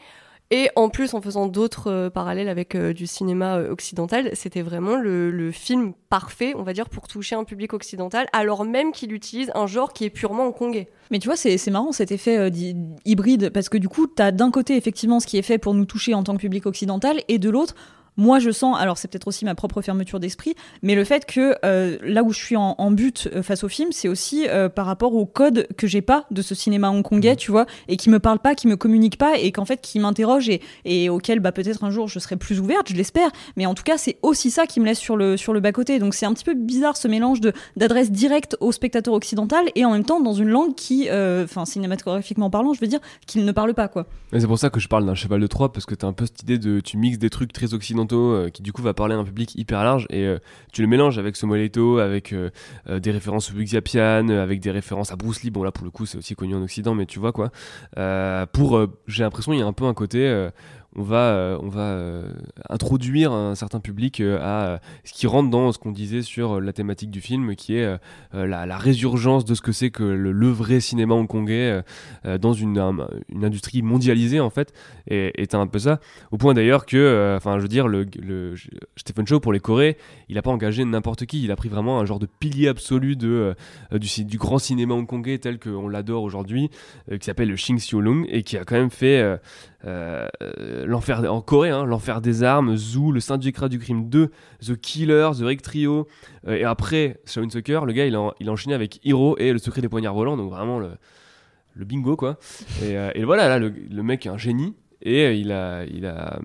et 0.53 0.71
en 0.77 0.91
plus, 0.91 1.15
en 1.15 1.21
faisant 1.21 1.49
d'autres 1.49 1.91
euh, 1.91 2.11
parallèles 2.11 2.49
avec 2.49 2.77
euh, 2.77 2.93
du 2.93 3.09
cinéma 3.09 3.57
euh, 3.57 3.71
occidental, 3.73 4.31
c'était 4.35 4.63
vraiment 4.63 4.95
le, 4.95 5.33
le 5.33 5.51
film 5.51 5.93
parfait, 6.09 6.53
on 6.57 6.63
va 6.63 6.73
dire, 6.73 6.89
pour 6.89 7.09
toucher 7.09 7.35
un 7.35 7.43
public 7.43 7.73
occidental, 7.73 8.29
alors 8.33 8.65
même 8.65 8.93
qu'il 8.93 9.13
utilise 9.13 9.51
un 9.57 9.67
genre 9.67 9.93
qui 9.93 10.05
est 10.05 10.11
purement 10.11 10.47
hongkongais. 10.47 10.89
Mais 11.11 11.19
tu 11.19 11.27
vois, 11.27 11.37
c'est 11.37 11.71
marrant 11.71 11.91
cet 11.91 12.13
effet 12.13 12.51
hybride, 13.05 13.51
parce 13.51 13.69
que 13.69 13.79
du 13.79 13.89
coup, 13.89 14.07
t'as 14.07 14.31
d'un 14.31 14.51
côté 14.51 14.77
effectivement 14.77 15.19
ce 15.19 15.27
qui 15.27 15.37
est 15.37 15.43
fait 15.43 15.59
pour 15.59 15.75
nous 15.75 15.85
toucher 15.85 16.15
en 16.15 16.23
tant 16.23 16.35
que 16.35 16.41
public 16.41 16.67
occidental, 16.67 17.21
et 17.29 17.39
de 17.39 17.51
l'autre, 17.51 17.75
moi 18.17 18.39
je 18.39 18.51
sens, 18.51 18.77
alors 18.79 18.99
c'est 18.99 19.09
peut-être 19.09 19.29
aussi 19.29 19.45
ma 19.45 19.55
propre 19.55 19.83
fermeture 19.83 20.21
d'esprit, 20.21 20.55
mais 20.83 20.95
le 20.95 21.05
fait 21.05 21.27
que 21.27 21.57
euh, 21.65 21.99
là 22.03 22.23
où 22.23 22.33
je 22.33 22.39
suis 22.39 22.57
en, 22.57 22.75
en 22.79 22.91
but 22.91 23.29
euh, 23.35 23.43
face 23.43 23.65
au 23.65 23.69
film, 23.69 23.93
c'est 23.93 24.09
aussi 24.09 24.47
euh, 24.49 24.69
par 24.69 24.87
rapport 24.87 25.15
au 25.15 25.27
code 25.27 25.67
que 25.77 25.87
j'ai 25.87 26.03
pas 26.03 26.27
de 26.31 26.43
ce 26.43 26.55
cinéma 26.55 26.91
hongkongais, 26.91 27.37
tu 27.37 27.51
vois, 27.51 27.67
et 27.89 27.97
qui 27.97 28.11
me 28.11 28.19
parle 28.19 28.39
pas, 28.39 28.55
qui 28.55 28.69
me 28.69 28.77
communique 28.77 29.19
pas, 29.19 29.39
et 29.39 29.53
qu'en 29.53 29.65
fait 29.65 29.81
qui 29.81 29.99
m'interroge 29.99 30.49
et, 30.49 30.61
et 30.85 31.09
auquel 31.09 31.41
bah, 31.41 31.53
peut-être 31.53 31.85
un 31.85 31.91
jour 31.91 32.09
je 32.09 32.19
serai 32.19 32.37
plus 32.37 32.61
ouverte, 32.61 32.89
je 32.89 32.95
l'espère, 32.95 33.31
mais 33.57 33.67
en 33.67 33.75
tout 33.75 33.85
cas 33.85 33.99
c'est 33.99 34.19
aussi 34.23 34.51
ça 34.51 34.67
qui 34.67 34.81
me 34.81 34.87
laisse 34.87 34.99
sur 34.99 35.17
le, 35.17 35.37
sur 35.37 35.53
le 35.53 35.61
bas-côté. 35.61 35.99
Donc 35.99 36.15
c'est 36.15 36.27
un 36.27 36.33
petit 36.33 36.45
peu 36.45 36.55
bizarre 36.55 36.97
ce 36.97 37.09
mélange 37.09 37.41
d'adresse 37.77 38.11
directe 38.11 38.57
au 38.61 38.73
spectateur 38.73 39.15
occidental 39.15 39.65
et 39.75 39.85
en 39.85 39.93
même 39.93 40.05
temps 40.05 40.21
dans 40.21 40.35
une 40.35 40.49
langue 40.49 40.75
qui, 40.75 41.09
enfin 41.11 41.65
cinématographiquement 41.65 42.51
parlant, 42.51 42.73
je 42.73 42.81
veux 42.81 42.87
dire, 42.87 43.01
qu'il 43.27 43.45
ne 43.45 43.53
parle 43.53 43.75
pas 43.75 43.89
quoi. 43.89 44.07
C'est 44.33 44.47
pour 44.47 44.59
ça 44.59 44.71
que 44.71 44.81
je 44.81 44.89
parle 44.89 45.07
d'un 45.07 45.15
cheval 45.15 45.41
de 45.41 45.47
Troie, 45.47 45.73
parce 45.73 45.87
que 45.87 45.95
t'as 45.95 46.07
un 46.07 46.13
peu 46.13 46.27
cette 46.27 46.43
idée 46.43 46.59
de. 46.59 46.81
Tu 46.81 46.97
mixes 46.97 47.19
des 47.19 47.31
trucs 47.31 47.53
très 47.53 47.75
occidentaux 47.75 48.06
euh, 48.13 48.51
qui, 48.51 48.63
du 48.63 48.73
coup, 48.73 48.83
va 48.83 48.95
parler 48.95 49.15
à 49.15 49.19
un 49.19 49.25
public 49.25 49.55
hyper 49.55 49.83
large 49.83 50.07
et 50.11 50.25
euh, 50.25 50.39
tu 50.73 50.83
le 50.83 50.89
mélanges 50.89 51.19
avec 51.19 51.37
Somoleto, 51.37 51.99
avec 51.99 52.33
euh, 52.33 52.51
des 52.89 53.11
références 53.11 53.51
au 53.51 53.55
Big 53.55 53.69
Zapian, 53.69 54.29
avec 54.29 54.61
des 54.61 54.71
références 54.71 55.13
à 55.13 55.17
Bruce 55.17 55.43
Lee. 55.43 55.51
Bon, 55.51 55.63
là, 55.63 55.73
pour 55.73 55.85
le 55.85 55.91
coup, 55.91 56.07
c'est 56.07 56.19
aussi 56.19 56.35
connu 56.35 56.55
en 56.55 56.63
Occident, 56.63 56.95
mais 56.95 57.07
tu 57.07 57.19
vois 57.19 57.33
quoi. 57.33 57.51
Pour. 58.53 58.87
J'ai 59.07 59.23
l'impression, 59.23 59.53
il 59.53 59.59
y 59.59 59.63
a 59.63 59.67
un 59.67 59.73
peu 59.73 59.85
un 59.85 59.95
côté. 59.95 60.49
On 60.97 61.03
va, 61.03 61.31
euh, 61.31 61.59
euh, 61.77 62.33
introduire 62.71 63.33
un 63.33 63.55
certain 63.55 63.81
public 63.81 64.21
euh, 64.21 64.39
à 64.41 64.81
ce 65.05 65.13
qui 65.13 65.27
rentre 65.27 65.51
dans 65.51 65.71
ce 65.73 65.79
qu'on 65.79 65.93
disait 65.93 66.23
sur 66.23 66.61
la 66.61 66.73
thématique 66.73 67.11
du 67.11 67.21
film, 67.21 67.55
qui 67.55 67.77
est 67.77 67.99
la, 68.33 68.79
résurgence 68.79 69.45
de 69.45 69.55
ce 69.55 69.63
que 69.63 69.73
c'est 69.73 69.91
que 69.91 70.03
le, 70.03 70.33
le 70.33 70.49
vrai 70.49 70.81
cinéma 70.81 71.15
hongkongais 71.15 71.83
dans 72.41 72.53
une, 72.53 72.79
un- 72.79 73.09
une 73.29 73.45
industrie 73.45 73.83
mondialisée 73.83 74.41
en 74.41 74.51
fait 74.51 74.73
et 75.09 75.43
et 75.43 75.49
un 75.55 75.67
peu 75.67 75.79
ça. 75.79 76.01
Au 76.31 76.37
point 76.37 76.53
d'ailleurs 76.55 76.85
que 76.87 77.35
enfin 77.37 77.57
je 77.57 77.63
veux 77.63 77.69
dire 77.69 77.89
le, 77.89 78.07
Stephen 78.97 79.27
Chow 79.27 79.41
pour 79.41 79.53
les 79.53 79.61
Corées 79.61 79.97
il 80.29 80.37
a 80.39 80.43
pas 80.43 80.51
engagé 80.51 80.85
n'importe 80.85 81.25
qui. 81.27 81.43
Il 81.43 81.51
a 81.51 81.57
pris 81.57 81.69
vraiment 81.69 81.99
un 82.01 82.05
genre 82.05 82.19
de 82.19 82.27
pilier 82.27 82.69
absolu 82.69 83.17
du, 83.17 84.39
grand 84.39 84.59
cinéma 84.59 84.95
hongkongais 84.95 85.39
tel 85.39 85.59
qu'on 85.59 85.89
l'adore 85.89 86.23
aujourd'hui 86.23 86.71
qui 87.11 87.25
s'appelle 87.25 87.49
le 87.49 87.57
Shing 87.57 87.79
Xiu-lung 87.79 88.27
et 88.29 88.43
qui 88.43 88.59
a 88.59 88.65
quand 88.65 88.77
même 88.77 88.91
fait 88.91 89.39
l'enfer 90.87 91.31
en 91.33 91.41
Corée 91.41 91.71
hein, 91.71 91.85
l'enfer 91.85 92.21
des 92.21 92.43
armes 92.43 92.77
Zoo 92.77 93.13
le 93.13 93.21
syndicat 93.21 93.69
du 93.69 93.79
crime 93.79 94.09
2 94.09 94.31
The 94.67 94.77
Killer 94.77 95.31
The 95.39 95.43
Rick 95.43 95.63
Trio 95.63 96.07
euh, 96.47 96.57
et 96.57 96.65
après 96.65 97.21
Shaolin 97.25 97.51
Soccer 97.51 97.87
le 97.87 97.93
gars 97.93 98.07
il 98.07 98.15
a, 98.17 98.33
il 98.41 98.49
a 98.49 98.53
enchaîné 98.53 98.75
avec 98.75 99.01
Hero 99.05 99.37
et 99.39 99.53
le 99.53 99.59
secret 99.59 99.81
des 99.81 99.89
poignards 99.89 100.15
volants 100.15 100.37
donc 100.37 100.51
vraiment 100.51 100.79
le 100.79 100.91
le 101.79 101.85
bingo 101.85 102.17
quoi. 102.17 102.39
Et, 102.83 102.97
euh, 102.97 103.11
et 103.15 103.25
voilà, 103.25 103.49
là, 103.49 103.59
le, 103.59 103.69
le 103.69 104.03
mec 104.03 104.25
est 104.25 104.31
un 104.31 104.39
génie. 104.39 104.75
Et 105.03 105.27
euh, 105.27 105.35
il 105.35 105.53
a, 105.53 105.85
il 105.85 106.07
a, 106.07 106.41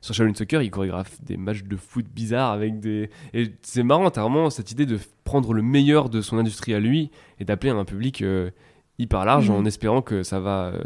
sur 0.00 0.12
Shaolin 0.12 0.34
Soccer, 0.34 0.60
il 0.60 0.72
chorégraphe 0.72 1.22
des 1.22 1.36
matchs 1.36 1.62
de 1.62 1.76
foot 1.76 2.04
bizarres 2.12 2.50
avec 2.50 2.80
des. 2.80 3.08
Et 3.32 3.52
c'est 3.62 3.84
marrant, 3.84 4.10
t'as 4.10 4.22
vraiment 4.22 4.50
cette 4.50 4.72
idée 4.72 4.84
de 4.84 4.98
prendre 5.22 5.54
le 5.54 5.62
meilleur 5.62 6.08
de 6.10 6.20
son 6.20 6.36
industrie 6.36 6.74
à 6.74 6.80
lui 6.80 7.12
et 7.38 7.44
d'appeler 7.44 7.70
un 7.70 7.84
public 7.84 8.22
euh, 8.22 8.50
hyper 8.98 9.24
large 9.24 9.50
Mhm. 9.50 9.56
en 9.56 9.64
espérant 9.66 10.02
que 10.02 10.24
ça 10.24 10.40
va 10.40 10.72
euh, 10.74 10.82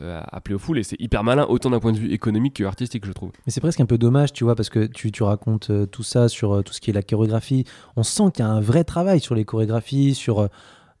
euh, 0.00 0.20
appeler 0.30 0.54
aux 0.54 0.58
foules. 0.58 0.78
Et 0.78 0.82
c'est 0.82 1.00
hyper 1.00 1.24
malin, 1.24 1.46
autant 1.48 1.70
d'un 1.70 1.80
point 1.80 1.92
de 1.92 1.98
vue 1.98 2.12
économique 2.12 2.54
que 2.54 2.64
artistique, 2.64 3.04
je 3.06 3.12
trouve. 3.12 3.32
Mais 3.46 3.52
c'est 3.52 3.60
presque 3.60 3.80
un 3.80 3.86
peu 3.86 3.98
dommage, 3.98 4.32
tu 4.32 4.44
vois, 4.44 4.54
parce 4.54 4.68
que 4.70 4.86
tu, 4.86 5.10
tu 5.12 5.22
racontes 5.22 5.70
euh, 5.70 5.86
tout 5.86 6.02
ça 6.02 6.28
sur 6.28 6.52
euh, 6.52 6.62
tout 6.62 6.72
ce 6.72 6.80
qui 6.80 6.90
est 6.90 6.92
la 6.94 7.02
chorégraphie. 7.02 7.64
On 7.96 8.02
sent 8.02 8.30
qu'il 8.34 8.44
y 8.44 8.48
a 8.48 8.50
un 8.50 8.60
vrai 8.60 8.84
travail 8.84 9.20
sur 9.20 9.34
les 9.34 9.44
chorégraphies, 9.44 10.14
sur 10.14 10.40
euh, 10.40 10.48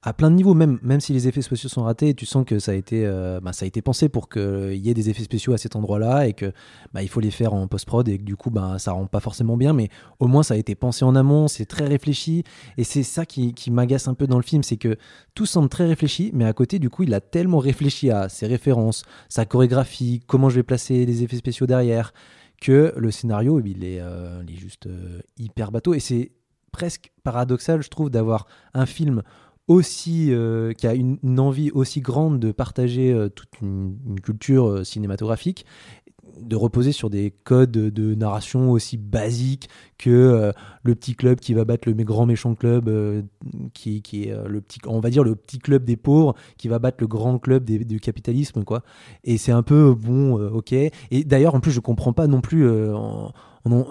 à 0.02 0.12
plein 0.12 0.30
de 0.30 0.36
niveaux, 0.36 0.54
même, 0.54 0.78
même 0.82 1.00
si 1.00 1.12
les 1.12 1.26
effets 1.26 1.42
spéciaux 1.42 1.68
sont 1.68 1.82
ratés, 1.82 2.14
tu 2.14 2.24
sens 2.24 2.44
que 2.46 2.60
ça 2.60 2.70
a 2.70 2.74
été, 2.74 3.04
euh, 3.04 3.40
bah, 3.40 3.52
ça 3.52 3.64
a 3.64 3.66
été 3.66 3.82
pensé 3.82 4.08
pour 4.08 4.28
qu'il 4.28 4.76
y 4.76 4.90
ait 4.90 4.94
des 4.94 5.10
effets 5.10 5.24
spéciaux 5.24 5.54
à 5.54 5.58
cet 5.58 5.74
endroit-là 5.74 6.28
et 6.28 6.34
que 6.34 6.52
bah, 6.92 7.02
il 7.02 7.08
faut 7.08 7.18
les 7.18 7.32
faire 7.32 7.52
en 7.52 7.66
post-prod 7.66 8.08
et 8.08 8.18
que 8.18 8.22
du 8.22 8.36
coup, 8.36 8.50
bah, 8.50 8.78
ça 8.78 8.92
rend 8.92 9.06
pas 9.06 9.18
forcément 9.18 9.56
bien, 9.56 9.72
mais 9.72 9.88
au 10.20 10.28
moins 10.28 10.44
ça 10.44 10.54
a 10.54 10.56
été 10.56 10.76
pensé 10.76 11.04
en 11.04 11.16
amont, 11.16 11.48
c'est 11.48 11.66
très 11.66 11.86
réfléchi 11.86 12.44
et 12.76 12.84
c'est 12.84 13.02
ça 13.02 13.26
qui, 13.26 13.54
m'agace 13.70 14.06
un 14.06 14.14
peu 14.14 14.28
dans 14.28 14.36
le 14.36 14.44
film, 14.44 14.62
c'est 14.62 14.76
que 14.76 14.96
tout 15.34 15.46
semble 15.46 15.68
très 15.68 15.86
réfléchi, 15.86 16.30
mais 16.32 16.44
à 16.44 16.52
côté, 16.52 16.78
du 16.78 16.90
coup, 16.90 17.02
il 17.02 17.12
a 17.12 17.20
tellement 17.20 17.58
réfléchi 17.58 18.10
à 18.10 18.28
ses 18.28 18.46
références, 18.46 19.02
sa 19.28 19.46
chorégraphie, 19.46 20.22
comment 20.26 20.48
je 20.48 20.56
vais 20.56 20.62
placer 20.62 21.06
les 21.06 21.22
effets 21.24 21.36
spéciaux 21.36 21.66
derrière, 21.66 22.12
que 22.60 22.92
le 22.96 23.10
scénario, 23.10 23.60
il 23.64 23.84
est, 23.84 24.00
euh, 24.00 24.42
il 24.46 24.54
est 24.54 24.58
juste 24.58 24.86
euh, 24.86 25.20
hyper 25.38 25.70
bateau. 25.70 25.94
Et 25.94 26.00
c'est 26.00 26.32
presque 26.72 27.12
paradoxal, 27.22 27.82
je 27.82 27.88
trouve, 27.88 28.10
d'avoir 28.10 28.46
un 28.74 28.86
film 28.86 29.22
aussi 29.68 30.32
euh, 30.32 30.72
qui 30.72 30.86
a 30.86 30.94
une, 30.94 31.18
envie 31.38 31.70
aussi 31.70 32.00
grande 32.00 32.40
de 32.40 32.52
partager 32.52 33.12
euh, 33.12 33.28
toute 33.28 33.60
une, 33.60 33.96
culture 34.22 34.66
euh, 34.66 34.84
cinématographique 34.84 35.64
de 36.40 36.56
reposer 36.56 36.92
sur 36.92 37.10
des 37.10 37.32
codes 37.42 37.72
de 37.72 38.14
narration 38.14 38.70
aussi 38.70 38.96
basiques 38.96 39.68
que 39.96 40.52
le 40.84 40.94
petit 40.94 41.16
club 41.16 41.40
qui 41.40 41.52
va 41.52 41.64
battre 41.64 41.88
le 41.88 41.94
grand 42.04 42.26
méchant 42.26 42.54
club 42.54 42.88
qui, 43.74 44.02
qui 44.02 44.24
est 44.24 44.46
le 44.46 44.60
petit 44.60 44.78
on 44.86 45.00
va 45.00 45.10
dire 45.10 45.24
le 45.24 45.34
petit 45.34 45.58
club 45.58 45.84
des 45.84 45.96
pauvres 45.96 46.36
qui 46.56 46.68
va 46.68 46.78
battre 46.78 46.98
le 47.00 47.08
grand 47.08 47.40
club 47.40 47.64
du 47.64 47.98
capitalisme 47.98 48.62
quoi. 48.62 48.84
Et 49.24 49.36
c'est 49.36 49.50
un 49.50 49.64
peu 49.64 49.92
bon 49.94 50.34
ok. 50.34 50.72
Et 50.74 50.92
d'ailleurs 51.24 51.56
en 51.56 51.60
plus 51.60 51.72
je 51.72 51.80
comprends 51.80 52.12
pas 52.12 52.28
non 52.28 52.40
plus 52.40 52.68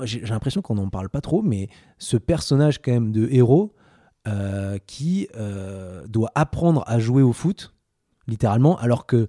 j'ai 0.04 0.22
l'impression 0.22 0.62
qu'on 0.62 0.76
n'en 0.76 0.90
parle 0.90 1.10
pas 1.10 1.22
trop 1.22 1.42
mais 1.42 1.68
ce 1.98 2.16
personnage 2.16 2.82
quand 2.82 2.94
même 2.94 3.12
de 3.12 3.28
héros 3.30 3.74
euh, 4.28 4.78
qui 4.86 5.28
euh, 5.38 6.06
doit 6.08 6.32
apprendre 6.36 6.84
à 6.86 7.00
jouer 7.00 7.22
au 7.24 7.34
foot 7.34 7.74
littéralement 8.28 8.78
alors 8.78 9.06
que 9.06 9.28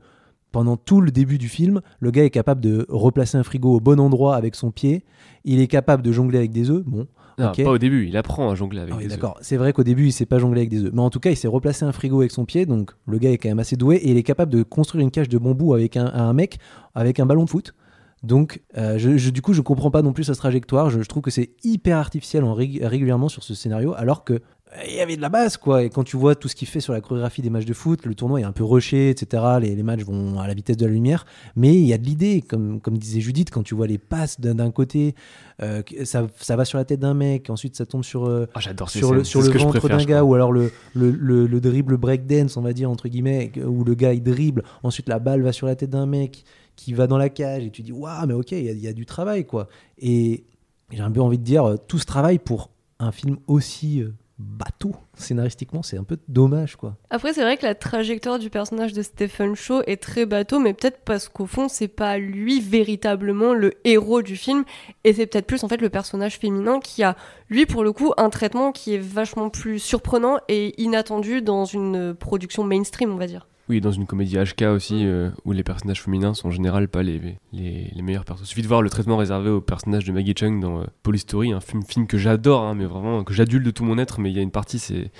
pendant 0.50 0.76
tout 0.78 1.00
le 1.02 1.10
début 1.10 1.36
du 1.38 1.48
film, 1.48 1.82
le 2.00 2.10
gars 2.10 2.24
est 2.24 2.30
capable 2.30 2.60
de 2.62 2.86
replacer 2.88 3.36
un 3.36 3.42
frigo 3.42 3.74
au 3.76 3.80
bon 3.80 4.00
endroit 4.00 4.34
avec 4.34 4.54
son 4.54 4.70
pied. 4.70 5.04
Il 5.44 5.60
est 5.60 5.66
capable 5.66 6.02
de 6.02 6.10
jongler 6.10 6.38
avec 6.38 6.52
des 6.52 6.70
œufs. 6.70 6.82
Bon, 6.86 7.06
Non, 7.38 7.52
pas 7.52 7.70
au 7.70 7.76
début, 7.78 8.06
il 8.08 8.16
apprend 8.16 8.50
à 8.50 8.54
jongler 8.54 8.80
avec 8.80 8.94
ah 8.94 8.96
oui, 8.96 9.04
des 9.06 9.12
œufs. 9.12 9.20
d'accord. 9.20 9.36
C'est 9.42 9.58
vrai 9.58 9.74
qu'au 9.74 9.84
début, 9.84 10.06
il 10.06 10.12
sait 10.12 10.24
pas 10.24 10.38
jongler 10.38 10.62
avec 10.62 10.70
des 10.70 10.84
œufs. 10.84 10.90
Mais 10.94 11.02
en 11.02 11.10
tout 11.10 11.20
cas, 11.20 11.28
il 11.30 11.36
s'est 11.36 11.48
replacé 11.48 11.84
un 11.84 11.92
frigo 11.92 12.20
avec 12.20 12.30
son 12.32 12.46
pied. 12.46 12.64
Donc, 12.64 12.92
le 13.06 13.18
gars 13.18 13.30
est 13.30 13.36
quand 13.36 13.50
même 13.50 13.58
assez 13.58 13.76
doué. 13.76 13.96
Et 13.96 14.10
il 14.10 14.16
est 14.16 14.22
capable 14.22 14.50
de 14.50 14.62
construire 14.62 15.02
une 15.04 15.10
cage 15.10 15.28
de 15.28 15.36
bambou 15.36 15.74
avec 15.74 15.98
un, 15.98 16.06
un 16.06 16.32
mec 16.32 16.58
avec 16.94 17.20
un 17.20 17.26
ballon 17.26 17.44
de 17.44 17.50
foot. 17.50 17.74
Donc, 18.22 18.62
euh, 18.78 18.96
je, 18.98 19.18
je- 19.18 19.30
du 19.30 19.42
coup, 19.42 19.52
je 19.52 19.60
comprends 19.60 19.90
pas 19.90 20.00
non 20.02 20.14
plus 20.14 20.24
sa 20.24 20.34
trajectoire. 20.34 20.88
Je, 20.88 21.02
je 21.02 21.08
trouve 21.08 21.22
que 21.22 21.30
c'est 21.30 21.50
hyper 21.62 21.98
artificiel 21.98 22.42
en 22.42 22.54
rég- 22.56 22.82
régulièrement 22.84 23.28
sur 23.28 23.44
ce 23.44 23.54
scénario, 23.54 23.92
alors 23.96 24.24
que 24.24 24.40
il 24.86 24.94
y 24.94 25.00
avait 25.00 25.16
de 25.16 25.22
la 25.22 25.28
base, 25.30 25.56
quoi. 25.56 25.82
Et 25.82 25.88
quand 25.90 26.04
tu 26.04 26.16
vois 26.16 26.34
tout 26.34 26.46
ce 26.48 26.54
qu'il 26.54 26.68
fait 26.68 26.80
sur 26.80 26.92
la 26.92 27.00
chorégraphie 27.00 27.40
des 27.42 27.48
matchs 27.50 27.64
de 27.64 27.72
foot, 27.72 28.04
le 28.04 28.14
tournoi 28.14 28.40
est 28.40 28.44
un 28.44 28.52
peu 28.52 28.64
rushé, 28.64 29.10
etc. 29.10 29.42
Les, 29.60 29.74
les 29.74 29.82
matchs 29.82 30.02
vont 30.02 30.38
à 30.38 30.46
la 30.46 30.52
vitesse 30.54 30.76
de 30.76 30.84
la 30.84 30.92
lumière, 30.92 31.24
mais 31.56 31.74
il 31.74 31.84
y 31.86 31.92
a 31.92 31.98
de 31.98 32.04
l'idée, 32.04 32.42
comme, 32.42 32.80
comme 32.80 32.98
disait 32.98 33.20
Judith, 33.20 33.50
quand 33.50 33.62
tu 33.62 33.74
vois 33.74 33.86
les 33.86 33.98
passes 33.98 34.40
d'un 34.40 34.70
côté, 34.70 35.14
euh, 35.62 35.82
ça, 36.04 36.26
ça 36.38 36.56
va 36.56 36.64
sur 36.64 36.76
la 36.78 36.84
tête 36.84 37.00
d'un 37.00 37.14
mec, 37.14 37.48
ensuite 37.50 37.76
ça 37.76 37.86
tombe 37.86 38.04
sur, 38.04 38.26
euh, 38.26 38.46
Ah, 38.54 38.60
sur 39.00 39.08
le, 39.14 39.24
sur 39.24 39.40
le 39.40 39.46
ventre 39.64 39.80
d'un 39.88 39.96
gars, 40.06 40.24
ou 40.24 40.34
alors 40.34 40.52
le, 40.52 40.70
le, 40.94 41.10
le, 41.10 41.46
le 41.46 41.60
dribble 41.60 41.96
breakdance, 41.96 42.56
on 42.56 42.62
va 42.62 42.72
dire, 42.72 42.90
entre 42.90 43.08
guillemets, 43.08 43.50
où 43.66 43.84
le 43.84 43.94
gars 43.94 44.12
il 44.12 44.22
dribble, 44.22 44.62
ensuite 44.82 45.08
la 45.08 45.18
balle 45.18 45.42
va 45.42 45.52
sur 45.52 45.66
la 45.66 45.76
tête 45.76 45.90
d'un 45.90 46.06
mec 46.06 46.44
qui 46.76 46.92
va 46.92 47.06
dans 47.06 47.18
la 47.18 47.28
cage, 47.30 47.64
et 47.64 47.70
tu 47.70 47.82
dis, 47.82 47.92
waouh, 47.92 48.26
mais 48.26 48.34
ok, 48.34 48.52
il 48.52 48.64
y, 48.64 48.68
a- 48.68 48.72
il 48.72 48.80
y 48.80 48.86
a 48.88 48.92
du 48.92 49.06
travail, 49.06 49.44
quoi. 49.46 49.68
Et 49.98 50.44
j'ai 50.92 51.00
un 51.00 51.10
peu 51.10 51.20
envie 51.22 51.38
de 51.38 51.42
dire, 51.44 51.64
euh, 51.64 51.76
tout 51.76 51.98
ce 51.98 52.04
travail 52.06 52.38
pour 52.38 52.70
un 53.00 53.12
film 53.12 53.36
aussi 53.48 54.00
euh, 54.02 54.12
bateau, 54.38 54.92
scénaristiquement, 55.14 55.82
c'est 55.82 55.98
un 55.98 56.04
peu 56.04 56.16
dommage, 56.28 56.76
quoi. 56.76 56.96
Après, 57.10 57.32
c'est 57.32 57.42
vrai 57.42 57.56
que 57.56 57.66
la 57.66 57.74
trajectoire 57.74 58.38
du 58.38 58.50
personnage 58.50 58.92
de 58.92 59.02
Stephen 59.02 59.56
Shaw 59.56 59.82
est 59.86 60.00
très 60.00 60.26
bateau, 60.26 60.60
mais 60.60 60.74
peut-être 60.74 61.00
parce 61.04 61.28
qu'au 61.28 61.46
fond, 61.46 61.68
c'est 61.68 61.88
pas 61.88 62.18
lui 62.18 62.60
véritablement 62.60 63.52
le 63.52 63.74
héros 63.84 64.22
du 64.22 64.36
film, 64.36 64.64
et 65.04 65.12
c'est 65.12 65.26
peut-être 65.26 65.46
plus 65.46 65.64
en 65.64 65.68
fait 65.68 65.80
le 65.80 65.90
personnage 65.90 66.38
féminin 66.38 66.78
qui 66.78 67.02
a, 67.02 67.16
lui, 67.48 67.66
pour 67.66 67.82
le 67.82 67.92
coup, 67.92 68.12
un 68.16 68.30
traitement 68.30 68.70
qui 68.70 68.94
est 68.94 68.98
vachement 68.98 69.50
plus 69.50 69.80
surprenant 69.80 70.38
et 70.48 70.80
inattendu 70.80 71.42
dans 71.42 71.64
une 71.64 72.14
production 72.14 72.62
mainstream, 72.62 73.12
on 73.12 73.16
va 73.16 73.26
dire. 73.26 73.48
Oui, 73.68 73.82
dans 73.82 73.92
une 73.92 74.06
comédie 74.06 74.36
HK 74.38 74.62
aussi, 74.62 75.04
euh, 75.04 75.30
où 75.44 75.52
les 75.52 75.62
personnages 75.62 76.02
féminins 76.02 76.32
sont 76.32 76.48
en 76.48 76.50
général 76.50 76.88
pas 76.88 77.02
les, 77.02 77.20
les, 77.52 77.92
les 77.94 78.02
meilleurs 78.02 78.24
personnages. 78.24 78.48
Il 78.48 78.50
suffit 78.50 78.62
de 78.62 78.68
voir 78.68 78.80
le 78.80 78.88
traitement 78.88 79.18
réservé 79.18 79.50
au 79.50 79.60
personnage 79.60 80.04
de 80.04 80.12
Maggie 80.12 80.34
Chung 80.34 80.60
dans 80.60 80.80
euh, 80.80 80.84
Police 81.02 81.22
Story, 81.22 81.52
un 81.52 81.60
film, 81.60 81.82
film 81.82 82.06
que 82.06 82.16
j'adore, 82.16 82.62
hein, 82.62 82.74
mais 82.74 82.86
vraiment 82.86 83.24
que 83.24 83.34
j'adule 83.34 83.62
de 83.62 83.70
tout 83.70 83.84
mon 83.84 83.98
être, 83.98 84.20
mais 84.20 84.30
il 84.30 84.36
y 84.36 84.38
a 84.38 84.42
une 84.42 84.50
partie, 84.50 84.78
c'est. 84.78 85.10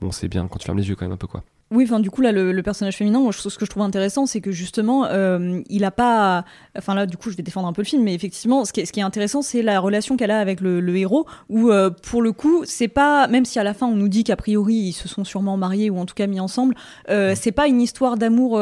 Bon, 0.00 0.10
c'est 0.10 0.26
bien 0.26 0.48
quand 0.48 0.58
tu 0.58 0.66
fermes 0.66 0.78
les 0.78 0.88
yeux 0.88 0.96
quand 0.96 1.04
même 1.04 1.12
un 1.12 1.16
peu, 1.16 1.28
quoi. 1.28 1.44
Oui, 1.74 1.84
enfin 1.84 1.98
du 2.00 2.10
coup 2.10 2.22
là 2.22 2.30
le, 2.32 2.52
le 2.52 2.62
personnage 2.62 2.96
féminin, 2.96 3.18
moi, 3.20 3.32
je- 3.32 3.48
ce 3.48 3.58
que 3.58 3.64
je 3.64 3.70
trouve 3.70 3.82
intéressant, 3.82 4.26
c'est 4.26 4.40
que 4.40 4.52
justement 4.52 5.06
euh, 5.06 5.60
il 5.68 5.84
a 5.84 5.90
pas, 5.90 6.44
enfin 6.78 6.94
là 6.94 7.04
du 7.06 7.16
coup 7.16 7.30
je 7.30 7.36
vais 7.36 7.42
défendre 7.42 7.66
un 7.66 7.72
peu 7.72 7.82
le 7.82 7.86
film, 7.86 8.02
mais 8.04 8.14
effectivement 8.14 8.64
ce 8.64 8.72
qui 8.72 8.80
est, 8.80 8.86
ce 8.86 8.92
qui 8.92 9.00
est 9.00 9.02
intéressant 9.02 9.42
c'est 9.42 9.60
la 9.62 9.80
relation 9.80 10.16
qu'elle 10.16 10.30
a 10.30 10.38
avec 10.38 10.60
le, 10.60 10.80
le 10.80 10.96
héros, 10.96 11.26
où 11.48 11.70
euh, 11.70 11.90
pour 11.90 12.22
le 12.22 12.32
coup 12.32 12.62
c'est 12.64 12.88
pas, 12.88 13.26
même 13.28 13.44
si 13.44 13.58
à 13.58 13.64
la 13.64 13.74
fin 13.74 13.86
on 13.86 13.96
nous 13.96 14.08
dit 14.08 14.22
qu'a 14.24 14.36
priori 14.36 14.74
ils 14.74 14.92
se 14.92 15.08
sont 15.08 15.24
sûrement 15.24 15.56
mariés 15.56 15.90
ou 15.90 15.98
en 15.98 16.06
tout 16.06 16.14
cas 16.14 16.26
mis 16.28 16.38
ensemble, 16.40 16.74
euh, 17.10 17.34
c'est 17.36 17.52
pas 17.52 17.66
une 17.66 17.80
histoire 17.80 18.16
d'amour 18.16 18.60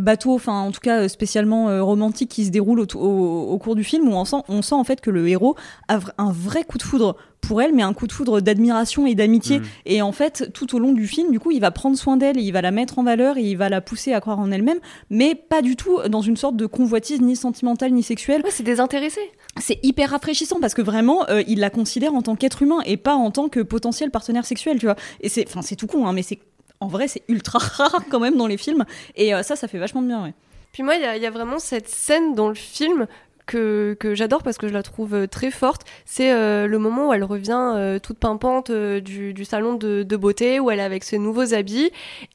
bateau, 0.00 0.34
enfin 0.34 0.60
en 0.60 0.70
tout 0.72 0.80
cas 0.80 1.08
spécialement 1.08 1.84
romantique 1.84 2.30
qui 2.30 2.44
se 2.46 2.50
déroule 2.50 2.80
au, 2.80 2.86
au- 2.96 3.52
au 3.52 3.58
cours 3.58 3.74
du 3.74 3.84
film 3.84 4.08
où 4.08 4.12
on 4.12 4.24
sent, 4.24 4.36
on 4.48 4.62
sent 4.62 4.74
en 4.74 4.84
fait 4.84 5.00
que 5.00 5.10
le 5.10 5.28
héros 5.28 5.54
a 5.88 5.98
un 6.18 6.32
vrai 6.32 6.64
coup 6.64 6.78
de 6.78 6.82
foudre 6.82 7.16
pour 7.42 7.60
elle, 7.60 7.74
mais 7.74 7.82
un 7.82 7.92
coup 7.92 8.06
de 8.06 8.12
foudre 8.12 8.40
d'admiration 8.40 9.06
et 9.06 9.14
d'amitié. 9.14 9.58
Mm. 9.60 9.64
Et 9.86 10.00
en 10.02 10.12
fait, 10.12 10.50
tout 10.54 10.74
au 10.74 10.78
long 10.78 10.92
du 10.92 11.06
film, 11.06 11.30
du 11.30 11.38
coup, 11.40 11.50
il 11.50 11.60
va 11.60 11.70
prendre 11.70 11.96
soin 11.98 12.16
d'elle, 12.16 12.38
et 12.38 12.42
il 12.42 12.52
va 12.52 12.62
la 12.62 12.70
mettre 12.70 12.98
en 12.98 13.02
valeur, 13.02 13.36
et 13.36 13.42
il 13.42 13.56
va 13.56 13.68
la 13.68 13.80
pousser 13.80 14.12
à 14.14 14.20
croire 14.20 14.38
en 14.38 14.50
elle-même, 14.50 14.78
mais 15.10 15.34
pas 15.34 15.60
du 15.60 15.76
tout 15.76 15.98
dans 16.08 16.22
une 16.22 16.36
sorte 16.36 16.56
de 16.56 16.66
convoitise 16.66 17.20
ni 17.20 17.36
sentimentale 17.36 17.92
ni 17.92 18.02
sexuelle. 18.02 18.42
Ouais, 18.44 18.50
c'est 18.50 18.62
désintéressé. 18.62 19.20
C'est 19.60 19.78
hyper 19.82 20.10
rafraîchissant 20.10 20.60
parce 20.60 20.72
que 20.72 20.80
vraiment, 20.82 21.28
euh, 21.28 21.42
il 21.46 21.58
la 21.60 21.68
considère 21.68 22.14
en 22.14 22.22
tant 22.22 22.36
qu'être 22.36 22.62
humain 22.62 22.78
et 22.86 22.96
pas 22.96 23.14
en 23.14 23.30
tant 23.30 23.48
que 23.50 23.60
potentiel 23.60 24.10
partenaire 24.10 24.46
sexuel, 24.46 24.78
tu 24.78 24.86
vois. 24.86 24.96
Et 25.20 25.28
c'est, 25.28 25.44
enfin, 25.46 25.60
c'est 25.60 25.76
tout 25.76 25.86
con, 25.86 26.06
hein, 26.06 26.12
mais 26.14 26.22
c'est 26.22 26.38
en 26.80 26.86
vrai, 26.88 27.06
c'est 27.08 27.22
ultra 27.28 27.58
rare 27.60 28.04
quand 28.10 28.18
même 28.20 28.36
dans 28.36 28.46
les 28.46 28.56
films. 28.56 28.84
Et 29.16 29.34
euh, 29.34 29.42
ça, 29.42 29.56
ça 29.56 29.68
fait 29.68 29.78
vachement 29.78 30.00
de 30.02 30.06
bien, 30.06 30.22
ouais. 30.22 30.32
Puis 30.72 30.82
moi, 30.82 30.94
il 30.96 31.02
y, 31.02 31.04
a- 31.04 31.16
il 31.18 31.22
y 31.22 31.26
a 31.26 31.30
vraiment 31.30 31.58
cette 31.58 31.88
scène 31.88 32.34
dans 32.34 32.48
le 32.48 32.54
film 32.54 33.06
que, 33.52 33.94
que 34.00 34.14
j'adore 34.14 34.42
parce 34.42 34.56
que 34.58 34.66
je 34.68 34.72
la 34.72 34.82
trouve 34.82 35.14
euh, 35.14 35.26
très 35.26 35.50
forte. 35.50 35.82
C'est 36.06 36.32
euh, 36.32 36.66
le 36.66 36.78
moment 36.78 37.08
où 37.08 37.12
elle 37.12 37.24
revient 37.24 37.72
euh, 37.76 37.98
toute 37.98 38.18
pimpante 38.18 38.70
euh, 38.70 39.00
du, 39.00 39.34
du 39.34 39.44
salon 39.44 39.74
de, 39.74 40.02
de 40.02 40.16
beauté, 40.16 40.58
où 40.60 40.70
elle 40.70 40.78
est 40.78 40.82
avec 40.82 41.04
ses 41.04 41.18
nouveaux 41.18 41.52
habits. 41.54 41.90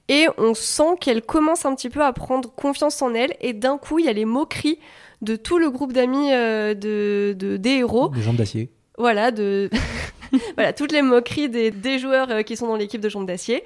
Et 0.10 0.28
on 0.38 0.54
sent 0.54 0.96
qu'elle 1.02 1.22
commence 1.22 1.66
un 1.66 1.74
petit 1.76 1.90
peu 1.90 2.02
à 2.04 2.14
prendre 2.14 2.52
confiance 2.54 3.02
en 3.02 3.14
elle. 3.14 3.34
Et 3.42 3.54
d'un 3.54 3.78
coup, 3.78 4.00
il 4.00 4.06
y 4.06 4.10
a 4.10 4.14
les 4.14 4.26
moqueries 4.26 4.80
de 5.22 5.36
tout 5.36 5.58
le 5.58 5.72
groupe 5.72 5.94
d'amis 5.94 6.30
de, 6.30 7.34
de- 7.34 7.58
des 7.58 7.70
héros. 7.72 8.10
Des 8.10 8.22
jambes 8.22 8.36
d'acier. 8.36 8.70
Voilà, 9.00 9.32
de... 9.32 9.70
voilà, 10.56 10.74
toutes 10.74 10.92
les 10.92 11.02
moqueries 11.02 11.50
des, 11.50 11.72
des 11.72 12.00
joueurs 12.00 12.44
qui 12.46 12.56
sont 12.58 12.68
dans 12.68 12.76
l'équipe 12.76 13.02
de 13.02 13.10
Jambes 13.10 13.26
d'Acier. 13.28 13.64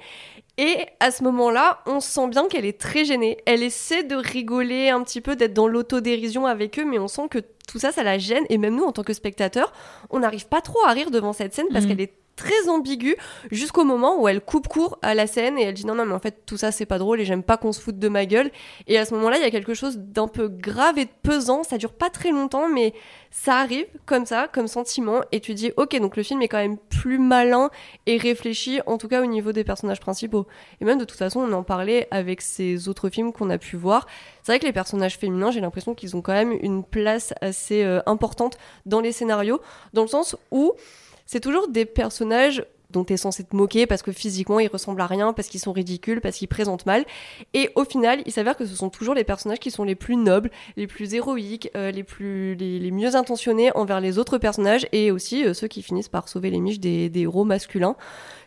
Et 0.58 0.76
à 1.00 1.10
ce 1.10 1.22
moment-là, 1.24 1.80
on 1.86 2.00
sent 2.00 2.28
bien 2.28 2.46
qu'elle 2.48 2.66
est 2.66 2.78
très 2.78 3.04
gênée. 3.04 3.38
Elle 3.46 3.62
essaie 3.62 4.02
de 4.02 4.14
rigoler 4.16 4.90
un 4.90 5.02
petit 5.02 5.20
peu, 5.20 5.34
d'être 5.34 5.54
dans 5.54 5.66
l'autodérision 5.66 6.44
avec 6.46 6.78
eux, 6.78 6.84
mais 6.84 6.98
on 6.98 7.08
sent 7.08 7.28
que 7.30 7.38
tout 7.68 7.78
ça, 7.78 7.90
ça 7.90 8.02
la 8.02 8.18
gêne. 8.18 8.44
Et 8.50 8.58
même 8.58 8.76
nous, 8.76 8.84
en 8.84 8.92
tant 8.92 9.02
que 9.02 9.14
spectateurs, 9.14 9.72
on 10.10 10.18
n'arrive 10.20 10.46
pas 10.48 10.60
trop 10.60 10.84
à 10.86 10.90
rire 10.92 11.10
devant 11.10 11.32
cette 11.32 11.54
scène 11.54 11.66
parce 11.72 11.84
Mhm. 11.84 11.90
qu'elle 11.90 12.00
est 12.02 12.12
très 12.36 12.68
ambiguë 12.68 13.16
jusqu'au 13.50 13.84
moment 13.84 14.20
où 14.20 14.28
elle 14.28 14.40
coupe 14.40 14.68
court 14.68 14.98
à 15.02 15.14
la 15.14 15.26
scène 15.26 15.58
et 15.58 15.62
elle 15.62 15.74
dit 15.74 15.86
non 15.86 15.94
non 15.94 16.06
mais 16.06 16.14
en 16.14 16.18
fait 16.18 16.44
tout 16.46 16.56
ça 16.56 16.72
c'est 16.72 16.86
pas 16.86 16.98
drôle 16.98 17.20
et 17.20 17.24
j'aime 17.24 17.42
pas 17.42 17.56
qu'on 17.56 17.72
se 17.72 17.80
foute 17.80 17.98
de 17.98 18.08
ma 18.08 18.26
gueule 18.26 18.50
et 18.86 18.98
à 18.98 19.04
ce 19.04 19.14
moment-là 19.14 19.36
il 19.36 19.42
y 19.42 19.46
a 19.46 19.50
quelque 19.50 19.74
chose 19.74 19.98
d'un 19.98 20.28
peu 20.28 20.48
grave 20.48 20.98
et 20.98 21.04
de 21.04 21.10
pesant 21.22 21.62
ça 21.62 21.78
dure 21.78 21.92
pas 21.92 22.10
très 22.10 22.30
longtemps 22.30 22.68
mais 22.68 22.94
ça 23.32 23.56
arrive 23.56 23.86
comme 24.04 24.26
ça, 24.26 24.46
comme 24.46 24.68
sentiment, 24.68 25.22
et 25.32 25.40
tu 25.40 25.54
dis, 25.54 25.72
ok, 25.78 25.98
donc 25.98 26.16
le 26.16 26.22
film 26.22 26.42
est 26.42 26.48
quand 26.48 26.58
même 26.58 26.76
plus 26.76 27.18
malin 27.18 27.70
et 28.04 28.18
réfléchi, 28.18 28.80
en 28.86 28.98
tout 28.98 29.08
cas 29.08 29.22
au 29.22 29.26
niveau 29.26 29.52
des 29.52 29.64
personnages 29.64 30.00
principaux. 30.00 30.46
Et 30.80 30.84
même 30.84 30.98
de 30.98 31.04
toute 31.04 31.18
façon, 31.18 31.40
on 31.40 31.52
en 31.52 31.62
parlait 31.62 32.06
avec 32.10 32.42
ces 32.42 32.88
autres 32.88 33.08
films 33.08 33.32
qu'on 33.32 33.48
a 33.48 33.56
pu 33.56 33.76
voir. 33.76 34.06
C'est 34.42 34.52
vrai 34.52 34.58
que 34.58 34.66
les 34.66 34.72
personnages 34.72 35.16
féminins, 35.16 35.50
j'ai 35.50 35.62
l'impression 35.62 35.94
qu'ils 35.94 36.14
ont 36.14 36.20
quand 36.20 36.34
même 36.34 36.52
une 36.60 36.84
place 36.84 37.32
assez 37.40 37.82
euh, 37.82 38.00
importante 38.04 38.58
dans 38.84 39.00
les 39.00 39.12
scénarios, 39.12 39.60
dans 39.94 40.02
le 40.02 40.08
sens 40.08 40.36
où 40.50 40.74
c'est 41.32 41.40
toujours 41.40 41.66
des 41.68 41.86
personnages 41.86 42.62
dont 42.90 43.04
tu 43.04 43.14
es 43.14 43.16
censé 43.16 43.42
te 43.42 43.56
moquer 43.56 43.86
parce 43.86 44.02
que 44.02 44.12
physiquement 44.12 44.60
ils 44.60 44.68
ressemblent 44.68 45.00
à 45.00 45.06
rien, 45.06 45.32
parce 45.32 45.48
qu'ils 45.48 45.60
sont 45.60 45.72
ridicules, 45.72 46.20
parce 46.20 46.36
qu'ils 46.36 46.46
présentent 46.46 46.84
mal. 46.84 47.06
Et 47.54 47.70
au 47.74 47.86
final, 47.86 48.22
il 48.26 48.32
s'avère 48.32 48.54
que 48.54 48.66
ce 48.66 48.74
sont 48.74 48.90
toujours 48.90 49.14
les 49.14 49.24
personnages 49.24 49.58
qui 49.58 49.70
sont 49.70 49.84
les 49.84 49.94
plus 49.94 50.16
nobles, 50.16 50.50
les 50.76 50.86
plus 50.86 51.14
héroïques, 51.14 51.70
euh, 51.74 51.90
les, 51.90 52.02
plus, 52.02 52.54
mieux 52.92 53.16
intentionnés 53.16 53.74
envers 53.74 54.02
les 54.02 54.18
autres 54.18 54.36
personnages 54.36 54.86
et 54.92 55.10
aussi 55.10 55.46
euh, 55.46 55.54
ceux 55.54 55.68
qui 55.68 55.82
finissent 55.82 56.10
par 56.10 56.28
sauver 56.28 56.50
les 56.50 56.60
miches 56.60 56.80
des, 56.80 57.08
des 57.08 57.20
héros 57.20 57.44
masculins, 57.44 57.96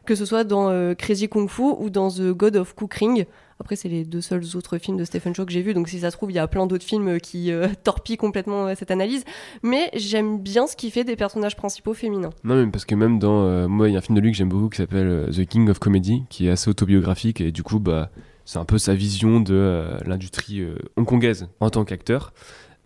que 0.05 0.13
ce 0.13 0.23
soit 0.23 0.43
dans 0.43 0.69
euh, 0.69 0.93
Crazy 0.93 1.27
Kung 1.27 1.49
Fu 1.49 1.63
ou 1.63 1.89
dans 1.89 2.11
The 2.11 2.33
God 2.33 2.55
of 2.55 2.75
Cooking. 2.75 3.25
Après, 3.59 3.75
c'est 3.77 3.87
les 3.87 4.03
deux 4.03 4.19
seuls 4.21 4.43
autres 4.55 4.77
films 4.77 4.97
de 4.97 5.05
Stephen 5.05 5.33
Chow 5.33 5.45
que 5.45 5.51
j'ai 5.51 5.61
vus, 5.61 5.73
donc 5.73 5.87
si 5.87 5.99
ça 5.99 6.11
se 6.11 6.17
trouve, 6.17 6.29
il 6.29 6.35
y 6.35 6.39
a 6.39 6.47
plein 6.47 6.67
d'autres 6.67 6.83
films 6.83 7.19
qui 7.21 7.51
euh, 7.51 7.67
torpillent 7.83 8.17
complètement 8.17 8.67
euh, 8.67 8.73
cette 8.77 8.91
analyse. 8.91 9.23
Mais 9.63 9.89
j'aime 9.93 10.39
bien 10.41 10.67
ce 10.67 10.75
qui 10.75 10.91
fait 10.91 11.03
des 11.05 11.15
personnages 11.15 11.55
principaux 11.55 11.93
féminins. 11.93 12.31
Non, 12.43 12.55
mais 12.63 12.69
parce 12.69 12.83
que 12.85 12.95
même 12.95 13.17
dans. 13.17 13.45
euh, 13.45 13.67
moi, 13.67 13.87
il 13.87 13.93
y 13.93 13.95
a 13.95 13.99
un 13.99 14.01
film 14.01 14.15
de 14.15 14.21
lui 14.21 14.31
que 14.31 14.37
j'aime 14.37 14.49
beaucoup 14.49 14.69
qui 14.69 14.77
s'appelle 14.77 15.07
euh, 15.07 15.27
The 15.31 15.45
King 15.45 15.69
of 15.69 15.79
Comedy, 15.79 16.23
qui 16.29 16.47
est 16.47 16.51
assez 16.51 16.69
autobiographique 16.69 17.39
et 17.39 17.51
du 17.53 17.63
coup, 17.63 17.79
bah, 17.79 18.11
c'est 18.43 18.59
un 18.59 18.65
peu 18.65 18.77
sa 18.77 18.93
vision 18.93 19.39
de 19.39 19.53
euh, 19.55 19.97
l'industrie 20.05 20.59
euh, 20.59 20.75
hongkongaise 20.97 21.47
en 21.61 21.69
tant 21.69 21.85
qu'acteur. 21.85 22.33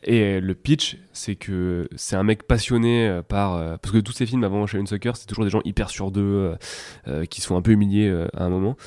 Et 0.04 0.22
euh, 0.22 0.40
le 0.40 0.56
pitch, 0.56 0.98
c'est 1.12 1.36
que 1.36 1.90
c'est 1.98 2.16
un 2.16 2.24
mec 2.24 2.44
passionné 2.44 3.06
euh, 3.08 3.22
par. 3.22 3.56
euh, 3.56 3.76
parce 3.82 3.92
que 3.92 3.98
tous 4.00 4.14
ces 4.14 4.26
films 4.26 4.44
avant 4.46 4.66
Shaolin 4.66 4.86
Soccer, 4.86 5.18
c'est 5.18 5.26
toujours 5.26 5.44
des 5.44 5.50
gens 5.50 5.60
hyper 5.66 5.90
sûrs 5.90 6.12
d'eux, 6.12 6.22
euh, 6.22 6.56
euh, 7.10 7.26
qui 7.26 7.42
se 7.42 7.48
font 7.48 7.58
un 7.58 7.62
peu 7.62 7.72
humiliés 7.72 8.08
euh, 8.08 8.28
à 8.38 8.46
un 8.46 8.50
moment. 8.50 8.78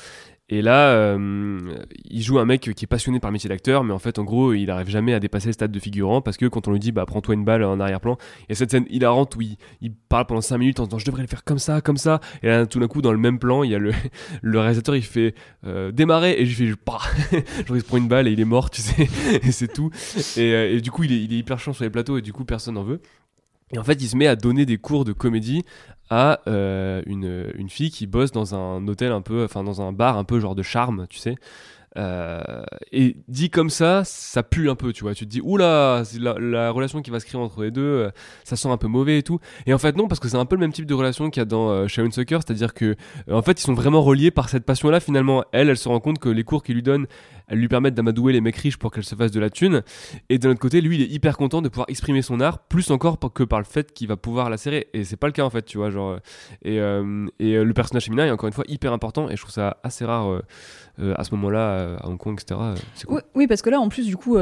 Et 0.49 0.61
là, 0.61 0.89
euh, 0.89 1.73
il 2.03 2.21
joue 2.21 2.37
un 2.37 2.45
mec 2.45 2.61
qui 2.75 2.83
est 2.83 2.87
passionné 2.87 3.21
par 3.21 3.31
le 3.31 3.33
métier 3.33 3.47
d'acteur, 3.47 3.85
mais 3.85 3.93
en 3.93 3.99
fait, 3.99 4.19
en 4.19 4.25
gros, 4.25 4.53
il 4.53 4.69
arrive 4.69 4.89
jamais 4.89 5.13
à 5.13 5.19
dépasser 5.21 5.47
le 5.47 5.53
stade 5.53 5.71
de 5.71 5.79
figurant 5.79 6.21
parce 6.21 6.35
que 6.35 6.45
quand 6.45 6.67
on 6.67 6.71
lui 6.71 6.79
dit, 6.79 6.91
bah, 6.91 7.05
prends-toi 7.05 7.35
une 7.35 7.45
balle 7.45 7.63
en 7.63 7.79
arrière-plan, 7.79 8.17
il 8.41 8.45
y 8.49 8.51
a 8.51 8.55
cette 8.55 8.71
scène 8.71 8.85
hilarante 8.89 9.37
où 9.37 9.41
il, 9.41 9.57
il 9.79 9.93
parle 9.93 10.25
pendant 10.25 10.41
5 10.41 10.57
minutes 10.57 10.79
en 10.81 10.83
disant, 10.83 10.99
je 10.99 11.05
devrais 11.05 11.21
le 11.21 11.29
faire 11.29 11.45
comme 11.45 11.59
ça, 11.59 11.79
comme 11.79 11.95
ça. 11.95 12.19
Et 12.43 12.47
là, 12.47 12.65
tout 12.65 12.79
d'un 12.79 12.87
coup, 12.87 13.01
dans 13.01 13.13
le 13.13 13.17
même 13.17 13.39
plan, 13.39 13.63
il 13.63 13.71
y 13.71 13.75
a 13.75 13.79
le, 13.79 13.93
réalisateur, 14.43 14.97
il 14.97 15.03
fait 15.03 15.33
euh, 15.65 15.91
démarrer, 15.91 16.35
et 16.37 16.45
je 16.45 16.55
fais, 16.55 16.73
bah, 16.85 16.99
genre, 17.65 17.77
il 17.77 17.83
prend 17.83 17.97
une 17.97 18.09
balle 18.09 18.27
et 18.27 18.31
il 18.31 18.39
est 18.41 18.45
mort, 18.45 18.69
tu 18.69 18.81
sais, 18.81 19.07
et 19.43 19.51
c'est 19.53 19.71
tout. 19.71 19.91
Et, 20.35 20.53
euh, 20.53 20.75
et 20.75 20.81
du 20.81 20.91
coup, 20.91 21.03
il 21.03 21.13
est, 21.13 21.23
il 21.23 21.33
est 21.33 21.37
hyper 21.37 21.57
chiant 21.57 21.71
sur 21.71 21.85
les 21.85 21.89
plateaux 21.89 22.17
et 22.17 22.21
du 22.21 22.33
coup, 22.33 22.43
personne 22.43 22.75
n'en 22.75 22.83
veut. 22.83 22.99
Et 23.73 23.79
en 23.79 23.83
fait, 23.83 24.01
il 24.01 24.07
se 24.07 24.15
met 24.15 24.27
à 24.27 24.35
donner 24.35 24.65
des 24.65 24.77
cours 24.77 25.05
de 25.05 25.13
comédie 25.13 25.63
à 26.09 26.41
euh, 26.47 27.01
une, 27.05 27.69
fille 27.69 27.89
qui 27.89 28.07
bosse 28.07 28.31
dans 28.31 28.55
un 28.55 28.87
hôtel 28.87 29.11
un 29.11 29.21
peu, 29.21 29.43
enfin 29.43 29.63
dans 29.63 29.81
un 29.81 29.91
bar 29.91 30.17
un 30.17 30.23
peu 30.23 30.39
genre 30.39 30.55
de 30.55 30.63
charme, 30.63 31.07
tu 31.09 31.17
sais. 31.17 31.35
Euh, 31.95 32.63
et 32.91 33.17
dit 33.27 33.51
comme 33.51 33.69
ça, 33.69 34.01
ça 34.03 34.41
pue 34.41 34.69
un 34.69 34.75
peu, 34.75 34.93
tu 34.93 35.03
vois. 35.03 35.13
Tu 35.13 35.25
te 35.25 35.29
dis, 35.29 35.41
oula, 35.41 36.03
la, 36.19 36.39
la 36.39 36.71
relation 36.71 37.01
qui 37.01 37.11
va 37.11 37.19
se 37.19 37.25
créer 37.25 37.39
entre 37.39 37.61
les 37.63 37.69
deux, 37.69 37.81
euh, 37.81 38.11
ça 38.43 38.55
sent 38.55 38.67
un 38.67 38.77
peu 38.77 38.87
mauvais 38.87 39.19
et 39.19 39.23
tout. 39.23 39.39
Et 39.67 39.73
en 39.73 39.77
fait, 39.77 39.95
non, 39.95 40.07
parce 40.07 40.19
que 40.19 40.27
c'est 40.27 40.37
un 40.37 40.45
peu 40.45 40.55
le 40.55 40.61
même 40.61 40.73
type 40.73 40.87
de 40.87 40.93
relation 40.93 41.29
qu'il 41.29 41.41
y 41.41 41.43
a 41.43 41.45
dans 41.45 41.87
Shaolin 41.87 42.11
Soccer, 42.11 42.41
c'est-à-dire 42.45 42.73
que, 42.73 42.95
en 43.31 43.43
fait, 43.43 43.59
ils 43.59 43.63
sont 43.63 43.75
vraiment 43.75 44.01
reliés 44.01 44.31
par 44.31 44.49
cette 44.49 44.65
passion-là. 44.65 44.99
Finalement, 44.99 45.43
elle, 45.51 45.69
elle 45.69 45.77
se 45.77 45.87
rend 45.87 45.99
compte 45.99 46.17
que 46.17 46.29
les 46.29 46.43
cours 46.43 46.63
qu'il 46.63 46.75
lui 46.75 46.83
donne, 46.83 47.05
elles 47.47 47.59
lui 47.59 47.67
permettent 47.67 47.95
d'amadouer 47.95 48.33
les 48.33 48.41
mecs 48.41 48.55
riches 48.55 48.77
pour 48.77 48.91
qu'elle 48.91 49.03
se 49.03 49.15
fasse 49.15 49.31
de 49.31 49.39
la 49.39 49.49
thune. 49.49 49.83
Et 50.29 50.37
de 50.37 50.47
l'autre 50.47 50.59
côté, 50.59 50.81
lui, 50.81 50.97
il 50.97 51.01
est 51.01 51.13
hyper 51.13 51.37
content 51.37 51.61
de 51.61 51.69
pouvoir 51.69 51.85
exprimer 51.89 52.21
son 52.21 52.39
art, 52.39 52.59
plus 52.59 52.91
encore 52.91 53.17
que 53.33 53.43
par 53.43 53.59
le 53.59 53.65
fait 53.65 53.93
qu'il 53.93 54.07
va 54.07 54.17
pouvoir 54.17 54.49
la 54.49 54.57
serrer. 54.57 54.87
Et 54.93 55.03
c'est 55.03 55.17
pas 55.17 55.27
le 55.27 55.33
cas, 55.33 55.43
en 55.43 55.49
fait, 55.49 55.63
tu 55.63 55.77
vois. 55.77 55.89
Genre, 55.89 56.11
euh, 56.11 56.17
et 56.63 56.79
euh, 56.79 57.27
et 57.39 57.55
euh, 57.55 57.63
le 57.63 57.73
personnage 57.73 58.05
féminin 58.05 58.25
est 58.25 58.31
encore 58.31 58.47
une 58.47 58.53
fois 58.53 58.65
hyper 58.67 58.93
important, 58.93 59.29
et 59.29 59.35
je 59.35 59.41
trouve 59.41 59.53
ça 59.53 59.77
assez 59.83 60.05
rare 60.05 60.41
à 60.97 61.23
ce 61.23 61.33
moment-là, 61.35 61.97
à 61.99 62.07
Hong 62.07 62.17
Kong, 62.17 62.39
etc. 62.39 62.59
Oui, 63.35 63.47
parce 63.47 63.61
que 63.61 63.69
là, 63.69 63.79
en 63.79 63.89
plus, 63.89 64.05
du 64.05 64.17
coup, 64.17 64.37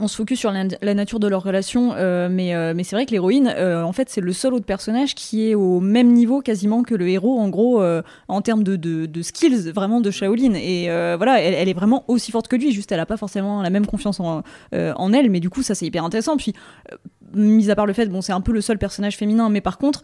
on 0.00 0.08
se 0.08 0.16
focus 0.16 0.38
sur 0.38 0.52
la, 0.52 0.94
nature 0.94 1.20
de 1.20 1.28
leur 1.28 1.42
relation, 1.42 1.92
euh, 1.96 2.28
mais, 2.30 2.54
euh, 2.54 2.74
mais 2.74 2.84
c'est 2.84 2.96
vrai 2.96 3.06
que 3.06 3.12
l'héroïne, 3.12 3.52
euh, 3.56 3.82
en 3.82 3.92
fait, 3.92 4.08
c'est 4.08 4.20
le 4.20 4.32
seul 4.32 4.54
autre 4.54 4.64
personnage 4.64 5.14
qui 5.14 5.48
est 5.48 5.54
au 5.54 5.80
même 5.80 6.12
niveau 6.12 6.40
quasiment 6.40 6.82
que 6.82 6.94
le 6.94 7.08
héros, 7.08 7.38
en 7.38 7.48
gros, 7.48 7.82
en 8.28 8.40
termes 8.42 8.62
de, 8.62 8.76
de, 8.76 9.22
skills 9.22 9.70
vraiment 9.72 10.00
de 10.00 10.10
Shaolin. 10.10 10.54
Et 10.54 10.86
voilà, 11.16 11.40
elle, 11.40 11.68
est 11.68 11.74
vraiment 11.74 12.04
aussi 12.08 12.30
forte 12.30 12.48
que 12.48 12.56
lui, 12.56 12.72
juste 12.72 12.92
elle 12.92 13.00
a 13.00 13.06
pas 13.06 13.16
forcément 13.16 13.62
la 13.62 13.70
même 13.70 13.86
confiance 13.86 14.20
en, 14.20 14.42
en 14.72 15.12
elle, 15.12 15.30
mais 15.30 15.40
du 15.40 15.50
coup, 15.50 15.62
ça 15.62 15.74
c'est 15.74 15.86
hyper 15.86 16.04
intéressant. 16.04 16.36
Puis, 16.36 16.54
mis 17.34 17.70
à 17.70 17.76
part 17.76 17.86
le 17.86 17.92
fait, 17.92 18.06
bon, 18.06 18.20
c'est 18.20 18.32
un 18.32 18.40
peu 18.40 18.52
le 18.52 18.60
seul 18.60 18.78
personnage 18.78 19.16
féminin, 19.16 19.48
mais 19.48 19.60
par 19.60 19.78
contre, 19.78 20.02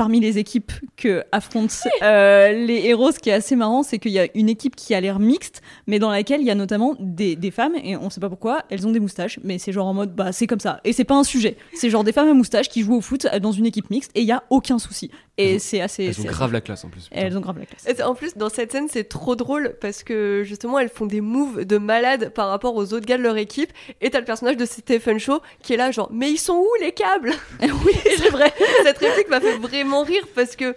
parmi 0.00 0.18
les 0.18 0.38
équipes 0.38 0.72
que 0.96 1.24
affrontent 1.30 1.74
euh, 2.02 2.52
les 2.54 2.86
héros, 2.86 3.12
ce 3.12 3.18
qui 3.18 3.28
est 3.28 3.34
assez 3.34 3.54
marrant, 3.54 3.82
c'est 3.82 3.98
qu'il 3.98 4.12
y 4.12 4.18
a 4.18 4.28
une 4.34 4.48
équipe 4.48 4.74
qui 4.74 4.94
a 4.94 5.00
l'air 5.02 5.18
mixte, 5.18 5.60
mais 5.86 5.98
dans 5.98 6.08
laquelle 6.08 6.40
il 6.40 6.46
y 6.46 6.50
a 6.50 6.54
notamment 6.54 6.96
des, 6.98 7.36
des 7.36 7.50
femmes, 7.50 7.74
et 7.84 7.98
on 7.98 8.08
sait 8.08 8.18
pas 8.18 8.30
pourquoi, 8.30 8.62
elles 8.70 8.86
ont 8.86 8.92
des 8.92 8.98
moustaches, 8.98 9.38
mais 9.44 9.58
c'est 9.58 9.72
genre 9.72 9.86
en 9.86 9.92
mode, 9.92 10.14
bah 10.14 10.32
c'est 10.32 10.46
comme 10.46 10.58
ça. 10.58 10.80
Et 10.84 10.94
c'est 10.94 11.04
pas 11.04 11.16
un 11.16 11.22
sujet. 11.22 11.58
C'est 11.74 11.90
genre 11.90 12.02
des 12.02 12.12
femmes 12.12 12.30
à 12.30 12.32
moustaches 12.32 12.70
qui 12.70 12.80
jouent 12.80 12.96
au 12.96 13.02
foot 13.02 13.26
dans 13.42 13.52
une 13.52 13.66
équipe 13.66 13.90
mixte, 13.90 14.10
et 14.14 14.22
il 14.22 14.26
y 14.26 14.32
a 14.32 14.42
aucun 14.48 14.78
souci. 14.78 15.10
Et 15.38 15.58
c'est 15.58 15.80
assez. 15.80 16.04
Elles 16.04 16.20
ont 16.20 16.24
grave 16.24 16.52
la 16.52 16.60
classe 16.60 16.84
en 16.84 16.88
plus. 16.88 17.08
putain. 17.08 17.20
Elles 17.20 17.36
ont 17.36 17.40
grave 17.40 17.58
la 17.58 17.66
classe. 17.66 17.86
Et 17.86 18.02
En 18.02 18.14
plus, 18.14 18.36
dans 18.36 18.48
cette 18.50 18.72
scène, 18.72 18.88
c'est 18.90 19.04
trop 19.08 19.36
drôle 19.36 19.74
parce 19.80 20.02
que 20.02 20.42
justement, 20.44 20.78
elles 20.78 20.90
font 20.90 21.06
des 21.06 21.20
moves 21.20 21.64
de 21.64 21.78
malade 21.78 22.30
par 22.30 22.48
rapport 22.48 22.76
aux 22.76 22.92
autres 22.92 23.06
gars 23.06 23.16
de 23.16 23.22
leur 23.22 23.36
équipe. 23.36 23.72
Et 24.00 24.10
t'as 24.10 24.18
le 24.18 24.24
personnage 24.26 24.56
de 24.56 24.66
Stephen 24.66 25.18
Shaw 25.18 25.40
qui 25.62 25.72
est 25.72 25.76
là, 25.76 25.90
genre, 25.90 26.10
mais 26.12 26.30
ils 26.30 26.38
sont 26.38 26.54
où 26.56 26.68
les 26.80 26.92
câbles? 26.92 27.32
Oui, 27.62 27.94
c'est 28.18 28.30
vrai. 28.30 28.52
Cette 28.84 28.98
réplique 28.98 29.28
m'a 29.30 29.40
fait 29.40 29.56
vraiment 29.56 30.02
rire 30.02 30.26
parce 30.34 30.56
que. 30.56 30.74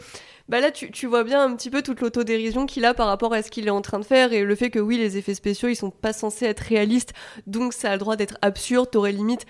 Bah 0.49 0.60
là, 0.60 0.72
tu, 0.72 0.91
tu 0.91 1.08
vois 1.08 1.24
bien 1.24 1.41
un 1.41 1.56
petit 1.56 1.70
peu 1.70 1.82
toute 1.82 2.01
l'autodérision 2.01 2.66
qu'il 2.66 2.84
a 2.84 2.93
par 2.93 3.08
rapport 3.08 3.34
à 3.34 3.41
ce 3.41 3.49
qu'il 3.49 3.66
est 3.66 3.72
en 3.72 3.82
train 3.82 3.99
de 3.99 4.04
faire 4.04 4.34
et 4.34 4.43
le 4.43 4.56
fait 4.56 4.70
que 4.70 4.80
oui, 4.80 4.97
les 4.97 5.18
effets 5.18 5.36
spéciaux, 5.36 5.70
ils 5.70 5.76
sont 5.76 5.89
pas 5.89 6.12
censés 6.12 6.45
être 6.45 6.60
réalistes, 6.60 7.14
donc 7.47 7.72
ça 7.72 7.89
a 7.89 7.93
le 7.93 7.99
droit 7.99 8.18
d'être 8.18 8.38
absurde. 8.41 8.89
T'aurais 8.91 9.14
limite 9.14 9.45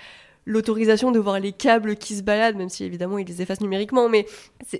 l'autorisation 0.45 1.11
de 1.11 1.19
voir 1.19 1.39
les 1.39 1.51
câbles 1.51 1.95
qui 1.95 2.15
se 2.15 2.21
baladent, 2.23 2.57
même 2.57 2.69
si 2.69 2.83
évidemment 2.83 3.17
ils 3.17 3.25
les 3.27 3.41
effacent 3.41 3.61
numériquement, 3.61 4.09
mais 4.09 4.25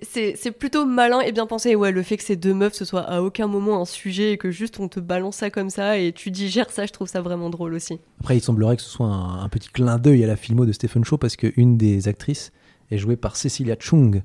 c'est- 0.01 0.51
plutôt 0.51 0.85
malin 0.85 1.19
et 1.21 1.31
bien 1.31 1.45
pensé. 1.45 1.75
Ouais, 1.75 1.91
le 1.91 2.03
fait 2.03 2.17
que 2.17 2.23
ces 2.23 2.35
deux 2.35 2.53
meufs 2.53 2.73
ce 2.73 2.85
soit 2.85 3.01
à 3.01 3.21
aucun 3.21 3.47
moment 3.47 3.81
un 3.81 3.85
sujet 3.85 4.33
et 4.33 4.37
que 4.37 4.51
juste 4.51 4.79
on 4.79 4.87
te 4.87 4.99
balance 4.99 5.37
ça 5.37 5.49
comme 5.49 5.69
ça 5.69 5.97
et 5.97 6.11
tu 6.11 6.31
digères 6.31 6.69
ça, 6.71 6.85
je 6.85 6.91
trouve 6.91 7.07
ça 7.07 7.21
vraiment 7.21 7.49
drôle 7.49 7.73
aussi. 7.73 7.99
Après, 8.19 8.37
il 8.37 8.41
semblerait 8.41 8.75
que 8.75 8.81
ce 8.81 8.89
soit 8.89 9.07
un, 9.07 9.43
un 9.43 9.49
petit 9.49 9.69
clin 9.69 9.97
d'œil 9.97 10.23
à 10.23 10.27
la 10.27 10.35
filmo 10.35 10.65
de 10.65 10.71
Stephen 10.71 11.03
Chow 11.03 11.17
parce 11.17 11.35
qu'une 11.35 11.77
des 11.77 12.07
actrices 12.07 12.51
est 12.91 12.97
jouée 12.97 13.15
par 13.15 13.35
Cecilia 13.35 13.75
Chung 13.79 14.21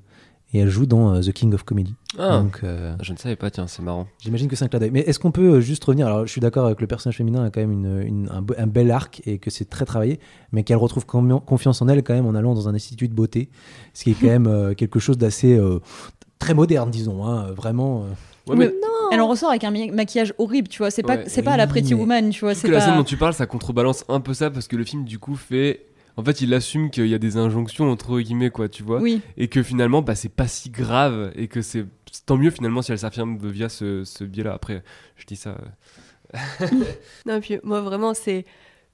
et 0.55 0.61
elle 0.61 0.69
joue 0.71 0.87
dans 0.87 1.15
euh, 1.15 1.21
The 1.21 1.33
King 1.33 1.53
of 1.55 1.63
Comedy. 1.65 1.95
Ah, 2.19 2.39
Donc, 2.39 2.61
euh, 2.65 2.95
je 3.03 3.13
ne 3.13 3.19
savais 3.19 3.37
pas, 3.37 3.51
tiens, 3.51 3.67
c'est 3.67 3.83
marrant. 3.83 4.07
j'imagine 4.21 4.49
que 4.49 4.57
c'est 4.57 4.65
un 4.65 4.69
clin 4.69 4.79
d'œil. 4.81 4.91
Mais 4.91 5.01
est-ce 5.01 5.19
qu'on 5.19 5.31
peut 5.31 5.55
euh, 5.57 5.61
juste 5.61 5.85
revenir? 5.85 6.07
Alors, 6.07 6.27
je 6.27 6.33
suis 6.33 6.41
d'accord 6.41 6.67
avec 6.67 6.81
le 6.81 6.87
personnage 6.87 7.17
féminin 7.19 7.45
a 7.45 7.51
quand 7.51 7.61
même 7.61 7.73
une, 7.73 8.03
une- 8.03 8.29
un, 8.31 8.41
be- 8.43 8.55
un 8.59 8.67
bel 8.67 8.91
arc 8.91 9.21
et 9.27 9.39
que 9.39 9.51
c'est 9.51 9.67
très 9.69 9.85
travaillé, 9.85 10.21
mais 10.53 10.63
qu'elle 10.65 10.79
retrouve 10.79 11.05
confiance 11.07 11.83
en 11.83 11.89
elle 11.89 12.03
quand 12.03 12.15
même 12.15 12.27
en 12.27 12.35
allant 12.35 12.55
dans 12.55 12.69
un 12.69 12.75
institut 12.75 13.09
de 13.09 13.15
beauté, 13.15 13.51
ce 13.95 14.05
qui 14.05 14.13
est 14.13 14.15
quand 14.15 14.27
même 14.39 14.47
euh, 14.47 14.75
quelque 14.75 14.99
chose 14.99 15.19
d'assez 15.19 15.55
euh, 15.57 15.81
très 16.39 16.55
moderne, 16.55 16.91
disons. 16.91 17.27
hein, 17.27 17.51
vraiment. 17.53 18.05
euh. 18.05 18.07
Ouais, 18.51 18.57
mais 18.57 18.73
Elle 19.13 19.21
en 19.21 19.29
ressort 19.29 19.51
avec 19.51 19.65
un 19.65 19.71
maquillage 19.93 20.33
horrible, 20.39 20.69
tu 20.69 20.79
vois. 20.79 20.91
C'est 20.91 21.03
pas, 21.03 21.17
Ouais, 21.17 21.25
c'est 21.27 21.43
pas 21.43 21.53
à 21.53 21.57
la 21.59 21.67
Pretty 21.67 21.93
mais- 21.95 22.01
Woman, 22.01 22.31
tu 22.31 22.41
vois. 22.47 22.55
C'est 22.55 22.67
que 22.69 22.73
la 22.73 22.79
pas. 22.79 22.87
scène 22.87 22.97
dont 22.97 23.05
tu 23.05 23.19
parles, 23.19 23.35
ça 23.35 23.45
contrebalance 23.45 24.07
un 24.09 24.21
peu 24.21 24.33
ça 24.33 24.51
parce 24.51 24.67
que 24.69 24.77
le 24.77 24.85
film 24.85 25.05
du 25.05 25.19
coup 25.19 25.35
fait. 25.37 25.85
En 26.19 26.25
fait, 26.25 26.41
il 26.41 26.53
assume 26.53 26.91
qu'il 26.91 27.07
y 27.07 27.15
a 27.15 27.19
des 27.19 27.37
injonctions 27.37 27.91
entre 27.91 28.19
guillemets, 28.21 28.51
quoi, 28.51 28.69
tu 28.69 28.83
vois. 28.83 29.01
Oui. 29.01 29.23
Et 29.37 29.47
que 29.49 29.63
finalement, 29.63 30.03
bah, 30.03 30.17
c'est 30.17 30.29
pas 30.29 30.49
si 30.49 30.69
grave 30.69 31.33
et 31.37 31.47
que 31.49 31.63
c'est 31.63 31.87
tant 32.27 32.37
mieux 32.37 32.51
finalement 32.51 32.83
si 32.83 32.91
elle 32.91 32.99
s'affirme 32.99 33.39
via 33.39 33.69
ce, 33.69 34.03
ce 34.05 34.25
biais-là. 34.25 34.53
Après, 34.53 34.83
je 35.17 35.25
dis 35.27 35.37
ça. 35.37 35.57
euh, 36.35 36.39
Non, 37.27 37.41
puis 37.41 37.59
moi 37.63 37.81
vraiment, 37.81 38.15
c'est 38.15 38.45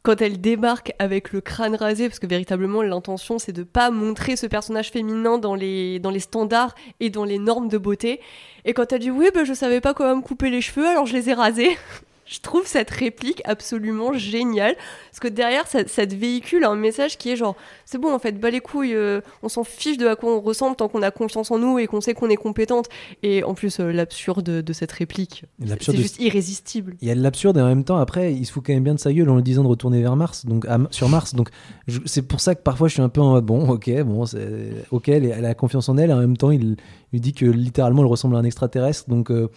quand 0.03 0.21
elle 0.21 0.39
débarque 0.39 0.93
avec 0.99 1.33
le 1.33 1.41
crâne 1.41 1.75
rasé, 1.77 2.09
parce 2.11 2.19
que 2.19 2.27
véritablement 2.27 2.83
l'intention 2.83 3.39
c'est 3.39 3.53
de 3.53 3.63
pas 3.63 3.91
montrer 3.91 4.37
ce 4.37 4.47
personnage 4.47 4.91
féminin 4.91 5.39
dans 5.39 5.55
les, 5.55 5.99
dans 5.99 6.11
les 6.11 6.21
standards 6.21 6.75
et 7.01 7.09
dans 7.09 7.25
les 7.25 7.39
normes 7.39 7.69
de 7.69 7.79
beauté. 7.79 8.21
Et 8.67 8.75
quand 8.75 8.93
elle 8.93 9.01
dit 9.01 9.11
oui, 9.11 9.29
bah, 9.33 9.45
je 9.45 9.55
savais 9.55 9.81
pas 9.81 9.95
comment 9.95 10.17
me 10.17 10.21
couper 10.23 10.51
les 10.51 10.61
cheveux, 10.61 10.87
alors 10.87 11.07
je 11.07 11.15
les 11.15 11.31
ai 11.31 11.33
rasés. 11.35 11.71
Je 12.35 12.41
trouve 12.41 12.67
cette 12.67 12.91
réplique 12.91 13.41
absolument 13.45 14.13
géniale. 14.13 14.75
Parce 15.11 15.21
que 15.21 15.29
derrière, 15.29 15.67
ça, 15.69 15.87
ça 15.87 16.07
te 16.07 16.15
véhicule 16.15 16.65
un 16.65 16.75
message 16.75 17.17
qui 17.17 17.31
est 17.31 17.37
genre 17.37 17.55
c'est 17.85 17.99
bon, 17.99 18.13
en 18.13 18.19
fait, 18.19 18.33
bas 18.41 18.51
les 18.51 18.61
couilles, 18.61 18.95
euh, 18.95 19.21
on 19.43 19.49
s'en 19.49 19.63
fiche 19.63 19.99
de 19.99 20.07
à 20.07 20.17
quoi 20.17 20.35
on 20.35 20.41
ressemble 20.41 20.75
tant 20.77 20.89
qu'on 20.89 21.03
a 21.03 21.11
confiance 21.11 21.51
en 21.51 21.59
nous 21.59 21.79
et 21.79 21.87
qu'on 21.87 22.01
sait 22.01 22.15
qu'on 22.15 22.29
est 22.31 22.37
compétente. 22.37 22.89
Et 23.23 23.45
en 23.45 23.55
plus, 23.55 23.79
euh, 23.79 23.93
l'absurde 23.93 24.43
de 24.45 24.73
cette 24.73 24.91
réplique, 24.93 25.45
c'est 25.81 26.03
juste 26.03 26.19
irrésistible. 26.21 26.95
Il 27.01 27.09
y 27.09 27.11
a 27.11 27.15
de 27.15 27.23
l'absurde 27.23 27.57
et 27.59 27.61
en 27.61 27.67
même 27.69 27.85
temps, 27.85 27.99
après, 27.99 28.35
il 28.35 28.45
se 28.47 28.53
fout 28.53 28.65
quand 28.67 28.73
même 28.73 28.83
bien 28.85 28.95
de 28.95 29.01
sa 29.01 29.13
gueule 29.13 29.29
en 29.31 29.37
lui 29.37 29.43
disant 29.43 29.63
de 29.63 29.69
retourner 29.69 30.01
vers 30.03 30.17
Mars, 30.17 30.45
donc 30.47 30.67
à- 30.67 30.79
sur 30.91 31.09
Mars. 31.09 31.35
Donc 31.35 31.51
c'est 32.07 32.23
pour 32.23 32.41
ça 32.41 32.55
que 32.55 32.63
parfois 32.63 32.89
je 32.89 32.95
suis 32.95 33.03
un 33.03 33.09
peu 33.09 33.21
en 33.21 33.31
mode 33.31 33.45
bon, 33.45 33.69
ok, 33.69 33.91
bon, 34.03 34.25
ok, 34.91 35.09
elle, 35.09 35.25
elle 35.27 35.45
a 35.47 35.55
confiance 35.55 35.89
en 35.89 35.97
elle. 35.99 36.11
Et 36.11 36.13
en 36.15 36.19
même 36.19 36.37
temps, 36.37 36.51
il 36.51 36.77
lui 37.13 37.21
dit 37.21 37.33
que 37.33 37.47
littéralement 37.47 38.03
elle 38.03 38.09
ressemble 38.09 38.35
à 38.37 38.39
un 38.41 38.45
extraterrestre. 38.45 39.09
Donc 39.09 39.31
euh, 39.31 39.49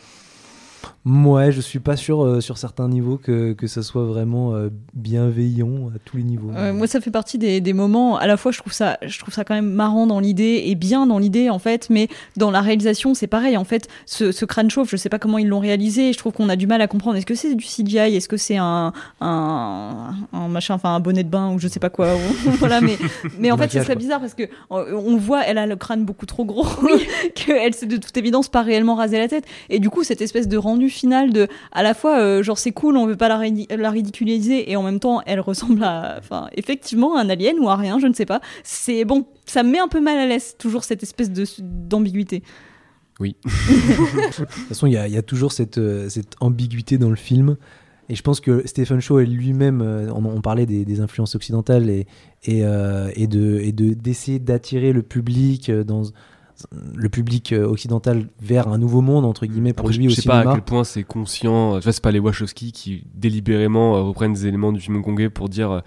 Ouais, 1.07 1.53
je 1.53 1.61
suis 1.61 1.79
pas 1.79 1.95
sûr 1.95 2.21
euh, 2.21 2.41
sur 2.41 2.57
certains 2.57 2.89
niveaux 2.89 3.17
que, 3.17 3.53
que 3.53 3.65
ça 3.65 3.81
soit 3.81 4.03
vraiment 4.03 4.53
euh, 4.55 4.69
bienveillant 4.93 5.89
à 5.95 5.99
tous 6.03 6.17
les 6.17 6.23
niveaux. 6.23 6.51
Euh, 6.53 6.73
moi, 6.73 6.85
ça 6.85 6.99
fait 6.99 7.11
partie 7.11 7.37
des, 7.37 7.61
des 7.61 7.71
moments. 7.71 8.17
À 8.17 8.27
la 8.27 8.35
fois, 8.35 8.51
je 8.51 8.59
trouve 8.59 8.73
ça, 8.73 8.97
je 9.01 9.17
trouve 9.17 9.33
ça 9.33 9.45
quand 9.45 9.55
même 9.55 9.71
marrant 9.71 10.05
dans 10.05 10.19
l'idée 10.19 10.63
et 10.65 10.75
bien 10.75 11.07
dans 11.07 11.17
l'idée 11.17 11.49
en 11.49 11.59
fait, 11.59 11.89
mais 11.89 12.09
dans 12.35 12.51
la 12.51 12.59
réalisation, 12.59 13.13
c'est 13.13 13.27
pareil. 13.27 13.55
En 13.55 13.63
fait, 13.63 13.87
ce, 14.05 14.33
ce 14.33 14.43
crâne 14.43 14.69
chauve, 14.69 14.89
je 14.89 14.97
sais 14.97 15.07
pas 15.07 15.17
comment 15.17 15.37
ils 15.37 15.47
l'ont 15.47 15.59
réalisé. 15.59 16.11
Je 16.11 16.17
trouve 16.17 16.33
qu'on 16.33 16.49
a 16.49 16.57
du 16.57 16.67
mal 16.67 16.81
à 16.81 16.87
comprendre. 16.87 17.15
Est-ce 17.15 17.25
que 17.25 17.35
c'est 17.35 17.55
du 17.55 17.63
CGI 17.63 18.17
Est-ce 18.17 18.27
que 18.27 18.37
c'est 18.37 18.57
un, 18.57 18.91
un, 19.21 20.13
un 20.33 20.47
machin, 20.49 20.73
enfin 20.73 20.93
un 20.93 20.99
bonnet 20.99 21.23
de 21.23 21.29
bain 21.29 21.53
ou 21.53 21.59
je 21.59 21.69
sais 21.69 21.79
pas 21.79 21.89
quoi? 21.89 22.15
voilà, 22.59 22.81
mais 22.81 22.97
mais 23.39 23.51
en 23.51 23.57
fait, 23.57 23.71
c'est 23.71 23.83
très 23.83 23.95
bizarre 23.95 24.19
parce 24.19 24.33
que 24.33 24.43
on 24.69 25.15
voit, 25.15 25.45
elle 25.45 25.57
a 25.57 25.67
le 25.67 25.77
crâne 25.77 26.03
beaucoup 26.03 26.25
trop 26.25 26.43
gros, 26.43 26.65
qu'elle 27.35 27.73
s'est 27.73 27.85
de 27.85 27.95
toute 27.95 28.17
évidence 28.17 28.49
pas 28.49 28.61
réellement 28.61 28.95
rasé 28.95 29.17
la 29.17 29.29
tête. 29.29 29.45
Et 29.69 29.79
du 29.79 29.89
coup, 29.89 30.03
cette 30.03 30.21
espèce 30.21 30.49
de 30.49 30.57
rendu 30.57 30.89
final 30.97 31.31
de, 31.31 31.47
à 31.71 31.83
la 31.83 31.93
fois, 31.93 32.19
euh, 32.19 32.43
genre 32.43 32.57
c'est 32.57 32.71
cool, 32.71 32.97
on 32.97 33.05
veut 33.05 33.15
pas 33.15 33.29
la, 33.29 33.37
ridi- 33.37 33.67
la 33.69 33.89
ridiculiser, 33.91 34.69
et 34.71 34.75
en 34.75 34.83
même 34.83 34.99
temps, 34.99 35.21
elle 35.25 35.39
ressemble 35.39 35.83
à, 35.83 36.15
enfin, 36.17 36.47
effectivement, 36.55 37.15
à 37.17 37.21
un 37.21 37.29
alien 37.29 37.57
ou 37.59 37.69
à 37.69 37.75
rien, 37.75 37.99
je 37.99 38.07
ne 38.07 38.13
sais 38.13 38.25
pas. 38.25 38.41
C'est 38.63 39.05
bon, 39.05 39.25
ça 39.45 39.63
me 39.63 39.71
met 39.71 39.79
un 39.79 39.87
peu 39.87 40.01
mal 40.01 40.17
à 40.17 40.25
l'aise, 40.25 40.55
toujours 40.57 40.83
cette 40.83 41.03
espèce 41.03 41.31
de 41.31 41.45
d'ambiguïté. 41.61 42.43
Oui. 43.19 43.35
De 43.45 44.43
toute 44.45 44.49
façon, 44.69 44.87
il 44.87 44.93
y 44.93 44.97
a, 44.97 45.07
il 45.07 45.13
y 45.13 45.17
a 45.17 45.21
toujours 45.23 45.51
cette, 45.51 45.77
euh, 45.77 46.09
cette 46.09 46.35
ambiguïté 46.39 46.97
dans 46.97 47.09
le 47.09 47.15
film. 47.15 47.57
Et 48.09 48.15
je 48.15 48.21
pense 48.21 48.39
que 48.39 48.65
Stephen 48.65 49.01
Shaw 49.01 49.19
est 49.19 49.25
lui-même, 49.25 49.81
euh, 49.81 50.09
on, 50.13 50.23
on 50.23 50.39
parlait 50.41 50.65
des, 50.65 50.85
des 50.85 50.99
influences 51.01 51.35
occidentales 51.35 51.89
et, 51.89 52.07
et, 52.45 52.63
euh, 52.63 53.09
et 53.15 53.27
de 53.27 53.59
et 53.59 53.73
de 53.73 53.93
d'essayer 53.93 54.39
d'attirer 54.39 54.93
le 54.93 55.01
public 55.01 55.69
dans 55.69 56.03
le 56.95 57.09
public 57.09 57.53
euh, 57.53 57.65
occidental 57.67 58.27
vers 58.41 58.67
un 58.67 58.77
nouveau 58.77 59.01
monde 59.01 59.25
entre 59.25 59.45
guillemets 59.45 59.73
pour 59.73 59.85
Après, 59.87 59.97
lui 59.97 60.05
je 60.09 60.11
au 60.11 60.15
sais 60.15 60.27
pas 60.27 60.39
à 60.39 60.53
quel 60.53 60.61
point 60.63 60.83
c'est 60.83 61.03
conscient. 61.03 61.79
vois, 61.79 61.91
c'est 61.91 62.01
pas 62.03 62.11
les 62.11 62.19
Wachowski 62.19 62.71
qui 62.71 63.03
délibérément 63.13 63.95
euh, 63.97 64.01
reprennent 64.01 64.33
des 64.33 64.47
éléments 64.47 64.71
du 64.71 64.79
film 64.79 64.97
hongkongais 64.97 65.29
pour 65.29 65.49
dire 65.49 65.71
euh, 65.71 65.79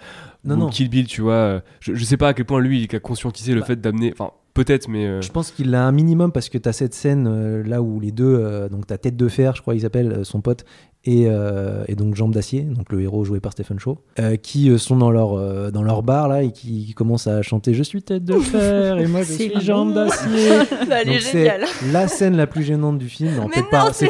Non, 0.45 0.57
non. 0.57 0.69
Kill 0.69 0.89
Bill, 0.89 1.07
tu 1.07 1.21
vois. 1.21 1.61
Je, 1.79 1.93
je 1.93 2.03
sais 2.05 2.17
pas 2.17 2.29
à 2.29 2.33
quel 2.33 2.45
point 2.45 2.59
lui 2.61 2.83
il 2.83 2.95
a 2.95 2.99
conscientisé 2.99 3.53
le 3.53 3.61
Bah. 3.61 3.65
fait 3.67 3.81
d'amener. 3.81 4.13
Enfin, 4.13 4.31
peut-être, 4.53 4.87
mais. 4.87 5.05
euh, 5.05 5.21
Je 5.21 5.31
pense 5.31 5.51
qu'il 5.51 5.73
a 5.75 5.85
un 5.85 5.91
minimum 5.91 6.31
parce 6.31 6.49
que 6.49 6.57
tu 6.57 6.67
as 6.69 6.73
cette 6.73 6.93
scène 6.93 7.27
euh, 7.27 7.63
là 7.63 7.81
où 7.81 7.99
les 7.99 8.11
deux, 8.11 8.25
euh, 8.39 8.69
donc 8.69 8.87
ta 8.87 8.97
tête 8.97 9.15
de 9.17 9.27
fer, 9.27 9.55
je 9.55 9.61
crois 9.61 9.75
il 9.75 9.81
s'appelle 9.81 10.11
euh, 10.11 10.23
son 10.23 10.41
pote, 10.41 10.65
et, 11.03 11.23
euh, 11.27 11.83
et 11.87 11.95
donc 11.95 12.15
Jambe 12.15 12.31
d'acier, 12.33 12.61
donc 12.61 12.91
le 12.91 13.01
héros 13.01 13.23
joué 13.23 13.39
par 13.39 13.53
Stephen 13.53 13.79
Shaw, 13.79 13.97
euh, 14.19 14.35
qui 14.35 14.69
euh, 14.69 14.77
sont 14.77 14.95
dans 14.95 15.09
leur, 15.09 15.33
euh, 15.33 15.71
dans 15.71 15.81
leur 15.81 16.03
bar 16.03 16.27
là 16.27 16.43
et 16.43 16.51
qui, 16.51 16.85
qui 16.85 16.93
commencent 16.93 17.25
à 17.27 17.41
chanter 17.41 17.73
Je 17.73 17.81
suis 17.83 18.03
tête 18.03 18.23
de 18.23 18.37
fer 18.39 18.99
et 18.99 19.07
moi 19.07 19.23
je 19.23 19.33
suis 19.33 19.51
jambe 19.61 19.93
d'acier. 19.95 20.49
Donc, 21.05 21.19
c'est 21.21 21.51
la 21.91 22.07
scène 22.07 22.37
la 22.37 22.45
plus 22.47 22.63
gênante 22.63 22.97
du 22.99 23.09
film. 23.09 23.35
Non, 23.35 23.47
peut-être 23.47 23.69
pas. 23.69 23.91
c'est- 23.93 24.09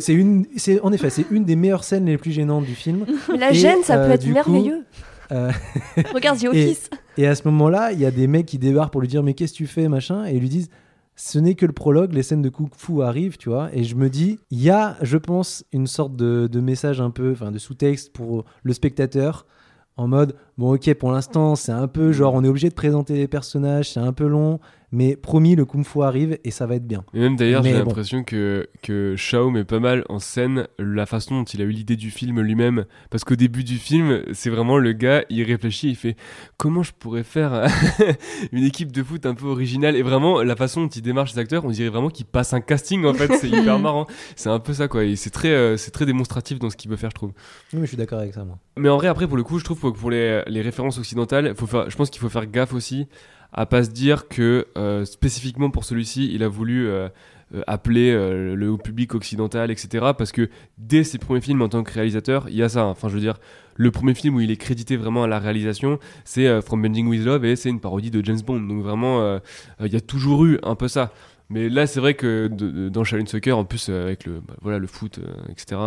c'est 0.00 0.12
une, 0.14 0.46
c'est 0.56 0.80
en 0.80 0.92
effet, 0.92 1.10
c'est 1.10 1.26
une 1.30 1.44
des 1.44 1.56
meilleures 1.56 1.84
scènes 1.84 2.06
les 2.06 2.16
plus 2.18 2.32
gênantes 2.32 2.64
du 2.64 2.74
film. 2.74 3.04
La 3.38 3.50
Et, 3.50 3.54
gêne, 3.54 3.82
ça 3.82 3.98
peut 3.98 4.10
être 4.12 4.24
coup, 4.24 4.30
merveilleux. 4.32 4.84
Euh, 5.32 5.50
Regarde 6.14 6.38
The 6.38 6.44
et- 6.44 6.48
Office. 6.48 6.90
et 7.18 7.26
à 7.26 7.34
ce 7.34 7.42
moment-là, 7.48 7.92
il 7.92 8.00
y 8.00 8.06
a 8.06 8.10
des 8.10 8.26
mecs 8.26 8.46
qui 8.46 8.58
débarquent 8.58 8.92
pour 8.92 9.00
lui 9.00 9.08
dire 9.08 9.22
mais 9.22 9.34
qu'est-ce 9.34 9.52
que 9.52 9.58
tu 9.58 9.66
fais 9.66 9.88
machin 9.88 10.26
et 10.26 10.32
ils 10.34 10.40
lui 10.40 10.48
disent 10.50 10.68
ce 11.16 11.38
n'est 11.38 11.54
que 11.54 11.66
le 11.66 11.72
prologue, 11.72 12.12
les 12.12 12.22
scènes 12.22 12.42
de 12.42 12.48
kung 12.48 12.68
fu 12.76 13.02
arrivent, 13.02 13.36
tu 13.36 13.48
vois. 13.48 13.74
Et 13.74 13.84
je 13.84 13.94
me 13.94 14.10
dis, 14.10 14.38
il 14.50 14.60
y 14.60 14.70
a, 14.70 14.96
je 15.02 15.16
pense, 15.16 15.64
une 15.72 15.86
sorte 15.86 16.16
de, 16.16 16.60
message 16.60 17.00
un 17.00 17.10
peu, 17.10 17.32
enfin 17.32 17.50
de 17.50 17.58
sous-texte 17.58 18.12
pour 18.12 18.44
le 18.62 18.72
spectateur 18.72 19.46
en 19.96 20.08
mode 20.08 20.34
bon 20.58 20.74
ok 20.74 20.94
pour 20.94 21.12
l'instant 21.12 21.56
c'est 21.56 21.72
un 21.72 21.88
peu 21.88 22.12
genre 22.12 22.34
on 22.34 22.44
est 22.44 22.48
obligé 22.48 22.68
de 22.68 22.74
présenter 22.74 23.14
les 23.14 23.28
personnages 23.28 23.90
c'est 23.90 24.00
un 24.00 24.12
peu 24.12 24.26
long 24.26 24.60
mais 24.94 25.16
promis 25.16 25.56
le 25.56 25.64
kung 25.64 25.84
fu 25.84 26.02
arrive 26.02 26.38
et 26.44 26.52
ça 26.52 26.66
va 26.66 26.76
être 26.76 26.86
bien 26.86 27.04
Et 27.14 27.18
même 27.18 27.34
d'ailleurs, 27.34 27.64
j'ai 27.64 27.72
bon. 27.72 27.78
l'impression 27.80 28.22
que, 28.22 28.68
que 28.80 29.16
Shao 29.16 29.50
met 29.50 29.64
pas 29.64 29.80
mal 29.80 30.04
en 30.08 30.20
scène 30.20 30.68
la 30.78 31.04
façon 31.04 31.38
dont 31.40 31.44
il 31.44 31.60
a 31.60 31.64
eu 31.64 31.70
l'idée 31.70 31.96
du 31.96 32.12
film 32.12 32.40
lui-même. 32.40 32.84
Parce 33.10 33.24
qu'au 33.24 33.34
début 33.34 33.64
du 33.64 33.78
film, 33.78 34.22
c'est 34.32 34.50
vraiment 34.50 34.78
le 34.78 34.92
gars, 34.92 35.24
il 35.30 35.42
réfléchit, 35.42 35.88
il 35.90 35.96
fait 35.96 36.14
comment 36.58 36.84
je 36.84 36.92
pourrais 36.96 37.24
faire 37.24 37.66
une 38.52 38.62
équipe 38.62 38.92
de 38.92 39.02
foot 39.02 39.26
un 39.26 39.34
peu 39.34 39.46
originale? 39.46 39.96
Et 39.96 40.02
vraiment, 40.02 40.42
la 40.44 40.54
façon 40.54 40.82
dont 40.82 40.88
il 40.88 41.02
démarche 41.02 41.32
les 41.32 41.40
acteurs, 41.40 41.64
on 41.64 41.70
dirait 41.70 41.88
vraiment 41.88 42.10
qu'il 42.10 42.26
passe 42.26 42.54
un 42.54 42.60
casting 42.60 43.04
en 43.04 43.14
fait. 43.14 43.32
C'est 43.34 43.48
hyper 43.48 43.78
marrant. 43.80 44.06
C'est 44.36 44.50
un 44.50 44.60
peu 44.60 44.74
ça 44.74 44.86
quoi. 44.86 45.02
Et 45.02 45.16
c'est 45.16 45.30
très, 45.30 45.50
euh, 45.50 45.76
c'est 45.76 45.90
très 45.90 46.06
démonstratif 46.06 46.60
dans 46.60 46.70
ce 46.70 46.76
qu'il 46.76 46.88
veut 46.88 46.96
faire, 46.96 47.10
je 47.10 47.16
trouve. 47.16 47.32
oui 47.72 47.80
mais 47.80 47.86
je 47.86 47.88
suis 47.88 47.96
d'accord 47.96 48.20
avec 48.20 48.32
ça 48.32 48.44
moi 48.44 48.60
Mais 48.76 48.88
en 48.90 48.96
vrai, 48.96 49.08
après, 49.08 49.26
pour 49.26 49.36
le 49.36 49.42
coup, 49.42 49.58
je 49.58 49.64
trouve 49.64 49.80
que 49.80 49.88
pour 49.88 50.12
les, 50.12 50.43
les 50.46 50.62
références 50.62 50.98
occidentales, 50.98 51.54
faut 51.56 51.66
faire, 51.66 51.90
je 51.90 51.96
pense 51.96 52.10
qu'il 52.10 52.20
faut 52.20 52.28
faire 52.28 52.46
gaffe 52.46 52.72
aussi 52.74 53.06
à 53.52 53.66
pas 53.66 53.84
se 53.84 53.90
dire 53.90 54.26
que 54.28 54.66
euh, 54.76 55.04
spécifiquement 55.04 55.70
pour 55.70 55.84
celui-ci, 55.84 56.30
il 56.34 56.42
a 56.42 56.48
voulu 56.48 56.88
euh, 56.88 57.08
euh, 57.54 57.62
appeler 57.68 58.10
euh, 58.10 58.56
le 58.56 58.76
public 58.76 59.14
occidental, 59.14 59.70
etc. 59.70 60.06
Parce 60.18 60.32
que 60.32 60.48
dès 60.76 61.04
ses 61.04 61.18
premiers 61.18 61.40
films 61.40 61.62
en 61.62 61.68
tant 61.68 61.84
que 61.84 61.92
réalisateur, 61.92 62.46
il 62.48 62.56
y 62.56 62.62
a 62.64 62.68
ça. 62.68 62.82
hein. 62.82 62.88
Enfin, 62.90 63.08
je 63.08 63.14
veux 63.14 63.20
dire, 63.20 63.38
le 63.76 63.92
premier 63.92 64.14
film 64.14 64.34
où 64.34 64.40
il 64.40 64.50
est 64.50 64.56
crédité 64.56 64.96
vraiment 64.96 65.22
à 65.22 65.28
la 65.28 65.38
réalisation, 65.38 66.00
c'est 66.24 66.60
From 66.62 66.82
Bending 66.82 67.06
with 67.06 67.24
Love 67.24 67.44
et 67.44 67.54
c'est 67.54 67.68
une 67.68 67.78
parodie 67.80 68.10
de 68.10 68.24
James 68.24 68.40
Bond. 68.44 68.60
Donc 68.60 68.82
vraiment, 68.82 69.38
il 69.80 69.92
y 69.92 69.96
a 69.96 70.00
toujours 70.00 70.44
eu 70.46 70.58
un 70.64 70.74
peu 70.74 70.88
ça. 70.88 71.12
Mais 71.50 71.68
là, 71.68 71.86
c'est 71.86 72.00
vrai 72.00 72.14
que 72.14 72.48
de- 72.48 72.70
de- 72.70 72.88
dans 72.88 73.04
Shaolin 73.04 73.26
Soccer, 73.26 73.56
en 73.56 73.64
plus 73.64 73.88
avec 73.88 74.24
le, 74.26 74.40
bah, 74.40 74.54
voilà, 74.62 74.78
le 74.78 74.86
foot, 74.88 75.20
etc., 75.48 75.80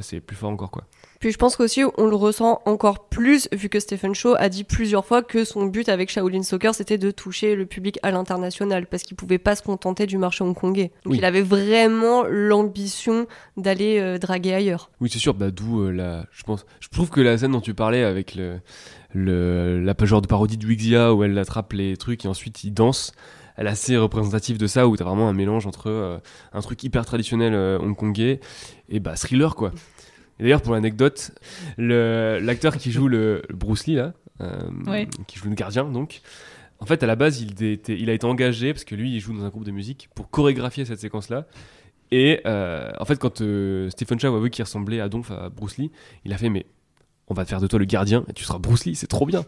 c'est 0.00 0.20
plus 0.20 0.36
fort 0.36 0.50
encore 0.50 0.70
quoi. 0.70 0.84
Puis 1.20 1.32
je 1.32 1.38
pense 1.38 1.56
qu'aussi 1.56 1.82
on 1.98 2.06
le 2.06 2.16
ressent 2.16 2.60
encore 2.66 3.08
plus 3.08 3.48
vu 3.52 3.68
que 3.68 3.80
Stephen 3.80 4.14
Shaw 4.14 4.34
a 4.38 4.48
dit 4.48 4.64
plusieurs 4.64 5.04
fois 5.06 5.22
que 5.22 5.44
son 5.44 5.66
but 5.66 5.88
avec 5.88 6.10
Shaolin 6.10 6.42
Soccer 6.42 6.74
c'était 6.74 6.98
de 6.98 7.10
toucher 7.10 7.54
le 7.54 7.66
public 7.66 7.98
à 8.02 8.10
l'international 8.10 8.86
parce 8.86 9.02
qu'il 9.02 9.16
pouvait 9.16 9.38
pas 9.38 9.56
se 9.56 9.62
contenter 9.62 10.06
du 10.06 10.18
marché 10.18 10.44
hongkongais. 10.44 10.90
Donc 11.04 11.12
Oui. 11.12 11.18
il 11.18 11.24
avait 11.24 11.42
vraiment 11.42 12.24
l'ambition 12.28 13.26
d'aller 13.56 13.98
euh, 14.00 14.18
draguer 14.18 14.54
ailleurs. 14.54 14.90
Oui, 15.00 15.08
c'est 15.10 15.18
sûr, 15.18 15.34
bah, 15.34 15.50
d'où 15.50 15.80
euh, 15.82 15.90
la. 15.90 16.26
Je 16.32 16.42
pense. 16.42 16.66
Je 16.80 16.88
trouve 16.88 17.10
que 17.10 17.20
la 17.20 17.38
scène 17.38 17.52
dont 17.52 17.60
tu 17.60 17.74
parlais 17.74 18.04
avec 18.04 18.34
le, 18.34 18.58
le 19.14 19.80
la 19.80 19.94
genre 20.04 20.20
de 20.20 20.26
parodie 20.26 20.58
de 20.58 20.66
Wixia 20.66 21.14
où 21.14 21.24
elle 21.24 21.38
attrape 21.38 21.72
les 21.72 21.96
trucs 21.96 22.24
et 22.24 22.28
ensuite 22.28 22.64
il 22.64 22.72
danse, 22.72 23.12
elle 23.56 23.66
est 23.66 23.70
assez 23.70 23.96
représentative 23.96 24.58
de 24.58 24.66
ça 24.66 24.86
où 24.88 24.96
t'as 24.96 25.04
vraiment 25.04 25.28
un 25.28 25.32
mélange 25.32 25.66
entre 25.66 25.88
euh, 25.88 26.18
un 26.52 26.60
truc 26.60 26.82
hyper 26.82 27.06
traditionnel 27.06 27.54
euh, 27.54 27.78
hongkongais 27.78 28.40
et 28.88 29.00
bah 29.00 29.14
thriller 29.14 29.54
quoi. 29.54 29.70
Et 30.38 30.42
d'ailleurs 30.42 30.62
pour 30.62 30.72
l'anecdote, 30.74 31.30
l'acteur 31.78 32.76
qui 32.76 32.90
joue 32.90 33.08
le, 33.08 33.42
le 33.48 33.54
Bruce 33.56 33.86
Lee 33.86 33.94
là, 33.96 34.12
euh, 34.40 34.58
Ouais. 34.86 35.08
qui 35.26 35.38
joue 35.38 35.48
le 35.48 35.54
gardien 35.54 35.84
donc. 35.84 36.20
En 36.80 36.86
fait, 36.86 37.02
à 37.02 37.06
la 37.06 37.16
base, 37.16 37.40
il, 37.40 37.62
était- 37.62 37.96
il 37.98 38.10
a 38.10 38.12
été 38.12 38.26
engagé 38.26 38.72
parce 38.74 38.84
que 38.84 38.94
lui, 38.94 39.14
il 39.14 39.20
joue 39.20 39.32
dans 39.32 39.44
un 39.44 39.48
groupe 39.48 39.64
de 39.64 39.70
musique 39.70 40.08
pour 40.14 40.28
chorégraphier 40.28 40.84
cette 40.84 40.98
séquence-là. 40.98 41.46
Et 42.10 42.40
euh, 42.46 42.90
en 42.98 43.04
fait, 43.04 43.16
quand 43.18 43.40
euh, 43.40 43.88
Stephen 43.90 44.18
Chow 44.20 44.34
a 44.36 44.40
vu 44.40 44.50
qu'il 44.50 44.64
ressemblait 44.64 45.00
à 45.00 45.08
Donf, 45.08 45.30
à 45.30 45.48
Bruce 45.48 45.78
Lee, 45.78 45.90
il 46.24 46.32
a 46.32 46.36
fait 46.36 46.50
Mais 46.50 46.66
on 47.28 47.34
va 47.34 47.44
te 47.44 47.48
faire 47.50 47.60
de 47.60 47.66
toi 47.66 47.78
le 47.78 47.84
gardien 47.86 48.24
et 48.28 48.32
tu 48.34 48.44
seras 48.44 48.58
Bruce 48.58 48.84
Lee, 48.84 48.94
c'est 48.94 49.06
trop 49.06 49.24
bien. 49.26 49.44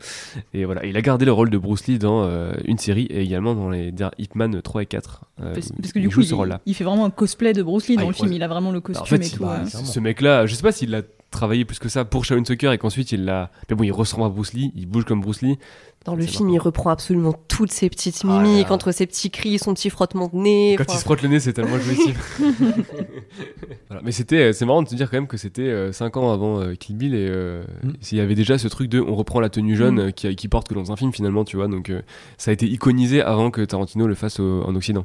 Et 0.55 0.65
voilà, 0.65 0.85
il 0.87 0.97
a 0.97 1.03
gardé 1.03 1.25
le 1.25 1.33
rôle 1.33 1.51
de 1.51 1.59
Bruce 1.59 1.87
Lee 1.87 1.99
dans 1.99 2.25
euh, 2.25 2.53
une 2.65 2.79
série 2.79 3.05
et 3.11 3.21
également 3.23 3.55
dans 3.55 3.69
les 3.71 3.93
Hitman 4.19 4.63
3 4.63 4.83
et 4.83 4.87
4. 4.87 5.25
euh, 5.43 5.55
Parce, 5.55 5.69
que 5.93 5.99
il 5.99 6.03
du 6.03 6.09
coup, 6.09 6.15
joue 6.15 6.23
il, 6.23 6.35
rôle-là. 6.35 6.61
il 6.67 6.75
fait 6.75 6.85
vraiment 6.85 7.05
un 7.05 7.11
cosplay 7.11 7.53
de 7.53 7.63
Bruce 7.63 7.89
Lee 7.89 7.97
Ah, 7.99 8.03
dans 8.03 8.09
le 8.09 8.15
film. 8.15 8.33
Il 8.33 8.43
a 8.43 8.49
vraiment 8.49 8.71
le 8.73 8.81
costume 8.81 9.03
en 9.03 9.07
fait, 9.07 9.27
et 9.27 9.31
tout. 9.31 9.43
bah, 9.43 9.61
ouais. 9.63 9.69
clairement. 9.71 9.87
ce 9.87 10.01
mec-là, 10.01 10.47
je 10.47 10.55
sais 10.55 10.63
pas 10.63 10.73
s'il 10.73 10.91
l'a 10.91 11.03
travaillé 11.31 11.65
plus 11.67 11.79
que 11.79 11.89
ça 11.91 12.05
pour 12.07 12.25
Shaolin 12.25 12.45
Soccer 12.45 12.73
et 12.73 12.79
qu'ensuite 12.79 13.13
il 13.13 13.25
l'a. 13.25 13.51
Mais 13.69 13.77
bon, 13.77 13.85
il 13.85 13.93
ressemble 13.93 14.25
à 14.25 14.29
Bruce 14.31 14.55
Lee, 14.55 14.73
il 14.75 14.87
bouge 14.87 15.05
comme 15.05 15.21
Bruce 15.21 15.43
Lee. 15.43 15.59
Dans 16.07 16.15
le 16.15 16.23
C'est 16.23 16.29
film, 16.29 16.45
marrant. 16.47 16.55
il 16.55 16.59
reprend 16.61 16.91
absolument 16.91 17.35
toutes 17.49 17.73
ses 17.73 17.91
petites 17.91 18.21
Ah 18.25 18.29
là 18.29 18.41
mimiques 18.43 18.69
là. 18.69 18.75
entre 18.75 18.93
ses 18.93 19.07
petits 19.07 19.31
cris, 19.31 19.59
son 19.59 19.75
petit 19.75 19.91
frottement 19.91 20.31
de 20.33 20.37
nez. 20.39 20.75
Quand 20.79 20.85
enfin, 20.85 20.95
il 20.95 20.99
se 20.99 21.05
frotte 21.05 21.21
le 21.23 21.29
nez, 21.29 21.41
c'est 21.41 21.53
tellement 21.53 21.79
jouissif. 21.79 22.41
Voilà. 23.89 24.03
Mais 24.05 24.13
c'était, 24.13 24.53
c'est 24.53 24.65
marrant 24.67 24.83
de 24.83 24.89
te 24.89 24.95
dire 24.95 25.11
quand 25.11 25.17
même 25.17 25.27
que 25.27 25.37
c'était 25.37 25.93
5 25.93 26.17
ans 26.17 26.33
avant 26.33 26.61
euh, 26.61 26.75
Kill 26.75 26.97
Bill 26.97 27.15
et 27.15 27.27
euh, 27.29 27.63
Mm. 27.83 27.91
s'il 28.01 28.19
y 28.19 28.21
avait 28.21 28.35
déjà 28.35 28.59
ce 28.59 28.69
truc 28.69 28.89
de 28.89 29.01
on 29.01 29.15
reprend 29.15 29.41
la 29.41 29.49
tenue 29.49 29.77
jeune 29.77 29.97
Mm. 29.97 29.99
euh, 29.99 30.11
qui, 30.11 30.35
qui 30.37 30.49
porte 30.49 30.69
que 30.69 30.75
dans 30.75 30.93
un 30.93 30.97
film 30.97 31.13
finalement, 31.13 31.45
tu 31.45 31.57
vois. 31.57 31.69
Donc 31.69 31.91
euh, 31.91 32.03
ça 32.39 32.51
a 32.51 32.55
été 32.55 32.67
iconisé 32.67 33.23
avant 33.23 33.51
que 33.51 33.61
Tarantino 33.63 34.07
le 34.07 34.15
fasse 34.15 34.41
au- 34.41 34.63
en 34.65 34.75
Occident. 34.75 35.05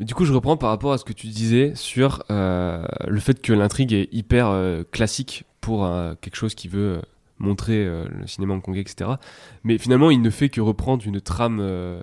Mais 0.00 0.06
du 0.06 0.14
coup, 0.14 0.24
je 0.24 0.32
reprends 0.32 0.56
par 0.56 0.70
rapport 0.70 0.92
à 0.92 0.98
ce 0.98 1.04
que 1.04 1.12
tu 1.12 1.26
disais 1.26 1.72
sur 1.74 2.22
euh, 2.30 2.84
le 3.06 3.20
fait 3.20 3.40
que 3.42 3.52
l'intrigue 3.52 3.92
est 3.92 4.08
hyper 4.12 4.48
euh, 4.48 4.82
classique 4.92 5.44
pour 5.60 5.84
euh, 5.84 6.14
quelque 6.20 6.36
chose 6.36 6.54
qui 6.54 6.68
veut 6.68 6.98
euh, 6.98 7.00
montrer 7.38 7.84
euh, 7.84 8.06
le 8.10 8.26
cinéma 8.26 8.54
hongkongais, 8.54 8.80
etc. 8.80 9.10
Mais 9.64 9.78
finalement, 9.78 10.10
il 10.10 10.20
ne 10.22 10.30
fait 10.30 10.48
que 10.48 10.60
reprendre 10.60 11.06
une 11.06 11.20
trame 11.20 11.58
euh, 11.60 12.00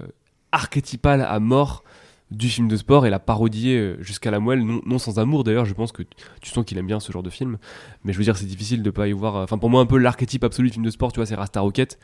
archétypale 0.52 1.22
à 1.22 1.40
mort 1.40 1.84
du 2.32 2.50
film 2.50 2.68
de 2.68 2.76
sport 2.76 3.06
et 3.06 3.10
la 3.12 3.20
parodier 3.20 3.78
euh, 3.78 3.98
jusqu'à 4.02 4.32
la 4.32 4.40
moelle, 4.40 4.64
non, 4.64 4.82
non 4.86 4.98
sans 4.98 5.20
amour 5.20 5.44
d'ailleurs, 5.44 5.66
je 5.66 5.74
pense 5.74 5.92
que 5.92 6.02
tu- 6.04 6.16
tu 6.42 6.50
sens 6.50 6.66
qu'il 6.66 6.78
aime 6.80 6.88
bien 6.88 7.00
ce 7.00 7.12
genre 7.12 7.22
de 7.24 7.30
film, 7.30 7.58
mais 8.04 8.14
je 8.14 8.18
veux 8.18 8.24
dire 8.24 8.36
c'est 8.36 8.48
difficile 8.48 8.82
de 8.82 8.90
pas 8.90 9.08
y 9.08 9.12
voir, 9.12 9.36
enfin 9.36 9.60
pour 9.60 9.70
moi 9.70 9.80
un 9.82 9.86
peu 9.86 9.98
l'archétype 10.00 10.44
absolu 10.44 10.70
du 10.70 10.74
film 10.74 10.86
de 10.86 10.90
sport, 10.90 11.12
tu 11.12 11.20
vois, 11.20 11.28
c'est 11.28 11.36
Rasta 11.36 11.60
Rocket, 11.62 12.00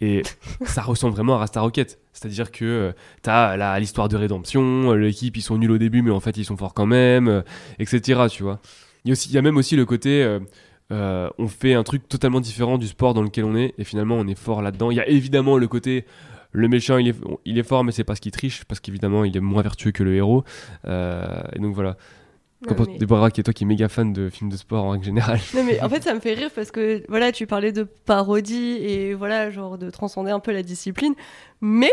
et 0.00 0.22
ça 0.64 0.82
ressemble 0.82 1.14
vraiment 1.14 1.36
à 1.36 1.38
Rasta 1.38 1.60
Rocket, 1.60 2.00
c'est-à-dire 2.12 2.50
que 2.50 2.92
t'as 3.22 3.56
là 3.56 3.78
l'histoire 3.78 4.08
de 4.08 4.16
rédemption, 4.16 4.94
l'équipe 4.94 5.36
ils 5.36 5.42
sont 5.42 5.56
nuls 5.58 5.70
au 5.70 5.78
début 5.78 6.02
mais 6.02 6.10
en 6.10 6.20
fait 6.20 6.36
ils 6.36 6.44
sont 6.44 6.56
forts 6.56 6.74
quand 6.74 6.86
même, 6.86 7.44
etc. 7.78 8.22
Tu 8.28 8.42
vois. 8.42 8.60
Il 9.04 9.08
y, 9.08 9.10
a 9.10 9.14
aussi, 9.14 9.28
il 9.28 9.34
y 9.34 9.38
a 9.38 9.42
même 9.42 9.56
aussi 9.56 9.76
le 9.76 9.84
côté... 9.84 10.24
euh, 10.24 10.40
euh, 10.92 11.28
on 11.38 11.48
fait 11.48 11.74
un 11.74 11.82
truc 11.82 12.08
totalement 12.08 12.40
différent 12.40 12.78
du 12.78 12.86
sport 12.86 13.14
dans 13.14 13.22
lequel 13.22 13.44
on 13.44 13.56
est 13.56 13.74
et 13.78 13.84
finalement 13.84 14.16
on 14.16 14.26
est 14.28 14.38
fort 14.38 14.62
là-dedans. 14.62 14.90
Il 14.90 14.96
y 14.96 15.00
a 15.00 15.08
évidemment 15.08 15.56
le 15.58 15.66
côté 15.66 16.04
le 16.52 16.68
méchant 16.68 16.98
il 16.98 17.08
est, 17.08 17.16
il 17.46 17.58
est 17.58 17.62
fort 17.62 17.82
mais 17.82 17.92
c'est 17.92 18.04
parce 18.04 18.20
qu'il 18.20 18.30
triche 18.32 18.64
parce 18.66 18.78
qu'évidemment 18.80 19.24
il 19.24 19.34
est 19.36 19.40
moins 19.40 19.62
vertueux 19.62 19.90
que 19.90 20.02
le 20.02 20.14
héros 20.14 20.44
Euh, 20.86 21.24
et 21.54 21.58
donc 21.58 21.74
voilà 21.74 21.96
Qu'en 22.68 22.76
pense 22.76 22.86
mais- 22.86 22.98
Déborah, 22.98 23.32
qui 23.32 23.40
est 23.40 23.42
toi 23.44 23.52
qui 23.52 23.64
est 23.64 23.66
méga 23.66 23.88
fan 23.88 24.12
de 24.12 24.28
films 24.28 24.48
de 24.50 24.56
sport 24.56 24.84
en 24.84 24.90
règle 24.90 25.04
générale. 25.04 25.40
Non 25.56 25.64
mais 25.64 25.80
en 25.80 25.88
fait 25.88 26.02
ça 26.04 26.14
me 26.14 26.20
fait 26.20 26.34
rire 26.34 26.50
parce 26.54 26.70
que 26.70 27.02
voilà 27.08 27.32
tu 27.32 27.46
parlais 27.48 27.72
de 27.72 27.82
parodie 27.82 28.76
et 28.82 29.14
voilà 29.14 29.50
genre 29.50 29.78
de 29.78 29.90
transcender 29.90 30.30
un 30.30 30.40
peu 30.40 30.52
la 30.52 30.62
discipline 30.62 31.14
mais 31.60 31.90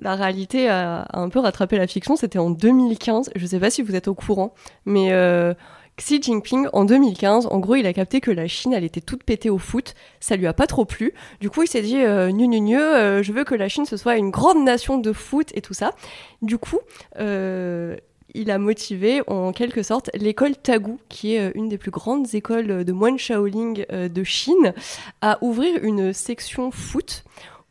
la 0.00 0.14
réalité 0.14 0.68
a, 0.68 1.02
a 1.02 1.18
un 1.20 1.28
peu 1.28 1.40
rattrapé 1.40 1.76
la 1.76 1.86
fiction 1.86 2.14
c'était 2.16 2.38
en 2.38 2.50
2015 2.50 3.30
je 3.34 3.46
sais 3.46 3.58
pas 3.58 3.70
si 3.70 3.82
vous 3.82 3.94
êtes 3.96 4.08
au 4.08 4.14
courant 4.14 4.54
mais 4.86 5.12
euh, 5.12 5.54
Xi 6.02 6.20
Jinping 6.20 6.66
en 6.72 6.84
2015 6.84 7.46
en 7.46 7.60
gros 7.60 7.76
il 7.76 7.86
a 7.86 7.92
capté 7.92 8.20
que 8.20 8.32
la 8.32 8.48
Chine 8.48 8.72
elle 8.72 8.82
était 8.82 9.00
toute 9.00 9.22
pétée 9.22 9.50
au 9.50 9.58
foot. 9.58 9.94
Ça 10.18 10.34
lui 10.34 10.48
a 10.48 10.52
pas 10.52 10.66
trop 10.66 10.84
plu. 10.84 11.14
Du 11.40 11.48
coup 11.48 11.62
il 11.62 11.68
s'est 11.68 11.80
dit 11.80 12.02
euh, 12.02 12.32
gnu 12.32 12.48
gnu, 12.48 12.76
euh, 12.76 13.22
je 13.22 13.32
veux 13.32 13.44
que 13.44 13.54
la 13.54 13.68
Chine 13.68 13.86
ce 13.86 13.96
soit 13.96 14.16
une 14.16 14.30
grande 14.30 14.64
nation 14.64 14.98
de 14.98 15.12
foot 15.12 15.50
et 15.54 15.60
tout 15.60 15.74
ça. 15.74 15.92
Du 16.42 16.58
coup 16.58 16.80
euh, 17.20 17.96
il 18.34 18.50
a 18.50 18.58
motivé 18.58 19.22
en 19.28 19.52
quelque 19.52 19.84
sorte 19.84 20.10
l'école 20.14 20.56
Tagu, 20.56 20.96
qui 21.08 21.36
est 21.36 21.50
euh, 21.50 21.52
une 21.54 21.68
des 21.68 21.78
plus 21.78 21.92
grandes 21.92 22.34
écoles 22.34 22.84
de 22.84 22.92
moines 22.92 23.18
Shaolin 23.18 23.74
de 23.88 24.24
Chine, 24.24 24.74
à 25.20 25.38
ouvrir 25.40 25.84
une 25.84 26.12
section 26.12 26.72
foot 26.72 27.22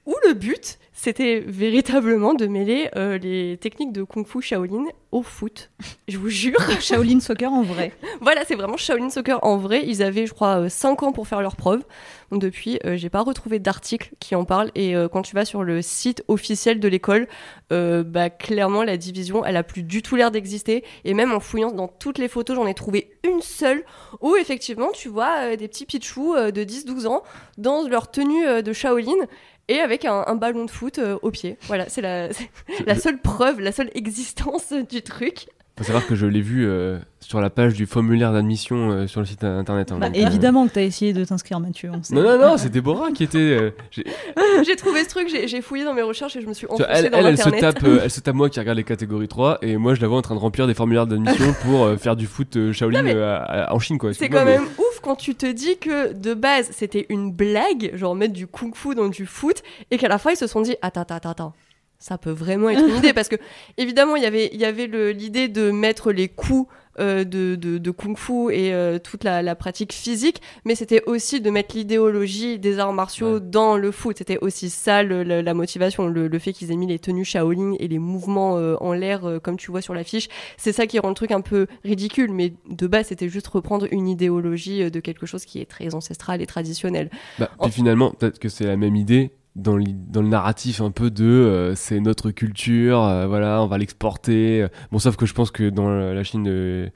où 0.06 0.16
le 0.26 0.36
but 0.36 0.80
c'était 0.94 1.42
véritablement 1.42 2.34
de 2.34 2.48
mêler 2.48 2.90
les 2.96 3.58
techniques 3.58 3.92
de 3.92 4.04
kung 4.04 4.26
fu 4.26 4.42
Shaolin 4.42 4.86
au 5.12 5.24
foot. 5.24 5.70
Je 6.08 6.18
vous 6.18 6.30
jure. 6.30 6.60
Shaolin 6.80 7.20
Soccer 7.20 7.52
en 7.52 7.64
vrai. 7.64 7.94
Voilà, 8.22 8.44
c'est 8.46 8.56
vraiment 8.56 8.78
Shaolin 8.78 9.10
Soccer 9.10 9.40
en 9.44 9.58
vrai. 9.58 9.84
Ils 9.86 10.02
avaient, 10.04 10.26
je 10.26 10.34
crois, 10.34 10.70
5 10.70 11.04
ans 11.04 11.12
pour 11.12 11.28
faire 11.28 11.42
leurs 11.42 11.56
preuves. 11.56 11.84
Donc 12.32 12.42
depuis, 12.42 12.80
euh, 12.86 12.96
j'ai 12.96 13.10
pas 13.10 13.22
retrouvé 13.22 13.60
d'article 13.60 14.12
qui 14.20 14.36
en 14.36 14.46
parle. 14.46 14.72
Et 14.76 14.96
euh, 14.96 15.10
quand 15.10 15.22
tu 15.22 15.36
vas 15.36 15.44
sur 15.46 15.64
le 15.64 15.82
site 15.82 16.24
officiel 16.28 16.80
de 16.80 16.88
l'école, 16.88 17.28
euh, 17.74 18.04
bah 18.04 18.30
clairement 18.30 18.84
la 18.84 18.98
division, 18.98 19.44
elle 19.44 19.58
a 19.58 19.64
plus 19.64 19.84
du 19.84 20.02
tout 20.02 20.16
l'air 20.16 20.32
d'exister. 20.32 20.84
Et 21.04 21.14
même 21.14 21.34
en 21.34 21.40
fouillant 21.40 21.72
dans 21.72 21.88
toutes 21.90 22.18
les 22.18 22.28
photos, 22.28 22.56
j'en 22.56 22.68
ai 22.68 22.74
trouvé 22.74 23.12
une 23.24 23.42
seule 23.42 23.84
où 24.22 24.36
effectivement 24.36 24.90
tu 24.94 25.10
vois 25.10 25.52
euh, 25.52 25.56
des 25.58 25.68
petits 25.68 25.86
pitchous 25.86 26.36
euh, 26.36 26.52
de 26.52 26.64
10-12 26.64 27.08
ans 27.08 27.24
dans 27.58 27.88
leur 27.88 28.10
tenue 28.12 28.48
euh, 28.48 28.62
de 28.62 28.72
Shaolin. 28.74 29.28
Et 29.68 29.80
avec 29.80 30.04
un, 30.04 30.26
un 30.28 30.36
ballon 30.36 30.66
de 30.66 30.72
foot 30.72 31.00
euh, 31.00 31.18
au 31.22 31.32
pied. 31.32 31.58
Voilà, 31.68 31.88
c'est 31.88 32.02
la, 32.02 32.34
c'est 32.34 32.50
la 32.86 32.96
seule 32.96 33.22
preuve, 33.22 33.62
la 33.62 33.72
seule 33.72 33.90
existence 33.94 34.74
du 34.74 35.01
truc. 35.02 35.48
Faut 35.78 35.86
savoir 35.86 36.06
que 36.06 36.16
je 36.16 36.28
l'ai 36.28 36.42
vu 36.42 36.68
euh, 36.68 37.00
sur 37.22 37.40
la 37.42 37.50
page 37.50 37.74
du 37.74 37.86
formulaire 37.88 38.34
d'admission 38.34 38.92
euh, 38.92 39.08
sur 39.08 39.20
le 39.22 39.26
site 39.26 39.44
internet. 39.44 39.92
hein, 39.92 39.98
Bah, 40.00 40.10
donc, 40.10 40.18
euh, 40.18 40.28
évidemment 40.28 40.68
que 40.68 40.74
t'as 40.74 40.84
essayé 40.84 41.12
de 41.14 41.24
t'inscrire, 41.26 41.60
Mathieu. 41.60 41.90
on 41.92 42.04
sait. 42.04 42.14
Non, 42.14 42.22
non, 42.24 42.38
non, 42.38 42.58
c'est 42.58 42.70
Déborah 42.70 43.12
qui 43.12 43.24
était. 43.24 43.38
euh, 43.40 43.72
j'ai- 43.90 44.76
trouvé 44.76 45.04
ce 45.06 45.10
truc, 45.10 45.28
j'ai 45.30 45.62
fouillé 45.62 45.84
dans 45.86 45.94
mes 45.94 46.02
recherches 46.04 46.36
et 46.36 46.42
je 46.42 46.46
me 46.48 46.54
suis 46.54 46.68
tu 46.68 46.74
enfoncée 46.74 46.90
elle, 46.90 47.10
dans 47.10 47.18
elle, 47.20 47.26
elle 47.28 47.38
se 47.38 47.50
tape, 47.50 47.84
euh, 47.84 48.00
elle 48.04 48.12
se 48.12 48.20
tape 48.20 48.36
moi 48.36 48.50
qui 48.50 48.60
regarde 48.60 48.78
les 48.78 48.84
catégories 48.84 49.28
3 49.30 49.60
et 49.64 49.78
moi 49.78 49.96
je 49.96 50.02
la 50.02 50.08
vois 50.08 50.18
en 50.18 50.22
train 50.22 50.36
de 50.36 50.40
remplir 50.40 50.68
des 50.68 50.74
formulaires 50.74 51.08
d'admission 51.08 51.54
pour 51.64 51.86
euh, 51.86 51.98
faire 51.98 52.16
du 52.16 52.28
foot 52.28 52.56
euh, 52.58 52.74
Shaolin 52.74 53.00
Non, 53.00 53.06
mais 53.06 53.16
euh, 53.16 53.38
à- 53.38 53.70
à- 53.70 53.74
en 53.74 53.80
Chine 53.80 53.98
quoi. 53.98 54.14
C'est 54.14 54.30
quand 54.30 54.46
mais- 54.46 54.58
même 54.58 54.66
ouf 54.78 55.00
quand 55.02 55.16
tu 55.16 55.34
te 55.36 55.46
dis 55.52 55.78
que 55.78 56.14
de 56.14 56.34
base 56.36 56.70
c'était 56.72 57.06
une 57.10 57.32
blague, 57.32 57.92
genre 57.96 58.14
mettre 58.14 58.34
du 58.34 58.46
kung 58.46 58.76
fu 58.76 58.94
dans 58.94 59.08
du 59.08 59.26
foot, 59.26 59.64
et 59.90 59.98
qu'à 59.98 60.10
la 60.10 60.18
fin 60.20 60.32
ils 60.32 60.38
se 60.38 60.48
sont 60.48 60.62
dit 60.62 60.76
attends, 60.82 61.02
attends, 61.02 61.30
attends, 61.30 61.54
ça 62.02 62.18
peut 62.18 62.32
vraiment 62.32 62.70
être 62.70 62.86
une 62.86 62.98
idée 62.98 63.14
parce 63.14 63.30
que 63.30 63.38
évidemment 63.78 64.16
il 64.18 64.24
y 64.24 64.26
avait, 64.26 64.50
il 64.52 64.60
y 64.60 64.66
avait 64.66 64.88
l'idée 65.14 65.48
de 65.48 65.72
mettre 65.72 66.12
les 66.12 66.28
coups 66.28 66.68
euh, 67.00 67.24
de, 67.24 67.56
de, 67.56 67.78
de 67.78 67.92
kung 67.92 68.18
fu 68.18 68.52
et 68.52 68.74
euh, 68.74 69.00
toute 69.00 69.24
la, 69.24 69.42
la 69.42 69.56
pratique 69.56 69.94
physique, 69.94 70.42
mais 70.66 70.76
c'était 70.76 71.02
aussi 71.06 71.40
de 71.40 71.50
mettre 71.50 71.74
l'idéologie 71.74 72.60
des 72.60 72.80
arts 72.80 72.92
martiaux 72.92 73.36
Ouais. 73.36 73.40
dans 73.40 73.78
le 73.78 73.92
foot. 73.92 74.18
C'était 74.18 74.38
aussi 74.42 74.70
ça 74.70 75.02
le- 75.02 75.24
le- 75.24 75.40
la 75.42 75.54
motivation, 75.54 76.08
le, 76.08 76.28
le 76.28 76.40
fait 76.40 76.52
qu'ils 76.52 76.70
aient 76.70 76.76
mis 76.76 76.88
les 76.88 77.00
tenues 77.00 77.24
Shaolin 77.24 77.76
et 77.80 77.88
les 77.88 77.98
mouvements 77.98 78.58
euh, 78.58 78.76
en 78.82 78.92
l'air 78.92 79.24
euh, 79.26 79.40
comme 79.40 79.56
tu 79.56 79.72
vois 79.72 79.80
sur 79.82 79.94
l'affiche. 79.94 80.28
C'est 80.58 80.74
ça 80.74 80.86
qui 80.86 81.00
rend 81.00 81.08
le 81.10 81.16
truc 81.16 81.32
un 81.32 81.40
peu 81.42 81.68
ridicule, 81.86 82.34
mais 82.34 82.54
de 82.70 82.88
base 82.88 83.08
c'était 83.08 83.30
juste 83.30 83.48
reprendre 83.48 83.88
une 83.92 84.10
idéologie 84.10 84.84
euh, 84.84 84.90
de 84.90 85.00
quelque 85.00 85.26
chose 85.26 85.46
qui 85.46 85.62
est 85.62 85.66
très 85.70 85.96
ancestral 85.96 86.42
et 86.42 86.46
traditionnel. 86.46 87.10
Bah, 87.40 87.52
En- 87.58 87.66
puis 87.66 87.74
finalement, 87.74 88.12
peut-être 88.12 88.38
que 88.40 88.50
c'est 88.50 88.66
la 88.66 88.76
même 88.76 88.98
idée 88.98 89.32
dans, 89.56 89.78
l'i- 89.78 89.96
dans 89.96 90.22
le 90.22 90.28
narratif 90.28 90.82
un 90.82 90.92
peu 90.92 91.12
de 91.12 91.26
euh, 91.26 91.76
c'est 91.76 92.00
notre 92.00 92.32
culture, 92.32 93.04
euh, 93.04 93.28
voilà, 93.28 93.62
on 93.62 93.68
va 93.68 93.78
l'exporter. 93.78 94.66
Bon, 94.92 95.00
sauf 95.00 95.16
que 95.16 95.26
je 95.26 95.34
pense 95.34 95.52
que 95.52 95.70
dans 95.70 95.90
la 95.90 96.24
Chine, 96.24 96.48
euh, 96.48 96.90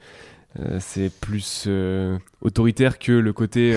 c'est 0.78 1.10
plus 1.20 1.68
autoritaire 2.40 2.98
que 2.98 3.12
le 3.12 3.32
côté 3.32 3.74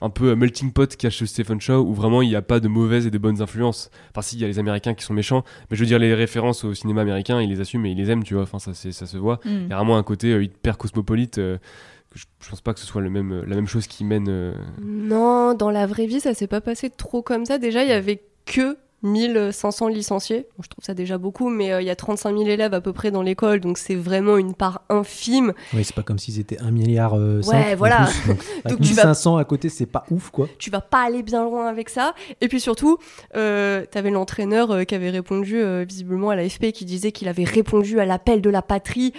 un 0.00 0.10
peu 0.10 0.34
melting 0.34 0.72
pot 0.72 0.96
qu'a 0.96 1.10
chez 1.10 1.26
Stephen 1.26 1.60
Chow, 1.60 1.84
où 1.86 1.92
vraiment 1.94 2.22
il 2.22 2.28
n'y 2.28 2.36
a 2.36 2.42
pas 2.42 2.60
de 2.60 2.68
mauvaises 2.68 3.06
et 3.06 3.10
de 3.10 3.18
bonnes 3.18 3.42
influences. 3.42 3.90
Enfin, 4.10 4.22
si, 4.22 4.36
il 4.36 4.40
y 4.40 4.44
a 4.44 4.48
les 4.48 4.58
Américains 4.58 4.94
qui 4.94 5.04
sont 5.04 5.14
méchants, 5.14 5.44
mais 5.70 5.76
je 5.76 5.80
veux 5.80 5.86
dire, 5.86 5.98
les 5.98 6.14
références 6.14 6.64
au 6.64 6.74
cinéma 6.74 7.02
américain, 7.02 7.40
ils 7.42 7.48
les 7.50 7.60
assument 7.60 7.86
et 7.86 7.90
ils 7.90 7.96
les 7.96 8.10
aiment, 8.10 8.24
tu 8.24 8.34
vois, 8.34 8.44
enfin, 8.44 8.58
ça, 8.58 8.72
ça 8.74 9.06
se 9.06 9.16
voit. 9.18 9.40
Mm. 9.44 9.48
Il 9.48 9.68
y 9.68 9.72
a 9.72 9.76
vraiment 9.76 9.96
un 9.98 10.02
côté 10.02 10.42
hyper 10.42 10.78
cosmopolite. 10.78 11.40
Je, 12.14 12.24
je 12.40 12.48
pense 12.50 12.60
pas 12.60 12.72
que 12.74 12.80
ce 12.80 12.86
soit 12.86 13.02
le 13.02 13.10
même, 13.10 13.42
la 13.46 13.56
même 13.56 13.66
chose 13.66 13.86
qui 13.86 14.04
mène. 14.04 14.28
euh, 14.28 14.54
Non, 14.82 15.54
dans 15.54 15.70
la 15.70 15.86
vraie 15.86 16.06
vie 16.06 16.20
ça 16.20 16.34
s'est 16.34 16.46
pas 16.46 16.60
passé 16.60 16.90
trop 16.90 17.22
comme 17.22 17.44
ça. 17.44 17.58
Déjà 17.58 17.82
il 17.82 17.88
y 17.90 17.92
avait 17.92 18.22
que 18.46 18.76
1500 19.04 19.88
licenciés. 19.88 20.46
Bon, 20.56 20.62
je 20.64 20.68
trouve 20.68 20.84
ça 20.84 20.94
déjà 20.94 21.18
beaucoup, 21.18 21.48
mais 21.50 21.72
euh, 21.72 21.80
il 21.82 21.86
y 21.86 21.90
a 21.90 21.96
35 21.96 22.30
000 22.36 22.48
élèves 22.48 22.74
à 22.74 22.80
peu 22.80 22.92
près 22.92 23.10
dans 23.10 23.22
l'école, 23.22 23.60
donc 23.60 23.78
c'est 23.78 23.94
vraiment 23.94 24.36
une 24.38 24.54
part 24.54 24.82
infime. 24.88 25.52
Oui, 25.74 25.84
c'est 25.84 25.94
pas 25.94 26.02
comme 26.02 26.18
s'ils 26.18 26.40
étaient 26.40 26.58
1 26.60 26.70
milliard. 26.70 27.14
euh, 27.14 27.40
Ouais, 27.46 27.74
voilà. 27.74 28.06
plus, 28.06 28.28
donc, 28.28 28.38
avec 28.64 28.78
Donc 28.78 28.86
tu 28.86 28.94
vas- 28.94 29.04
1500 29.04 29.36
à 29.36 29.44
côté, 29.44 29.68
c'est 29.68 29.86
pas 29.86 30.04
ouf, 30.10 30.30
quoi. 30.30 30.48
tu 30.58 30.70
vas 30.70 30.80
pas 30.80 31.02
aller 31.04 31.22
bien 31.22 31.44
loin 31.44 31.66
avec 31.68 31.90
ça. 31.90 32.14
Et 32.40 32.48
puis 32.48 32.60
surtout, 32.60 32.98
euh, 33.36 33.84
t'avais 33.90 34.10
l'entraîneur 34.10 34.70
euh, 34.70 34.84
qui 34.84 34.94
avait 34.94 35.10
répondu 35.10 35.56
euh, 35.58 35.84
visiblement 35.86 36.30
à 36.30 36.36
l'AFP 36.36 36.72
qui 36.72 36.84
disait 36.84 37.12
qu'il 37.12 37.28
avait 37.28 37.44
répondu 37.44 38.00
à 38.00 38.06
l'appel 38.06 38.40
de 38.40 38.50
la 38.50 38.62
patrie, 38.62 39.12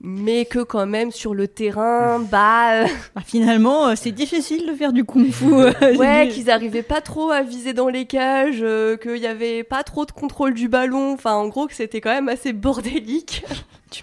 mais 0.00 0.44
que 0.44 0.58
quand 0.60 0.86
même 0.86 1.10
sur 1.10 1.32
le 1.34 1.46
terrain, 1.48 2.18
bah 2.18 2.82
euh, 2.82 2.86
Bah, 3.14 3.22
finalement, 3.24 3.88
euh, 3.88 3.92
c'est 3.96 4.10
difficile 4.12 4.66
de 4.66 4.74
faire 4.74 4.92
du 4.92 5.04
kung-fu. 5.04 5.44
ouais, 5.96 6.28
qu'ils 6.32 6.50
arrivaient 6.50 6.82
pas 6.82 7.00
trop 7.00 7.30
à 7.30 7.42
viser 7.42 7.72
dans 7.72 7.88
les 7.88 8.04
cages, 8.06 8.60
euh, 8.62 8.96
qu'il 9.22 9.28
y 9.30 9.32
avait 9.32 9.62
pas 9.64 9.82
trop 9.84 10.04
de 10.04 10.12
contrôle 10.12 10.54
du 10.54 10.68
ballon. 10.68 11.12
Enfin, 11.14 11.34
en 11.34 11.48
gros, 11.48 11.66
que 11.66 11.74
c'était 11.74 12.00
quand 12.00 12.10
même 12.12 12.28
assez 12.28 12.52
bordélique. 12.52 13.44
Tu. 13.90 14.02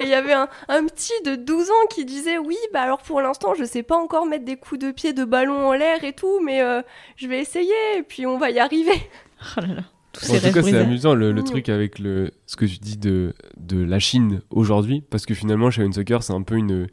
Et 0.00 0.04
il 0.04 0.08
y 0.08 0.14
avait 0.14 0.32
un, 0.32 0.48
un 0.68 0.86
petit 0.86 1.12
de 1.26 1.34
12 1.36 1.68
ans 1.68 1.86
qui 1.94 2.06
disait 2.06 2.38
oui, 2.38 2.56
bah 2.72 2.80
alors 2.80 3.02
pour 3.02 3.20
l'instant, 3.20 3.52
je 3.54 3.62
sais 3.64 3.82
pas 3.82 3.96
encore 3.98 4.24
mettre 4.24 4.46
des 4.46 4.56
coups 4.56 4.80
de 4.80 4.90
pied 4.90 5.12
de 5.12 5.24
ballon 5.26 5.68
en 5.68 5.74
l'air 5.74 6.02
et 6.02 6.14
tout, 6.14 6.40
mais 6.40 6.62
euh, 6.62 6.80
je 7.16 7.26
vais 7.28 7.38
essayer 7.38 7.74
et 7.98 8.02
puis 8.02 8.24
on 8.26 8.38
va 8.38 8.50
y 8.50 8.58
arriver. 8.58 8.92
Oh 9.58 9.60
là 9.60 9.66
là. 9.74 9.82
Tous 10.14 10.26
Bon, 10.28 10.32
ces 10.32 10.46
en 10.46 10.48
tout 10.48 10.54
cas, 10.54 10.62
c'est 10.62 10.78
amusant 10.78 11.14
le, 11.14 11.30
le 11.32 11.42
Mmh. 11.42 11.44
truc 11.44 11.68
avec 11.68 11.98
le, 11.98 12.30
ce 12.46 12.56
que 12.56 12.64
tu 12.64 12.78
dis 12.78 12.96
de, 12.96 13.34
de 13.58 13.82
la 13.84 13.98
Chine 13.98 14.40
aujourd'hui, 14.50 15.02
parce 15.10 15.26
que 15.26 15.34
finalement, 15.34 15.70
Shaolin 15.70 15.92
Soccer, 15.92 16.22
c'est 16.22 16.32
un 16.32 16.42
peu 16.42 16.54
une, 16.56 16.86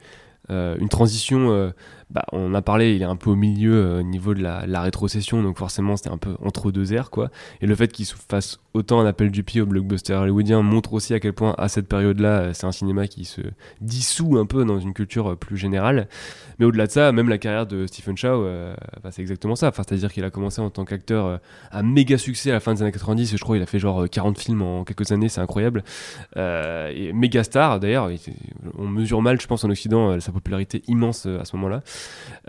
euh, 0.50 0.76
une 0.78 0.90
transition. 0.90 1.52
euh, 1.52 1.70
bah, 2.12 2.26
on 2.32 2.56
a 2.56 2.62
parlé, 2.64 2.96
il 2.96 3.04
est 3.04 3.06
un 3.06 3.16
peu 3.16 3.30
au 3.30 3.36
milieu 3.36 3.76
euh, 3.76 4.00
au 4.00 4.04
niveau 4.04 4.34
de 4.34 4.42
la, 4.42 4.82
rétrocession, 4.82 5.44
donc 5.44 5.60
forcément, 5.60 5.96
c'était 5.96 6.10
un 6.10 6.18
peu 6.18 6.36
entre 6.44 6.72
deux 6.72 6.92
airs, 6.94 7.12
quoi. 7.12 7.30
Et 7.62 7.68
le 7.68 7.76
fait 7.76 7.92
qu'il 7.92 8.06
se 8.06 8.16
fasse 8.16 8.60
autant 8.74 9.00
un 9.00 9.06
appel 9.06 9.30
du 9.30 9.44
pied 9.44 9.62
au 9.62 9.68
blockbuster 9.68 10.14
hollywoodien 10.14 10.64
montre 10.64 10.94
aussi 10.94 11.14
à 11.14 11.20
quel 11.20 11.34
point, 11.34 11.54
à 11.60 11.68
cette 11.68 11.88
période-là, 11.88 12.40
euh, 12.40 12.54
c'est 12.54 12.66
un 12.66 12.72
cinéma 12.72 13.08
qui 13.08 13.26
se 13.26 13.42
dissout 13.82 14.38
un 14.40 14.48
peu 14.48 14.66
dans 14.66 14.80
une 14.80 14.94
culture 14.94 15.32
euh, 15.32 15.36
plus 15.36 15.56
générale. 15.56 16.08
Mais 16.58 16.66
au-delà 16.66 16.88
de 16.88 16.92
ça, 16.92 17.12
même 17.12 17.30
la 17.30 17.38
carrière 17.38 17.68
de 17.68 17.86
Stephen 17.86 18.18
Chow, 18.18 18.44
bah, 19.02 19.12
c'est 19.12 19.22
exactement 19.22 19.56
ça. 19.56 19.72
C'est-à-dire 19.74 20.12
qu'il 20.12 20.26
a 20.26 20.30
commencé 20.30 20.60
en 20.60 20.70
tant 20.70 20.84
qu'acteur 20.84 21.40
à 21.72 21.84
méga 21.84 22.18
succès 22.18 22.50
à 22.50 22.54
la 22.54 22.60
fin 22.60 22.74
des 22.74 22.82
années 22.82 22.92
90. 22.92 23.38
Je 23.38 23.42
crois 23.42 23.56
il 23.56 23.64
a 23.64 23.66
fait 23.66 23.80
genre 23.80 24.04
euh, 24.04 24.08
40 24.08 24.38
films 24.38 24.62
en 24.62 24.84
quelques 24.84 25.12
années, 25.14 25.30
c'est 25.30 25.40
incroyable. 25.40 25.84
Et 26.36 27.14
méga 27.14 27.44
star 27.46 27.80
d'ailleurs. 27.80 28.10
On 28.78 28.88
mesure 28.88 29.22
mal, 29.22 29.40
je 29.40 29.48
pense, 29.48 29.64
en 29.64 29.70
Occident, 29.70 30.20
sa 30.20 30.34
popularité 30.34 30.84
immense 30.88 31.26
à 31.26 31.46
ce 31.46 31.56
moment-là. 31.56 31.82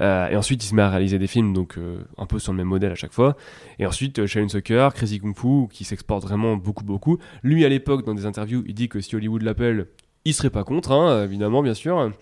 Euh, 0.01 0.28
et 0.28 0.36
ensuite, 0.36 0.62
il 0.64 0.66
se 0.66 0.74
met 0.74 0.82
à 0.82 0.90
réaliser 0.90 1.18
des 1.18 1.26
films, 1.26 1.53
donc 1.53 1.76
euh, 1.76 2.05
un 2.16 2.26
peu 2.26 2.38
sur 2.38 2.53
le 2.53 2.59
même 2.59 2.68
modèle 2.68 2.92
à 2.92 2.94
chaque 2.94 3.12
fois. 3.12 3.36
Et 3.78 3.86
ensuite, 3.86 4.18
euh, 4.18 4.26
Shaolin 4.26 4.48
Soccer, 4.48 4.94
Crazy 4.94 5.20
Kung 5.20 5.36
Fu, 5.36 5.68
qui 5.70 5.84
s'exporte 5.84 6.22
vraiment 6.24 6.57
beaucoup, 6.57 6.84
beaucoup. 6.84 7.18
Lui, 7.42 7.64
à 7.64 7.68
l'époque, 7.68 8.05
dans 8.05 8.14
des 8.14 8.26
interviews, 8.26 8.62
il 8.66 8.74
dit 8.74 8.88
que 8.88 9.01
si 9.01 9.14
Hollywood 9.16 9.42
l'appelle, 9.42 9.86
il 10.24 10.34
serait 10.34 10.51
pas 10.51 10.64
contre, 10.64 10.92
hein, 10.92 11.24
évidemment, 11.24 11.62
bien 11.62 11.74
sûr. 11.74 12.12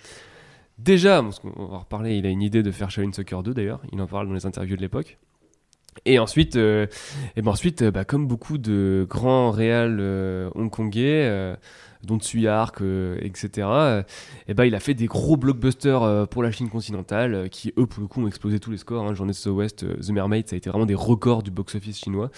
Déjà, 0.78 1.24
qu'on 1.42 1.66
va 1.66 1.78
reparler, 1.78 2.16
il 2.16 2.26
a 2.26 2.30
une 2.30 2.42
idée 2.42 2.62
de 2.62 2.70
faire 2.70 2.90
Shaolin 2.90 3.12
Soccer 3.12 3.42
2 3.42 3.54
d'ailleurs, 3.54 3.80
il 3.92 4.00
en 4.00 4.06
parle 4.06 4.28
dans 4.28 4.34
les 4.34 4.46
interviews 4.46 4.76
de 4.76 4.82
l'époque. 4.82 5.18
Et 6.04 6.18
ensuite, 6.18 6.56
euh, 6.56 6.86
et 7.36 7.42
ben 7.42 7.50
ensuite 7.50 7.82
euh, 7.82 7.90
bah, 7.90 8.04
comme 8.04 8.26
beaucoup 8.26 8.58
de 8.58 9.06
grands 9.08 9.50
réals 9.50 9.98
euh, 10.00 10.50
hongkongais, 10.54 11.26
euh, 11.26 11.56
dont 12.04 12.18
euh, 12.80 13.18
etc., 13.20 14.04
et 14.46 14.54
ben 14.54 14.64
il 14.64 14.74
a 14.74 14.80
fait 14.80 14.94
des 14.94 15.06
gros 15.06 15.36
blockbusters 15.36 16.28
pour 16.28 16.42
la 16.42 16.50
Chine 16.52 16.68
continentale 16.68 17.48
qui, 17.50 17.72
eux, 17.76 17.86
pour 17.86 18.00
le 18.02 18.06
coup, 18.06 18.22
ont 18.22 18.26
explosé 18.28 18.60
tous 18.60 18.70
les 18.70 18.76
scores. 18.76 19.04
Hein. 19.04 19.14
Journée 19.14 19.32
de 19.32 19.36
Southwest, 19.36 19.82
euh, 19.82 19.96
The 19.96 20.10
Mermaid, 20.10 20.48
ça 20.48 20.54
a 20.54 20.56
été 20.58 20.70
vraiment 20.70 20.86
des 20.86 20.94
records 20.94 21.42
du 21.42 21.50
box-office 21.50 21.98
chinois. 21.98 22.30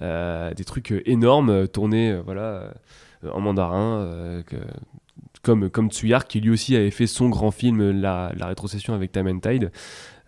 Des 0.00 0.64
trucs 0.66 0.92
énormes, 1.06 1.68
tournés 1.68 2.20
voilà, 2.24 2.74
en 3.32 3.40
mandarin, 3.40 4.42
que- 4.46 4.56
comme, 5.42 5.70
comme 5.70 5.90
Tsuyark, 5.90 6.28
qui 6.28 6.40
lui 6.40 6.50
aussi 6.50 6.76
avait 6.76 6.90
fait 6.90 7.06
son 7.06 7.30
grand 7.30 7.50
film, 7.50 7.92
La, 8.02 8.32
la 8.36 8.46
rétrocession 8.46 8.92
avec 8.92 9.12
Time 9.12 9.28
and 9.28 9.38
Tide. 9.38 9.70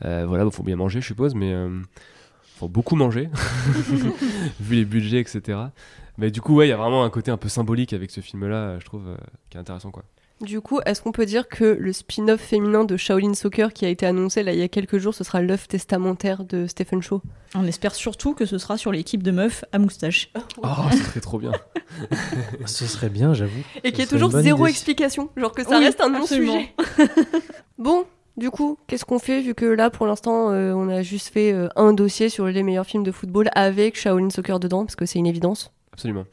Voilà, 0.01 0.45
il 0.45 0.51
faut 0.51 0.63
bien 0.63 0.77
manger, 0.77 1.03
je 1.03 1.07
suppose, 1.09 1.35
mais 1.35 1.53
faut 2.59 2.69
beaucoup 2.69 2.97
manger, 2.97 3.29
vu 4.61 4.77
les 4.77 4.85
budgets, 4.85 5.21
etc. 5.21 5.59
Mais 6.17 6.31
du 6.31 6.41
coup, 6.41 6.55
ouais, 6.57 6.67
il 6.67 6.71
y 6.71 6.73
a 6.73 6.77
vraiment 6.77 7.05
un 7.05 7.11
côté 7.11 7.31
un 7.31 7.37
peu 7.37 7.49
symbolique 7.49 7.93
avec 7.93 8.11
ce 8.11 8.21
film-là, 8.21 8.79
je 8.81 8.85
trouve, 8.85 9.07
euh, 9.09 9.17
qui 9.51 9.57
est 9.57 9.61
intéressant, 9.61 9.91
quoi. 9.91 10.03
Du 10.41 10.61
coup, 10.61 10.79
est-ce 10.87 11.03
qu'on 11.03 11.11
peut 11.11 11.27
dire 11.27 11.49
que 11.49 11.65
le 11.65 11.93
spin-off 11.93 12.41
féminin 12.41 12.85
de 12.85 12.97
Shaolin 12.97 13.35
Soccer 13.35 13.73
qui 13.73 13.85
a 13.85 13.89
été 13.89 14.07
annoncé 14.07 14.45
là 14.45 14.53
il 14.53 14.59
y 14.61 14.63
a 14.63 14.69
quelques 14.69 14.99
jours, 14.99 15.13
ce 15.13 15.25
sera 15.25 15.43
l'œuvre 15.43 15.67
testamentaire 15.67 16.45
de 16.45 16.69
Stephen 16.69 17.03
Shaw 17.03 17.21
On 17.57 17.65
espère 17.67 17.93
surtout 17.93 18.35
que 18.35 18.47
ce 18.47 18.57
sera 18.57 18.79
sur 18.79 18.93
l'équipe 18.93 19.25
de 19.25 19.33
meufs 19.33 19.65
à 19.73 19.81
moustache. 19.81 20.31
Oh, 20.63 20.69
ce 20.93 20.97
serait 20.99 21.21
trop 21.21 21.39
bien. 21.41 21.51
Ce 22.67 22.87
serait 22.87 23.09
bien, 23.09 23.33
j'avoue. 23.35 23.63
Et 23.83 23.91
qui 23.91 23.97
Ce 23.97 24.03
est 24.03 24.07
serait 24.07 24.19
toujours 24.21 24.41
zéro 24.41 24.61
idée. 24.67 24.71
explication, 24.71 25.31
genre 25.37 25.53
que 25.53 25.65
ça 25.65 25.79
Oui, 25.79 25.85
reste 25.87 26.01
un 26.01 26.11
non-sujet. 26.11 26.73
bon, 27.79 28.05
du 28.39 28.51
coup, 28.51 28.79
qu'est-ce 28.87 29.05
qu'on 29.05 29.19
fait 29.19 29.41
vu 29.41 29.55
que 29.55 29.67
là 29.67 29.91
pour 29.91 30.07
l'instant 30.07 30.51
euh, 30.51 30.73
on 30.73 30.89
a 30.89 31.03
juste 31.03 31.29
fait 31.29 31.53
euh, 31.53 31.69
un 31.77 31.93
dossier 31.93 32.29
sur 32.29 32.47
les 32.47 32.63
meilleurs 32.63 32.87
films 32.87 33.05
de 33.05 33.13
football 33.13 33.51
avec 33.55 33.99
Shaolin 33.99 34.31
Soccer 34.31 34.61
dedans 34.61 34.85
parce 34.85 34.97
que 34.97 35.07
c'est 35.07 35.19
une 35.19 35.27
évidence. 35.27 35.73
Absolument. 35.93 36.25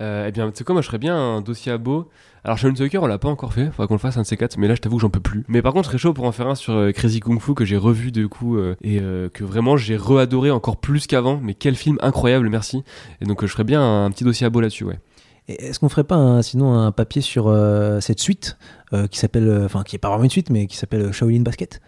Euh, 0.00 0.26
eh 0.26 0.32
bien, 0.32 0.50
tu 0.50 0.58
sais 0.58 0.64
quoi, 0.64 0.72
moi 0.72 0.82
je 0.82 0.86
ferais 0.88 0.98
bien 0.98 1.16
un 1.16 1.40
dossier 1.40 1.70
à 1.70 1.78
beau. 1.78 2.08
Alors, 2.44 2.58
Shaolin 2.58 2.74
Soccer, 2.74 3.00
on 3.00 3.06
l'a 3.06 3.18
pas 3.18 3.28
encore 3.28 3.52
fait, 3.52 3.66
faudra 3.66 3.86
qu'on 3.86 3.94
le 3.94 4.00
fasse 4.00 4.16
un 4.16 4.22
de 4.22 4.26
ces 4.26 4.36
quatre, 4.36 4.58
mais 4.58 4.66
là 4.66 4.74
je 4.74 4.80
t'avoue 4.80 4.96
que 4.96 5.02
j'en 5.02 5.10
peux 5.10 5.20
plus. 5.20 5.44
Mais 5.46 5.62
par 5.62 5.72
contre, 5.72 5.84
je 5.84 5.90
serais 5.90 5.98
chaud 5.98 6.12
pour 6.12 6.24
en 6.24 6.32
faire 6.32 6.48
un 6.48 6.56
sur 6.56 6.72
euh, 6.74 6.90
Crazy 6.90 7.20
Kung 7.20 7.40
Fu 7.40 7.54
que 7.54 7.64
j'ai 7.64 7.76
revu 7.76 8.10
du 8.10 8.28
coup 8.28 8.56
euh, 8.56 8.74
et 8.82 8.98
euh, 9.00 9.28
que 9.28 9.44
vraiment 9.44 9.76
j'ai 9.76 9.96
re-adoré 9.96 10.50
encore 10.50 10.78
plus 10.78 11.06
qu'avant. 11.06 11.38
Mais 11.40 11.54
quel 11.54 11.76
film 11.76 11.98
incroyable, 12.00 12.48
merci. 12.48 12.82
Et 13.20 13.26
donc, 13.26 13.44
euh, 13.44 13.46
je 13.46 13.52
ferais 13.52 13.64
bien 13.64 13.80
un, 13.80 14.10
petit 14.10 14.24
dossier 14.24 14.44
à 14.44 14.50
beau 14.50 14.60
là-dessus, 14.60 14.84
ouais. 14.84 14.98
Et 15.46 15.66
Est-ce 15.66 15.78
qu'on 15.78 15.88
ferait 15.88 16.04
pas 16.04 16.16
un- 16.16 16.42
sinon 16.42 16.74
un 16.74 16.90
papier 16.90 17.22
sur 17.22 17.46
euh, 17.46 18.00
cette 18.00 18.20
suite 18.20 18.56
euh, 18.92 19.06
qui 19.06 19.18
s'appelle, 19.18 19.48
euh, 19.48 19.64
enfin 19.64 19.82
qui 19.82 19.96
est 19.96 19.98
pas 19.98 20.08
vraiment 20.08 20.24
une 20.24 20.30
suite, 20.30 20.50
mais 20.50 20.66
qui 20.66 20.76
s'appelle 20.76 21.02
euh, 21.02 21.12
Shaolin 21.12 21.42
Basket 21.42 21.80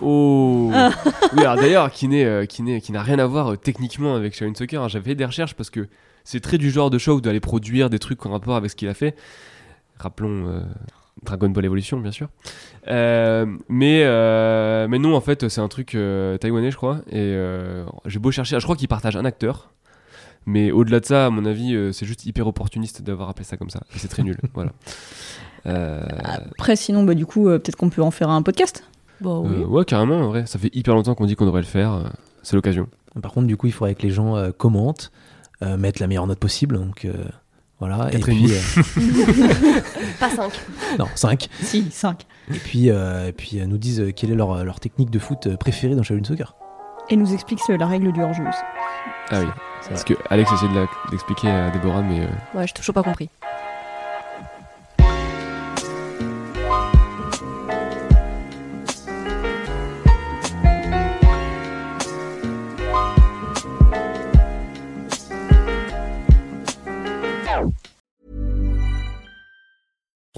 Oh 0.00 0.70
Oui, 1.36 1.40
alors 1.40 1.56
d'ailleurs, 1.56 1.90
qui 1.90 2.06
n'est, 2.08 2.24
euh, 2.24 2.46
qui 2.46 2.62
n'est, 2.62 2.80
qui 2.80 2.92
n'a 2.92 3.02
rien 3.02 3.18
à 3.18 3.26
voir 3.26 3.52
euh, 3.52 3.56
techniquement 3.56 4.14
avec 4.14 4.34
Shaolin 4.34 4.54
Soccer. 4.54 4.82
hein. 4.82 4.88
J'avais 4.88 5.10
fait 5.10 5.14
des 5.14 5.24
recherches 5.24 5.54
parce 5.54 5.70
que 5.70 5.88
c'est 6.24 6.40
très 6.40 6.58
du 6.58 6.70
genre 6.70 6.90
de 6.90 6.98
show 6.98 7.20
d'aller 7.20 7.40
produire 7.40 7.90
des 7.90 7.98
trucs 7.98 8.24
en 8.26 8.30
rapport 8.30 8.54
avec 8.56 8.70
ce 8.70 8.76
qu'il 8.76 8.88
a 8.88 8.94
fait. 8.94 9.16
Rappelons 9.98 10.46
euh, 10.46 10.60
Dragon 11.24 11.48
Ball 11.50 11.64
Evolution, 11.64 11.98
bien 11.98 12.12
sûr. 12.12 12.28
Euh, 12.88 13.44
mais, 13.68 14.02
euh, 14.04 14.86
mais 14.88 14.98
non, 14.98 15.16
en 15.16 15.20
fait, 15.20 15.48
c'est 15.48 15.60
un 15.60 15.68
truc 15.68 15.94
euh, 15.94 16.38
taïwanais, 16.38 16.70
je 16.70 16.76
crois. 16.76 16.98
Et 17.08 17.16
euh, 17.18 17.84
j'ai 18.06 18.18
beau 18.18 18.30
chercher, 18.30 18.58
je 18.60 18.64
crois 18.64 18.76
qu'ils 18.76 18.88
partagent 18.88 19.16
un 19.16 19.24
acteur. 19.24 19.72
Mais 20.46 20.70
au-delà 20.70 21.00
de 21.00 21.04
ça, 21.04 21.26
à 21.26 21.30
mon 21.30 21.44
avis, 21.44 21.74
euh, 21.74 21.92
c'est 21.92 22.06
juste 22.06 22.24
hyper 22.24 22.46
opportuniste 22.46 23.02
d'avoir 23.02 23.28
appelé 23.28 23.44
ça 23.44 23.56
comme 23.58 23.68
ça. 23.68 23.80
Et 23.94 23.98
c'est 23.98 24.08
très 24.08 24.22
nul. 24.22 24.38
voilà. 24.54 24.72
Euh, 25.66 26.00
Après, 26.58 26.76
sinon, 26.76 27.02
bah, 27.04 27.14
du 27.14 27.26
coup, 27.26 27.48
euh, 27.48 27.58
peut-être 27.58 27.76
qu'on 27.76 27.90
peut 27.90 28.02
en 28.02 28.10
faire 28.10 28.30
un 28.30 28.42
podcast. 28.42 28.84
Bon, 29.20 29.46
oui. 29.46 29.56
euh, 29.62 29.66
ouais, 29.66 29.84
carrément, 29.84 30.16
en 30.16 30.28
vrai. 30.28 30.46
Ça 30.46 30.58
fait 30.58 30.70
hyper 30.74 30.94
longtemps 30.94 31.14
qu'on 31.14 31.26
dit 31.26 31.36
qu'on 31.36 31.46
devrait 31.46 31.60
le 31.60 31.66
faire. 31.66 32.10
C'est 32.42 32.56
l'occasion. 32.56 32.88
Par 33.22 33.32
contre, 33.32 33.46
du 33.46 33.56
coup, 33.56 33.66
il 33.66 33.72
faudrait 33.72 33.94
que 33.94 34.02
les 34.02 34.10
gens 34.10 34.36
euh, 34.36 34.50
commentent, 34.56 35.10
euh, 35.62 35.76
mettent 35.76 35.98
la 35.98 36.06
meilleure 36.06 36.26
note 36.26 36.38
possible. 36.38 36.78
Donc 36.78 37.04
euh, 37.04 37.12
voilà. 37.80 38.08
Et 38.08 38.12
Quatre 38.20 38.28
et 38.30 38.34
puis, 38.34 38.52
euh, 38.52 39.80
Pas 40.20 40.30
5. 40.30 40.52
non, 40.98 41.06
5. 41.14 41.48
Si, 41.62 41.90
5. 41.90 42.24
Et 42.50 42.58
puis, 42.58 42.90
euh, 42.90 43.28
et 43.28 43.32
puis 43.32 43.60
euh, 43.60 43.66
nous 43.66 43.78
disent 43.78 44.00
euh, 44.00 44.12
quelle 44.12 44.30
est 44.30 44.34
leur, 44.36 44.64
leur 44.64 44.80
technique 44.80 45.10
de 45.10 45.18
foot 45.18 45.54
préférée 45.56 45.94
dans 45.94 46.02
Shaolin 46.02 46.24
Soccer. 46.24 46.54
Et 47.10 47.16
nous 47.16 47.32
explique 47.34 47.58
euh, 47.68 47.76
la 47.76 47.86
règle 47.86 48.12
du 48.12 48.22
hors-jeu 48.22 48.44
aussi. 48.48 48.58
Ah 49.30 49.40
oui. 49.40 49.46
Parce 49.88 50.04
que 50.04 50.14
Alex 50.30 50.50
essaie 50.52 50.68
de 50.68 50.86
d'expliquer 51.10 51.48
à 51.50 51.70
Déborah, 51.70 52.02
mais 52.02 52.20
euh, 52.20 52.58
Ouais, 52.58 52.66
j'ai 52.66 52.72
toujours 52.74 52.94
pas 52.94 53.02
compris. 53.02 53.28